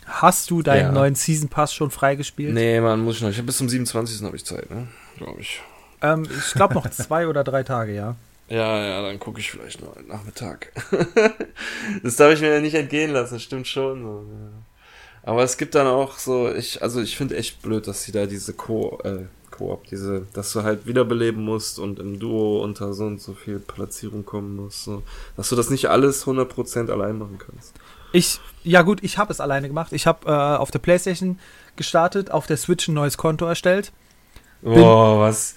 [0.06, 0.92] Hast du deinen Ja.
[0.94, 2.54] neuen Season Pass schon freigespielt?
[2.54, 3.30] Nee, man, muss ich noch.
[3.30, 4.26] Ich habe bis zum 27.
[4.26, 4.88] habe ich Zeit, ne?
[5.18, 5.60] Glaube ich.
[6.02, 8.16] Ähm, ich glaube noch zwei oder drei Tage, ja.
[8.50, 10.72] Ja, ja, dann gucke ich vielleicht noch einen Nachmittag.
[12.04, 14.04] das darf ich mir ja nicht entgehen lassen, das stimmt schon.
[14.04, 14.50] So, ja.
[15.24, 18.26] Aber es gibt dann auch so, ich, also ich finde echt blöd, dass sie da
[18.26, 23.06] diese Co, äh, Koop, diese, dass du halt wiederbeleben musst und im Duo unter so
[23.06, 25.04] und so viel Platzierung kommen musst, so,
[25.38, 27.74] dass du das nicht alles 100% allein machen kannst.
[28.12, 29.94] Ich, ja gut, ich habe es alleine gemacht.
[29.94, 31.40] Ich habe äh, auf der Playstation
[31.76, 33.92] gestartet, auf der Switch ein neues Konto erstellt.
[34.62, 35.56] Boah, was?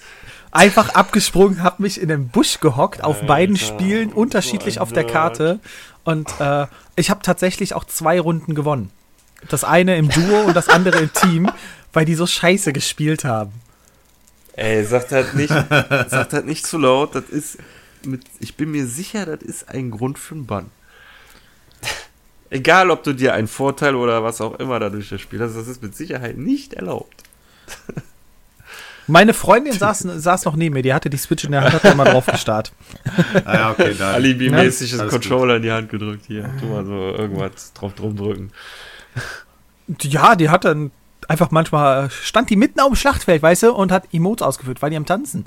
[0.57, 4.91] Einfach abgesprungen, habe mich in den Busch gehockt, auf Alter, beiden Spielen, unterschiedlich ein auf
[4.91, 5.05] der.
[5.05, 5.59] Karte.
[6.03, 6.65] Und äh,
[6.95, 8.89] ich habe tatsächlich auch zwei Runden gewonnen.
[9.49, 11.51] Das eine im Duo und das andere im Team,
[11.93, 13.51] weil die so scheiße gespielt haben.
[14.53, 17.59] Ey, sagt halt nicht, sagt halt nicht zu laut, das ist,
[18.03, 20.71] mit, ich bin mir sicher, das ist ein Grund für einen Bann.
[22.49, 25.67] Egal, ob du dir einen Vorteil oder was auch immer dadurch das Spiel hast, das
[25.67, 27.23] ist mit Sicherheit nicht erlaubt.
[29.07, 31.85] Meine Freundin saß, saß noch neben mir, die hatte die Switch in der Hand, hat
[31.85, 32.73] da mal drauf gestarrt.
[33.45, 34.15] Ah, ja, okay, dann.
[34.15, 36.25] Alibi-mäßig Ja, Controller in die Hand gedrückt.
[36.27, 38.51] Hier, tu mal so irgendwas drauf drum drücken.
[40.01, 40.91] Ja, die hat dann
[41.27, 44.89] einfach manchmal, stand die mitten auf dem Schlachtfeld, weißt du, und hat Emotes ausgeführt, weil
[44.89, 45.45] die am Tanzen.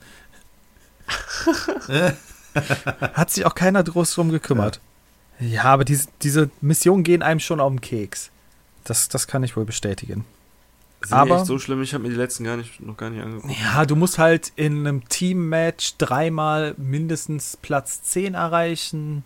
[3.14, 4.80] hat sich auch keiner groß drum gekümmert.
[5.38, 8.30] Ja, aber diese, diese Missionen gehen einem schon auf den Keks.
[8.84, 10.24] Das, das kann ich wohl bestätigen.
[11.02, 13.22] Sind Aber- echt so schlimm, ich habe mir die letzten gar nicht, noch gar nicht
[13.22, 13.54] angeguckt.
[13.62, 19.24] Ja, du musst halt in einem Teammatch dreimal mindestens Platz 10 erreichen.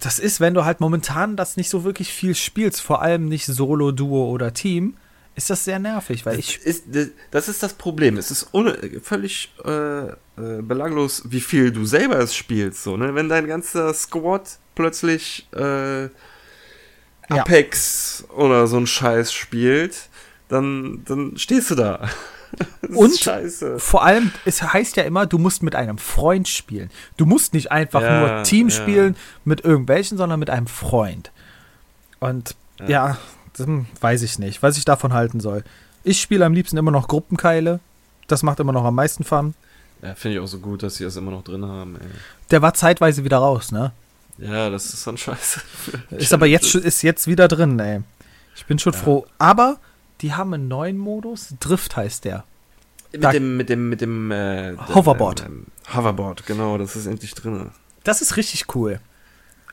[0.00, 3.44] Das ist, wenn du halt momentan das nicht so wirklich viel spielst, vor allem nicht
[3.46, 4.96] Solo, Duo oder Team,
[5.34, 6.58] ist das sehr nervig, weil ich.
[6.58, 6.84] ist,
[7.30, 8.16] das ist das Problem.
[8.16, 8.50] Es ist
[9.02, 9.70] völlig äh,
[10.08, 10.14] äh,
[10.62, 12.82] belanglos, wie viel du selber es spielst.
[12.82, 13.14] So, ne?
[13.14, 16.10] Wenn dein ganzer Squad plötzlich äh, Ja.
[17.28, 20.08] Apex oder so ein Scheiß spielt,
[20.50, 22.08] dann, dann stehst du da.
[22.94, 23.78] Und scheiße.
[23.78, 26.90] Vor allem, es heißt ja immer, du musst mit einem Freund spielen.
[27.16, 28.74] Du musst nicht einfach Ja, nur Team ja.
[28.74, 31.30] spielen mit irgendwelchen, sondern mit einem Freund.
[32.18, 33.18] Und ja, Ja.
[33.56, 35.62] das hm, weiß ich nicht, was ich davon halten soll.
[36.02, 37.78] Ich spiele am liebsten immer noch Gruppenkeile.
[38.26, 39.54] Das macht immer noch am meisten Fun.
[40.02, 42.06] Ja, finde ich auch so gut, dass sie das immer noch drin haben, ey.
[42.50, 43.92] Der war zeitweise wieder raus, ne?
[44.38, 45.60] Ja, das ist dann scheiße.
[46.10, 48.00] Ist aber jetzt ist jetzt wieder drin, ey.
[48.56, 49.26] Ich bin schon froh.
[49.38, 49.78] Aber
[50.22, 51.54] die haben einen neuen Modus.
[51.60, 52.44] Drift heißt der.
[53.12, 55.44] Mit Da- dem, mit dem, mit dem, äh, dem Hoverboard.
[55.46, 57.70] Ähm, ähm, Hoverboard, genau, das ist endlich drin.
[58.04, 59.00] Das ist richtig cool.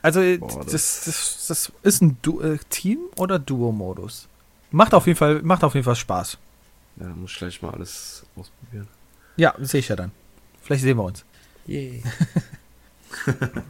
[0.02, 4.28] Also, Boah, das, das- das, das, ist ein du äh, Team- oder Duo-Modus.
[4.70, 6.36] Macht auf jeden Fall, macht auf jeden Fall Spaß.
[7.00, 8.88] Ja, muss ich gleich mal alles ausprobieren.
[9.36, 10.10] Ja, sehe ich ja dann.
[10.62, 11.24] Vielleicht sehen wir uns.
[11.66, 12.02] Yay.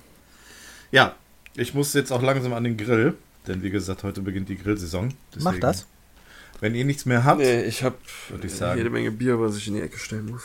[0.90, 1.14] Ja,
[1.54, 5.12] ich muss jetzt auch langsam an den Grill, denn wie gesagt, heute beginnt die Grillsaison.
[5.40, 5.86] Mach das.
[6.60, 7.96] Wenn ihr nichts mehr habt, Nee, ich habe
[8.28, 8.78] Würd ich sagen.
[8.78, 10.42] jede Menge Bier, was ich in die Ecke stellen muss.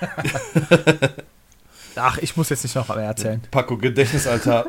[1.96, 3.42] Ach, ich muss jetzt nicht noch mehr erzählen.
[3.50, 4.66] Paco Gedächtnisaltar.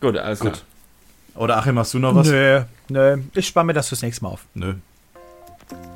[0.00, 0.52] Gut, alles Gut.
[0.52, 0.62] klar.
[1.34, 2.26] Oder Achim, hast du noch was?
[2.28, 3.18] Nö, nö.
[3.34, 4.44] Ich spare mir das fürs nächste Mal auf.
[4.54, 4.74] Nö.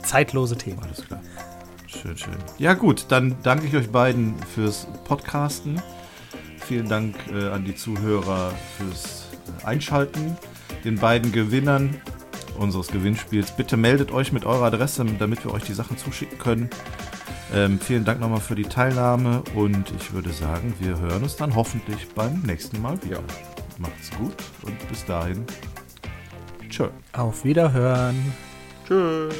[0.03, 0.79] Zeitlose Themen.
[0.83, 1.21] Alles klar.
[1.87, 2.37] Schön, schön.
[2.59, 5.83] Ja gut, dann danke ich euch beiden fürs Podcasten.
[6.67, 9.27] Vielen Dank äh, an die Zuhörer fürs
[9.63, 10.37] äh, Einschalten.
[10.87, 12.01] Den beiden Gewinnern
[12.57, 13.51] unseres Gewinnspiels.
[13.57, 16.71] Bitte meldet euch mit eurer Adresse, damit wir euch die Sachen zuschicken können.
[17.53, 21.57] Ähm, vielen Dank nochmal für die Teilnahme und ich würde sagen, wir hören uns dann
[21.57, 23.19] hoffentlich beim nächsten Mal wieder.
[23.79, 25.45] Macht's gut und bis dahin.
[26.69, 26.87] Tschö.
[27.13, 28.33] Auf Wiederhören.
[28.87, 29.35] Tschüss.